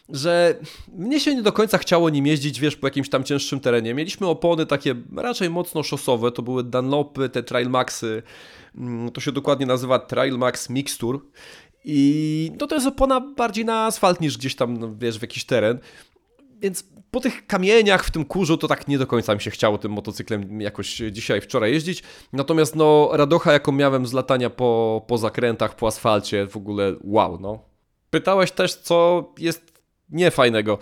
że 0.09 0.59
mnie 0.89 1.21
się 1.21 1.35
nie 1.35 1.43
do 1.43 1.53
końca 1.53 1.79
chciało 1.79 2.11
nim 2.11 2.27
jeździć, 2.27 2.61
wiesz, 2.61 2.77
po 2.77 2.87
jakimś 2.87 3.09
tam 3.09 3.25
cięższym 3.25 3.61
terenie. 3.61 3.95
Mieliśmy 3.95 4.27
opony 4.27 4.67
takie 4.67 4.95
raczej 5.17 5.51
mocno 5.51 5.83
szosowe, 5.83 6.33
to 6.33 6.43
były 6.43 6.65
Dunlopy, 6.65 7.29
te 7.29 7.43
Trail 7.43 7.71
Maxy, 7.71 8.23
mm, 8.77 9.11
to 9.11 9.21
się 9.21 9.33
dokładnie 9.33 9.67
nazywa 9.67 9.99
Trail 9.99 10.39
Max 10.39 10.71
Mixture 10.71 11.19
i 11.85 12.53
no 12.61 12.67
to 12.67 12.75
jest 12.75 12.87
opona 12.87 13.21
bardziej 13.21 13.65
na 13.65 13.87
asfalt 13.87 14.21
niż 14.21 14.39
gdzieś 14.39 14.55
tam, 14.55 14.77
no, 14.77 14.95
wiesz, 14.99 15.19
w 15.19 15.23
jakiś 15.23 15.45
teren. 15.45 15.79
Więc 16.61 16.85
po 17.11 17.21
tych 17.21 17.47
kamieniach 17.47 18.05
w 18.05 18.11
tym 18.11 18.25
kurzu 18.25 18.57
to 18.57 18.69
tak 18.69 18.89
nie 18.89 18.99
do 18.99 19.07
końca 19.07 19.35
mi 19.35 19.41
się 19.41 19.51
chciało 19.51 19.79
tym 19.79 19.93
motocyklem 19.93 20.61
jakoś 20.61 21.03
dzisiaj, 21.13 21.41
wczoraj 21.41 21.73
jeździć. 21.73 22.03
Natomiast 22.33 22.77
no 22.77 23.11
radocha 23.13 23.53
jaką 23.53 23.73
miałem 23.73 24.07
z 24.07 24.13
latania 24.13 24.51
po, 24.51 25.03
po 25.07 25.19
zakrętach, 25.19 25.77
po 25.77 25.87
asfalcie, 25.87 26.47
w 26.47 26.57
ogóle 26.57 26.95
wow, 27.05 27.39
no. 27.41 27.59
Pytałeś 28.11 28.53
też, 28.53 28.75
co 28.75 29.25
jest 29.39 29.83
niefajnego. 30.09 30.79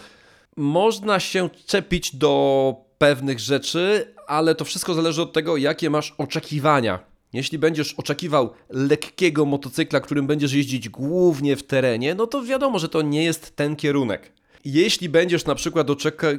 Można 0.57 1.21
się 1.21 1.51
czepić 1.67 2.17
do 2.17 2.75
pewnych 2.99 3.41
rzeczy, 3.41 4.15
ale 4.27 4.55
to 4.55 4.65
wszystko 4.65 4.95
zależy 4.95 5.23
od 5.23 5.33
tego, 5.33 5.57
jakie 5.57 5.91
masz 5.91 6.15
oczekiwania. 6.19 6.99
Jeśli 7.33 7.59
będziesz 7.59 7.95
oczekiwał 7.95 8.51
lekkiego 8.71 9.45
motocykla, 9.45 10.01
którym 10.01 10.27
będziesz 10.27 10.53
jeździć 10.53 10.89
głównie 10.89 11.57
w 11.57 11.63
terenie, 11.63 12.15
no 12.15 12.27
to 12.27 12.43
wiadomo, 12.43 12.79
że 12.79 12.89
to 12.89 13.03
nie 13.03 13.25
jest 13.25 13.57
ten 13.57 13.77
kierunek. 13.77 14.33
Jeśli 14.65 15.09
będziesz 15.09 15.45
na 15.45 15.55
przykład 15.55 15.87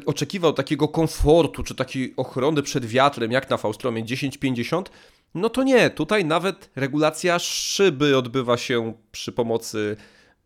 oczekiwał 0.06 0.54
takiego 0.54 0.88
komfortu 0.88 1.64
czy 1.64 1.76
takiej 1.76 2.14
ochrony 2.18 2.64
przed 2.64 2.86
wiatrem, 2.86 3.32
jak 3.32 3.50
na 3.50 3.58
Faustromie 3.58 4.04
1050, 4.04 4.92
no 5.36 5.50
to 5.50 5.64
nie. 5.64 5.90
Tutaj 5.90 6.26
nawet 6.26 6.70
regulacja 6.76 7.40
szyby 7.40 8.18
odbywa 8.18 8.58
się 8.58 8.94
przy 9.12 9.32
pomocy 9.32 9.98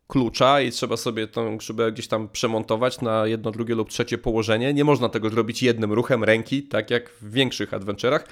klucza 0.08 0.62
i 0.62 0.72
trzeba 0.72 0.98
sobie 0.98 1.28
tą 1.28 1.60
szybę 1.60 1.92
gdzieś 1.92 2.08
tam 2.08 2.30
przemontować 2.30 3.02
na 3.02 3.28
jedno, 3.28 3.52
drugie 3.52 3.76
lub 3.76 3.90
trzecie 3.90 4.18
położenie. 4.18 4.74
Nie 4.74 4.84
można 4.84 5.10
tego 5.10 5.30
zrobić 5.30 5.64
jednym 5.64 5.94
ruchem 5.94 6.24
ręki, 6.24 6.64
tak 6.64 6.92
jak 6.92 7.10
w 7.10 7.32
większych 7.32 7.74
adventurach. 7.74 8.28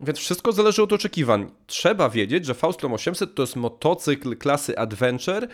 Więc 0.00 0.18
wszystko 0.18 0.52
zależy 0.52 0.82
od 0.82 0.92
oczekiwań. 0.92 1.50
Trzeba 1.66 2.10
wiedzieć, 2.10 2.46
że 2.46 2.54
Faustrom 2.54 2.92
800 2.92 3.34
to 3.34 3.42
jest 3.42 3.56
motocykl 3.56 4.36
klasy 4.36 4.78
Adventure, 4.78 5.48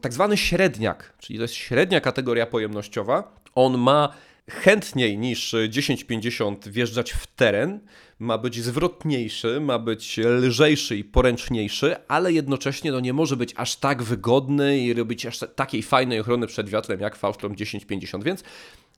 tak 0.00 0.12
zwany 0.12 0.36
średniak, 0.36 1.14
czyli 1.18 1.38
to 1.38 1.42
jest 1.42 1.54
średnia 1.54 2.00
kategoria 2.00 2.46
pojemnościowa. 2.46 3.34
On 3.54 3.78
ma 3.78 4.08
chętniej 4.50 5.18
niż 5.18 5.50
1050 5.50 6.68
wjeżdżać 6.68 7.12
w 7.12 7.26
teren, 7.26 7.80
ma 8.18 8.38
być 8.38 8.62
zwrotniejszy, 8.62 9.60
ma 9.60 9.78
być 9.78 10.18
lżejszy 10.18 10.96
i 10.96 11.04
poręczniejszy, 11.04 11.96
ale 12.08 12.32
jednocześnie 12.32 12.92
no, 12.92 13.00
nie 13.00 13.12
może 13.12 13.36
być 13.36 13.54
aż 13.56 13.76
tak 13.76 14.02
wygodny 14.02 14.78
i 14.78 14.94
robić 14.94 15.26
aż 15.26 15.38
takiej 15.56 15.82
fajnej 15.82 16.20
ochrony 16.20 16.46
przed 16.46 16.68
wiatrem 16.68 17.00
jak 17.00 17.16
Faustrom 17.16 17.54
1050, 17.54 18.24
więc 18.24 18.44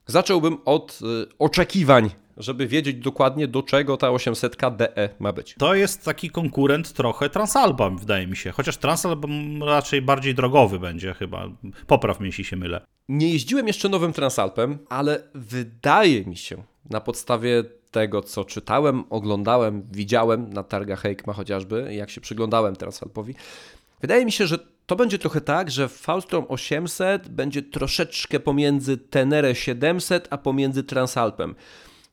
zacząłbym 0.07 0.57
od 0.65 0.99
y, 1.01 1.37
oczekiwań, 1.39 2.09
żeby 2.37 2.67
wiedzieć 2.67 2.97
dokładnie 2.97 3.47
do 3.47 3.63
czego 3.63 3.97
ta 3.97 4.09
800 4.09 4.57
DE 4.77 5.09
ma 5.19 5.33
być. 5.33 5.55
To 5.57 5.75
jest 5.75 6.05
taki 6.05 6.29
konkurent 6.29 6.93
trochę 6.93 7.29
Transalpa, 7.29 7.89
wydaje 7.89 8.27
mi 8.27 8.37
się. 8.37 8.51
Chociaż 8.51 8.77
Transalp 8.77 9.25
raczej 9.61 10.01
bardziej 10.01 10.35
drogowy 10.35 10.79
będzie 10.79 11.13
chyba. 11.13 11.49
Popraw 11.87 12.19
mnie, 12.19 12.29
jeśli 12.29 12.43
się 12.43 12.55
mylę. 12.55 12.81
Nie 13.09 13.29
jeździłem 13.29 13.67
jeszcze 13.67 13.89
nowym 13.89 14.13
Transalpem, 14.13 14.77
ale 14.89 15.23
wydaje 15.35 16.25
mi 16.25 16.35
się, 16.35 16.63
na 16.89 17.01
podstawie 17.01 17.63
tego, 17.91 18.21
co 18.21 18.45
czytałem, 18.45 19.03
oglądałem, 19.09 19.83
widziałem 19.91 20.53
na 20.53 20.63
targach 20.63 21.01
Heikma 21.01 21.33
chociażby, 21.33 21.93
jak 21.93 22.09
się 22.09 22.21
przyglądałem 22.21 22.75
Transalpowi, 22.75 23.35
wydaje 24.01 24.25
mi 24.25 24.31
się, 24.31 24.47
że 24.47 24.59
to 24.85 24.95
będzie 24.95 25.19
trochę 25.19 25.41
tak, 25.41 25.71
że 25.71 25.87
Faustrom 25.87 26.45
800 26.49 27.29
będzie 27.29 27.61
troszeczkę 27.61 28.39
pomiędzy 28.39 28.97
Tenere 28.97 29.55
700, 29.55 30.27
a 30.29 30.37
pomiędzy 30.37 30.83
Transalpem. 30.83 31.55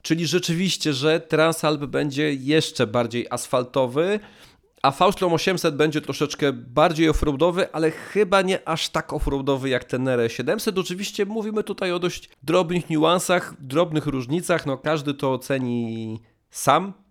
Czyli 0.04 0.26
rzeczywiście, 0.26 0.92
że 0.92 1.20
Transalp 1.20 1.84
będzie 1.84 2.34
jeszcze 2.34 2.86
bardziej 2.86 3.26
asfaltowy, 3.30 4.20
a 4.82 4.90
Faustrom 4.90 5.32
800 5.32 5.76
będzie 5.76 6.00
troszeczkę 6.00 6.52
bardziej 6.52 7.08
offroadowy, 7.08 7.72
ale 7.72 7.90
chyba 7.90 8.42
nie 8.42 8.68
aż 8.68 8.88
tak 8.88 9.12
offroadowy 9.12 9.68
jak 9.68 9.84
Tenere 9.84 10.30
700. 10.30 10.78
Oczywiście 10.78 11.26
mówimy 11.26 11.64
tutaj 11.64 11.92
o 11.92 11.98
dość 11.98 12.28
drobnych 12.42 12.90
niuansach, 12.90 13.54
drobnych 13.60 14.06
różnicach, 14.06 14.66
no 14.66 14.78
każdy 14.78 15.14
to 15.14 15.32
oceni 15.32 16.20
sam. 16.50 17.03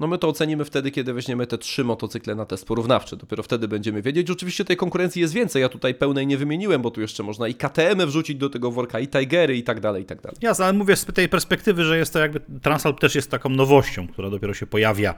No 0.00 0.06
my 0.06 0.18
to 0.18 0.28
ocenimy 0.28 0.64
wtedy, 0.64 0.90
kiedy 0.90 1.12
weźmiemy 1.12 1.46
te 1.46 1.58
trzy 1.58 1.84
motocykle 1.84 2.34
na 2.34 2.46
test 2.46 2.66
porównawczy. 2.66 3.16
Dopiero 3.16 3.42
wtedy 3.42 3.68
będziemy 3.68 4.02
wiedzieć. 4.02 4.30
Oczywiście 4.30 4.64
tej 4.64 4.76
konkurencji 4.76 5.22
jest 5.22 5.34
więcej. 5.34 5.62
Ja 5.62 5.68
tutaj 5.68 5.94
pełnej 5.94 6.26
nie 6.26 6.36
wymieniłem, 6.38 6.82
bo 6.82 6.90
tu 6.90 7.00
jeszcze 7.00 7.22
można 7.22 7.48
i 7.48 7.54
KTM 7.54 8.06
wrzucić 8.06 8.36
do 8.36 8.50
tego 8.50 8.70
worka, 8.70 9.00
i 9.00 9.08
Tigery 9.08 9.56
i 9.56 9.62
tak 9.62 9.80
dalej, 9.80 10.02
i 10.02 10.06
tak 10.06 10.20
dalej. 10.20 10.38
Jasne, 10.42 10.64
ale 10.64 10.74
mówię 10.74 10.96
z 10.96 11.04
tej 11.04 11.28
perspektywy, 11.28 11.84
że 11.84 11.98
jest 11.98 12.12
to 12.12 12.18
jakby 12.18 12.40
Transalp 12.62 13.00
też 13.00 13.14
jest 13.14 13.30
taką 13.30 13.48
nowością, 13.48 14.08
która 14.08 14.30
dopiero 14.30 14.54
się 14.54 14.66
pojawia. 14.66 15.14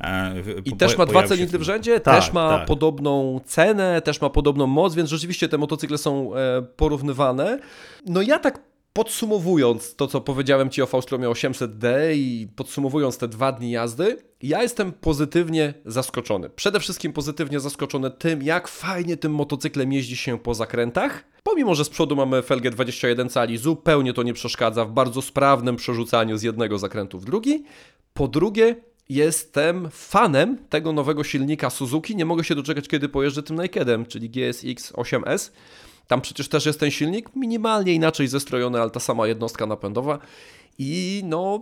e, 0.00 0.34
I 0.64 0.70
po- 0.70 0.76
też 0.76 0.98
ma 0.98 1.06
dwa 1.06 1.22
cylindry 1.22 1.58
w 1.58 1.62
rzędzie, 1.62 2.00
Tak, 2.00 2.14
też 2.24 2.32
ma 2.32 2.58
tak. 2.58 2.66
podobną 2.66 3.40
cenę, 3.44 4.02
też 4.02 4.20
ma 4.20 4.30
podobną 4.30 4.66
moc, 4.66 4.94
więc 4.94 5.10
rzeczywiście 5.10 5.48
te 5.48 5.58
motocykle 5.58 5.98
są 5.98 6.34
e, 6.36 6.62
porównywane. 6.76 7.58
No 8.06 8.22
ja 8.22 8.38
tak 8.38 8.71
podsumowując 8.92 9.96
to, 9.96 10.06
co 10.06 10.20
powiedziałem 10.20 10.70
Ci 10.70 10.82
o 10.82 10.86
Faustromie 10.86 11.28
800D 11.28 11.86
i 12.14 12.48
podsumowując 12.56 13.18
te 13.18 13.28
dwa 13.28 13.52
dni 13.52 13.70
jazdy, 13.70 14.16
ja 14.42 14.62
jestem 14.62 14.92
pozytywnie 14.92 15.74
zaskoczony. 15.84 16.50
Przede 16.50 16.80
wszystkim 16.80 17.12
pozytywnie 17.12 17.60
zaskoczony 17.60 18.10
tym, 18.10 18.42
jak 18.42 18.68
fajnie 18.68 19.16
tym 19.16 19.34
motocyklem 19.34 19.92
jeździ 19.92 20.16
się 20.16 20.38
po 20.38 20.54
zakrętach. 20.54 21.24
Pomimo, 21.42 21.74
że 21.74 21.84
z 21.84 21.88
przodu 21.88 22.16
mamy 22.16 22.42
felgę 22.42 22.70
21 22.70 23.28
cali, 23.28 23.58
zupełnie 23.58 24.12
to 24.12 24.22
nie 24.22 24.34
przeszkadza 24.34 24.84
w 24.84 24.92
bardzo 24.92 25.22
sprawnym 25.22 25.76
przerzucaniu 25.76 26.36
z 26.36 26.42
jednego 26.42 26.78
zakrętu 26.78 27.18
w 27.18 27.24
drugi. 27.24 27.64
Po 28.14 28.28
drugie, 28.28 28.76
jestem 29.08 29.88
fanem 29.90 30.58
tego 30.68 30.92
nowego 30.92 31.24
silnika 31.24 31.70
Suzuki. 31.70 32.16
Nie 32.16 32.24
mogę 32.24 32.44
się 32.44 32.54
doczekać, 32.54 32.88
kiedy 32.88 33.08
pojeżdżę 33.08 33.42
tym 33.42 33.56
Nakedem, 33.56 34.06
czyli 34.06 34.30
GSX 34.30 34.92
8S. 34.92 35.50
Tam 36.12 36.20
przecież 36.20 36.48
też 36.48 36.66
jest 36.66 36.80
ten 36.80 36.90
silnik, 36.90 37.36
minimalnie 37.36 37.92
inaczej 37.94 38.28
zestrojony, 38.28 38.80
ale 38.80 38.90
ta 38.90 39.00
sama 39.00 39.26
jednostka 39.26 39.66
napędowa. 39.66 40.18
I 40.78 41.22
no, 41.24 41.60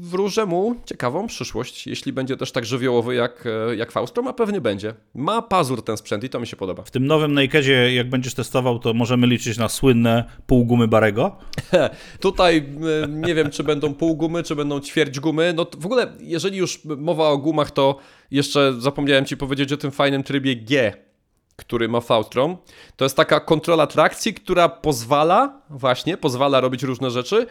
wróżę 0.00 0.46
mu 0.46 0.74
ciekawą 0.86 1.26
przyszłość, 1.26 1.86
jeśli 1.86 2.12
będzie 2.12 2.36
też 2.36 2.52
tak 2.52 2.64
żywiołowy 2.64 3.14
jak, 3.14 3.44
e, 3.70 3.76
jak 3.76 3.92
Faustrom, 3.92 4.28
a 4.28 4.32
pewnie 4.32 4.60
będzie. 4.60 4.94
Ma 5.14 5.42
pazur 5.42 5.84
ten 5.84 5.96
sprzęt 5.96 6.24
i 6.24 6.28
to 6.28 6.40
mi 6.40 6.46
się 6.46 6.56
podoba. 6.56 6.82
W 6.82 6.90
tym 6.90 7.06
nowym 7.06 7.34
Nakedzie, 7.34 7.94
jak 7.94 8.08
będziesz 8.08 8.34
testował, 8.34 8.78
to 8.78 8.94
możemy 8.94 9.26
liczyć 9.26 9.58
na 9.58 9.68
słynne 9.68 10.24
pół 10.46 10.64
gumy 10.64 10.88
Barego. 10.88 11.36
Tutaj 12.20 12.56
e, 13.04 13.08
nie 13.08 13.34
wiem, 13.34 13.50
czy 13.50 13.64
będą 13.64 13.94
pół 13.94 14.16
gumy, 14.16 14.42
czy 14.42 14.56
będą 14.56 14.80
ćwierć 14.80 15.20
gumy. 15.20 15.52
No 15.56 15.66
w 15.78 15.86
ogóle, 15.86 16.12
jeżeli 16.20 16.58
już 16.58 16.84
mowa 16.84 17.28
o 17.28 17.38
gumach, 17.38 17.70
to 17.70 17.98
jeszcze 18.30 18.74
zapomniałem 18.78 19.24
Ci 19.24 19.36
powiedzieć 19.36 19.72
o 19.72 19.76
tym 19.76 19.90
fajnym 19.90 20.22
trybie 20.22 20.56
G, 20.56 20.92
który 21.58 21.88
ma 21.88 22.00
Faustrom. 22.00 22.56
To 22.96 23.04
jest 23.04 23.16
taka 23.16 23.40
kontrola 23.40 23.86
trakcji, 23.86 24.34
która 24.34 24.68
pozwala, 24.68 25.62
właśnie, 25.70 26.16
pozwala 26.16 26.60
robić 26.60 26.82
różne 26.82 27.10
rzeczy. 27.10 27.46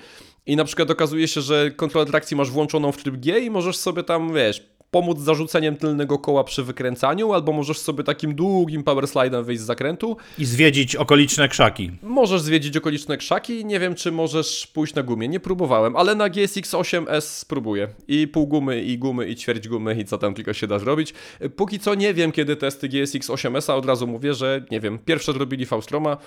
I 0.46 0.56
na 0.56 0.66
przykład 0.66 0.92
okazuje 0.92 1.28
się, 1.28 1.42
że 1.42 1.72
kontrolę 1.72 2.06
trakcji 2.06 2.38
masz 2.38 2.52
włączoną 2.52 2.92
w 2.92 2.98
tryb 2.98 3.16
G 3.16 3.40
i 3.40 3.50
możesz 3.50 3.78
sobie 3.78 4.04
tam, 4.04 4.34
wiesz, 4.34 4.70
pomóc 4.92 5.20
zarzuceniem 5.20 5.78
tylnego 5.78 6.20
koła 6.20 6.44
przy 6.44 6.64
wykręcaniu, 6.64 7.34
albo 7.34 7.54
możesz 7.54 7.80
sobie 7.80 8.04
takim 8.04 8.36
długim 8.36 8.84
power 8.84 9.08
slidem 9.08 9.44
wyjść 9.44 9.62
z 9.62 9.66
zakrętu. 9.66 10.18
I 10.38 10.46
zwiedzić 10.46 10.96
okoliczne 10.96 11.50
krzaki. 11.50 11.92
Możesz 12.02 12.42
zwiedzić 12.42 12.78
okoliczne 12.78 13.18
krzaki, 13.18 13.66
nie 13.66 13.80
wiem 13.80 13.96
czy 13.96 14.12
możesz 14.12 14.68
pójść 14.68 14.94
na 14.96 15.04
gumie, 15.04 15.28
nie 15.28 15.40
próbowałem, 15.40 15.96
ale 15.96 16.16
na 16.16 16.30
GSX 16.30 16.72
8S 16.74 17.22
spróbuję. 17.22 17.88
I 18.08 18.28
pół 18.28 18.48
gumy, 18.48 18.82
i 18.82 18.98
gumy, 18.98 19.28
i 19.28 19.36
ćwierć 19.36 19.68
gumy, 19.68 19.96
i 19.96 20.06
co 20.06 20.18
tam 20.18 20.34
tylko 20.34 20.54
się 20.54 20.68
da 20.68 20.80
zrobić. 20.80 21.14
Póki 21.56 21.80
co 21.80 21.96
nie 21.96 22.14
wiem 22.14 22.32
kiedy 22.32 22.56
testy 22.56 22.90
GSX 22.90 23.30
8S, 23.30 23.72
a 23.72 23.76
od 23.76 23.86
razu 23.86 24.08
mówię, 24.08 24.34
że 24.34 24.66
nie 24.72 24.80
wiem, 24.80 25.00
pierwsze 25.00 25.34
zrobili 25.34 25.66
Faustroma, 25.66 26.18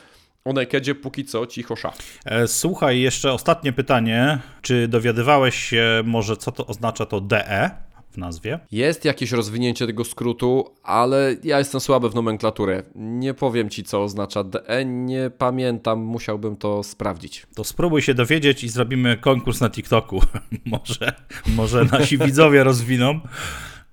o 0.44 0.52
Nakedzie 0.52 0.94
póki 0.94 1.24
co 1.24 1.46
cicho 1.46 1.76
sza. 1.76 1.92
E, 2.24 2.48
Słuchaj, 2.48 3.00
jeszcze 3.00 3.32
ostatnie 3.32 3.72
pytanie. 3.72 4.38
Czy 4.62 4.88
dowiadywałeś 4.88 5.54
się 5.54 6.02
może, 6.04 6.36
co 6.36 6.52
to 6.52 6.66
oznacza 6.66 7.06
to 7.06 7.20
DE 7.20 7.70
w 8.10 8.16
nazwie? 8.18 8.58
Jest 8.72 9.04
jakieś 9.04 9.32
rozwinięcie 9.32 9.86
tego 9.86 10.04
skrótu, 10.04 10.74
ale 10.82 11.36
ja 11.44 11.58
jestem 11.58 11.80
słaby 11.80 12.10
w 12.10 12.14
nomenklaturę. 12.14 12.82
Nie 12.94 13.34
powiem 13.34 13.70
ci 13.70 13.84
co 13.84 14.02
oznacza 14.02 14.44
DE, 14.44 14.84
nie 14.84 15.30
pamiętam, 15.38 16.00
musiałbym 16.00 16.56
to 16.56 16.82
sprawdzić. 16.82 17.46
To 17.54 17.64
spróbuj 17.64 18.02
się 18.02 18.14
dowiedzieć 18.14 18.64
i 18.64 18.68
zrobimy 18.68 19.16
konkurs 19.16 19.60
na 19.60 19.70
TikToku. 19.70 20.20
może, 20.66 21.12
może 21.46 21.84
nasi 21.84 22.18
widzowie 22.18 22.64
rozwiną. 22.64 23.20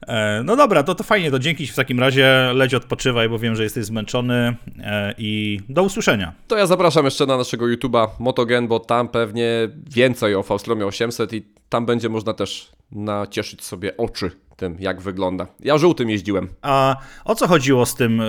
E, 0.08 0.44
No 0.44 0.56
dobra, 0.56 0.84
to, 0.84 0.96
to 0.96 1.04
fajnie, 1.04 1.32
to 1.32 1.40
dzięki 1.40 1.68
w 1.68 1.76
takim 1.76 2.00
razie. 2.00 2.52
Leć 2.54 2.74
odpoczywaj, 2.74 3.30
bo 3.30 3.40
wiem, 3.40 3.56
że 3.56 3.64
jesteś 3.64 3.86
zmęczony 3.86 4.56
e, 4.80 5.14
i 5.18 5.60
do 5.70 5.84
usłyszenia. 5.84 6.34
To 6.48 6.58
ja 6.58 6.66
zapraszam 6.68 7.06
jeszcze 7.06 7.26
na 7.26 7.38
naszego 7.38 7.66
YouTube'a 7.66 8.08
Motogen, 8.20 8.68
bo 8.68 8.80
tam 8.80 9.08
pewnie 9.08 9.70
więcej 9.92 10.36
o 10.36 10.44
Faustromie 10.44 10.86
800 10.86 11.34
i 11.34 11.46
tam 11.70 11.86
będzie 11.86 12.10
można 12.10 12.34
też 12.34 12.72
nacieszyć 12.92 13.64
sobie 13.64 13.98
oczy 13.98 14.32
tym, 14.58 14.78
jak 14.80 15.02
wygląda. 15.02 15.48
Ja 15.60 15.78
żółtym 15.78 16.10
jeździłem. 16.10 16.48
A 16.62 16.96
o 17.26 17.36
co 17.36 17.48
chodziło 17.48 17.86
z 17.86 17.96
tym 17.96 18.22
e, 18.22 18.26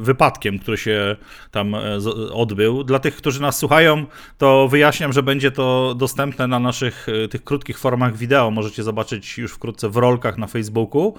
wypadkiem, 0.00 0.58
który 0.58 0.76
się 0.76 1.16
tam 1.50 1.74
e, 1.74 1.98
odbył? 2.32 2.84
Dla 2.84 2.98
tych, 2.98 3.16
którzy 3.16 3.40
nas 3.40 3.58
słuchają, 3.58 4.06
to 4.38 4.68
wyjaśniam, 4.68 5.12
że 5.12 5.22
będzie 5.22 5.50
to 5.50 5.94
dostępne 5.94 6.46
na 6.46 6.58
naszych 6.58 7.06
e, 7.24 7.28
tych 7.28 7.44
krótkich 7.44 7.78
formach 7.78 8.16
wideo. 8.16 8.50
Możecie 8.50 8.82
zobaczyć 8.82 9.38
już 9.38 9.52
wkrótce 9.52 9.88
w 9.88 9.96
rolkach 9.96 10.38
na 10.38 10.46
Facebooku, 10.46 11.14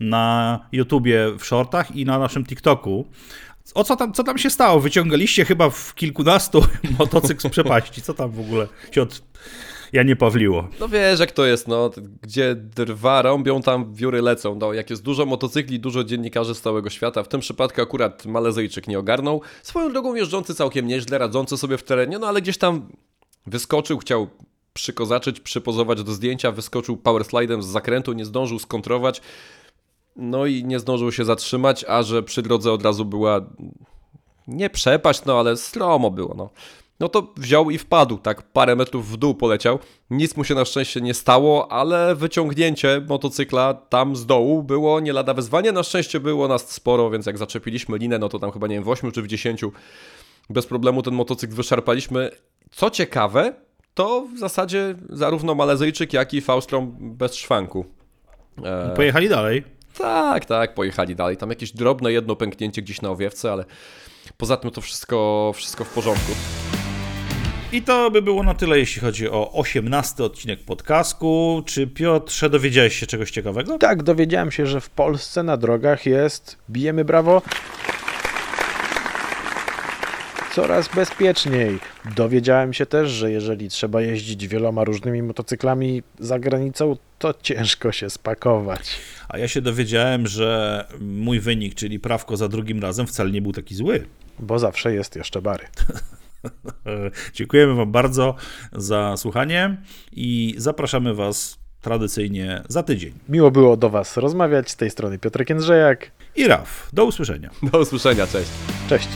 na 0.00 0.58
YouTubie 0.72 1.32
w 1.38 1.44
shortach 1.44 1.96
i 1.96 2.04
na 2.04 2.18
naszym 2.18 2.44
TikToku. 2.44 3.06
O 3.74 3.84
co 3.84 3.96
tam, 3.96 4.12
co 4.12 4.24
tam 4.24 4.38
się 4.38 4.50
stało? 4.50 4.80
Wyciągaliście 4.80 5.44
chyba 5.44 5.70
w 5.70 5.94
kilkunastu 5.94 6.64
motocykl 6.98 7.48
z 7.48 7.50
przepaści. 7.50 8.02
Co 8.02 8.14
tam 8.14 8.30
w 8.30 8.40
ogóle 8.40 8.68
się 8.92 9.02
od... 9.02 9.22
Ja 9.92 10.02
nie 10.02 10.16
Pawliło. 10.16 10.68
No 10.80 10.88
wiesz 10.88 11.20
jak 11.20 11.32
to 11.32 11.46
jest, 11.46 11.68
no, 11.68 11.90
gdzie 12.22 12.54
drwa 12.54 13.22
rąbią, 13.22 13.62
tam 13.62 13.94
wióry 13.94 14.22
lecą. 14.22 14.54
No, 14.54 14.72
jak 14.72 14.90
jest 14.90 15.02
dużo 15.02 15.26
motocykli, 15.26 15.80
dużo 15.80 16.04
dziennikarzy 16.04 16.54
z 16.54 16.60
całego 16.60 16.90
świata, 16.90 17.22
w 17.22 17.28
tym 17.28 17.40
przypadku 17.40 17.82
akurat 17.82 18.26
Malezyjczyk 18.26 18.88
nie 18.88 18.98
ogarnął. 18.98 19.42
Swoją 19.62 19.92
drogą 19.92 20.14
jeżdżący 20.14 20.54
całkiem 20.54 20.86
nieźle, 20.86 21.18
radzący 21.18 21.56
sobie 21.56 21.78
w 21.78 21.82
terenie, 21.82 22.18
no 22.18 22.26
ale 22.26 22.42
gdzieś 22.42 22.58
tam 22.58 22.88
wyskoczył, 23.46 23.98
chciał 23.98 24.28
przykozaczyć, 24.72 25.40
przypozować 25.40 26.02
do 26.02 26.12
zdjęcia, 26.12 26.52
wyskoczył 26.52 26.96
powerslidem 26.96 27.62
z 27.62 27.66
zakrętu, 27.66 28.12
nie 28.12 28.24
zdążył 28.24 28.58
skontrować, 28.58 29.20
no 30.16 30.46
i 30.46 30.64
nie 30.64 30.78
zdążył 30.78 31.12
się 31.12 31.24
zatrzymać, 31.24 31.84
a 31.88 32.02
że 32.02 32.22
przy 32.22 32.42
drodze 32.42 32.72
od 32.72 32.82
razu 32.82 33.04
była 33.04 33.40
nie 34.48 34.70
przepaść, 34.70 35.24
no 35.24 35.38
ale 35.38 35.56
stromo 35.56 36.10
było, 36.10 36.34
no. 36.34 36.50
No 37.00 37.08
to 37.08 37.32
wziął 37.36 37.70
i 37.70 37.78
wpadł, 37.78 38.18
tak 38.18 38.42
parę 38.42 38.76
metrów 38.76 39.08
w 39.08 39.16
dół 39.16 39.34
poleciał. 39.34 39.78
Nic 40.10 40.36
mu 40.36 40.44
się 40.44 40.54
na 40.54 40.64
szczęście 40.64 41.00
nie 41.00 41.14
stało, 41.14 41.72
ale 41.72 42.14
wyciągnięcie 42.14 43.02
motocykla 43.08 43.74
tam 43.74 44.16
z 44.16 44.26
dołu 44.26 44.62
było 44.62 45.00
nie 45.00 45.12
lada 45.12 45.34
wyzwanie. 45.34 45.72
Na 45.72 45.82
szczęście 45.82 46.20
było 46.20 46.48
nas 46.48 46.70
sporo, 46.70 47.10
więc 47.10 47.26
jak 47.26 47.38
zaczepiliśmy 47.38 47.98
linę, 47.98 48.18
no 48.18 48.28
to 48.28 48.38
tam 48.38 48.52
chyba 48.52 48.66
nie 48.66 48.74
wiem, 48.74 48.84
w 48.84 48.88
8 48.88 49.12
czy 49.12 49.22
w 49.22 49.26
10 49.26 49.64
bez 50.50 50.66
problemu 50.66 51.02
ten 51.02 51.14
motocykl 51.14 51.54
wyszarpaliśmy. 51.54 52.30
Co 52.70 52.90
ciekawe, 52.90 53.52
to 53.94 54.26
w 54.36 54.38
zasadzie 54.38 54.94
zarówno 55.08 55.54
Malezyjczyk, 55.54 56.12
jak 56.12 56.34
i 56.34 56.40
Faustrom 56.40 56.96
bez 57.00 57.34
szwanku. 57.34 57.84
E, 58.64 58.94
Pojechali 58.96 59.28
dalej. 59.28 59.64
tak, 59.98 60.44
tak, 60.44 60.74
pojechali 60.74 61.16
dalej. 61.16 61.36
Tam 61.36 61.50
jakieś 61.50 61.72
drobne 61.72 62.12
jedno 62.12 62.36
pęknięcie 62.36 62.82
gdzieś 62.82 63.02
na 63.02 63.10
owiewce, 63.10 63.52
ale 63.52 63.64
poza 64.36 64.56
tym 64.56 64.70
to 64.70 64.80
wszystko, 64.80 65.52
wszystko 65.54 65.84
w 65.84 65.94
porządku. 65.94 66.32
I 67.72 67.82
to 67.82 68.10
by 68.10 68.22
było 68.22 68.42
na 68.42 68.54
tyle, 68.54 68.78
jeśli 68.78 69.02
chodzi 69.02 69.28
o 69.28 69.52
18 69.52 70.24
odcinek 70.24 70.60
podcastku. 70.60 71.62
Czy 71.66 71.86
Piotrze 71.86 72.50
dowiedziałeś 72.50 72.96
się 72.96 73.06
czegoś 73.06 73.30
ciekawego? 73.30 73.78
Tak, 73.78 74.02
dowiedziałem 74.02 74.50
się, 74.50 74.66
że 74.66 74.80
w 74.80 74.90
Polsce 74.90 75.42
na 75.42 75.56
drogach 75.56 76.06
jest, 76.06 76.58
bijemy 76.70 77.04
brawo, 77.04 77.42
coraz 80.54 80.88
bezpieczniej. 80.94 81.78
Dowiedziałem 82.16 82.72
się 82.72 82.86
też, 82.86 83.10
że 83.10 83.32
jeżeli 83.32 83.68
trzeba 83.68 84.02
jeździć 84.02 84.48
wieloma 84.48 84.84
różnymi 84.84 85.22
motocyklami 85.22 86.02
za 86.18 86.38
granicą, 86.38 86.96
to 87.18 87.34
ciężko 87.42 87.92
się 87.92 88.10
spakować. 88.10 88.98
A 89.28 89.38
ja 89.38 89.48
się 89.48 89.60
dowiedziałem, 89.60 90.26
że 90.26 90.84
mój 91.00 91.40
wynik, 91.40 91.74
czyli 91.74 92.00
prawko 92.00 92.36
za 92.36 92.48
drugim 92.48 92.82
razem, 92.82 93.06
wcale 93.06 93.30
nie 93.30 93.42
był 93.42 93.52
taki 93.52 93.74
zły. 93.74 94.06
Bo 94.38 94.58
zawsze 94.58 94.94
jest 94.94 95.16
jeszcze 95.16 95.42
bary. 95.42 95.64
Dziękujemy 97.34 97.74
Wam 97.74 97.92
bardzo 97.92 98.34
za 98.72 99.16
słuchanie 99.16 99.76
i 100.12 100.54
zapraszamy 100.58 101.14
Was 101.14 101.58
tradycyjnie 101.80 102.62
za 102.68 102.82
tydzień. 102.82 103.12
Miło 103.28 103.50
było 103.50 103.76
do 103.76 103.90
Was 103.90 104.16
rozmawiać. 104.16 104.70
Z 104.70 104.76
tej 104.76 104.90
strony 104.90 105.18
Piotr 105.18 105.44
Jędrzejak. 105.48 106.10
I 106.36 106.46
Raf, 106.46 106.90
do 106.92 107.04
usłyszenia. 107.04 107.50
Do 107.72 107.78
usłyszenia, 107.78 108.26
cześć. 108.26 108.50
Cześć. 108.88 109.08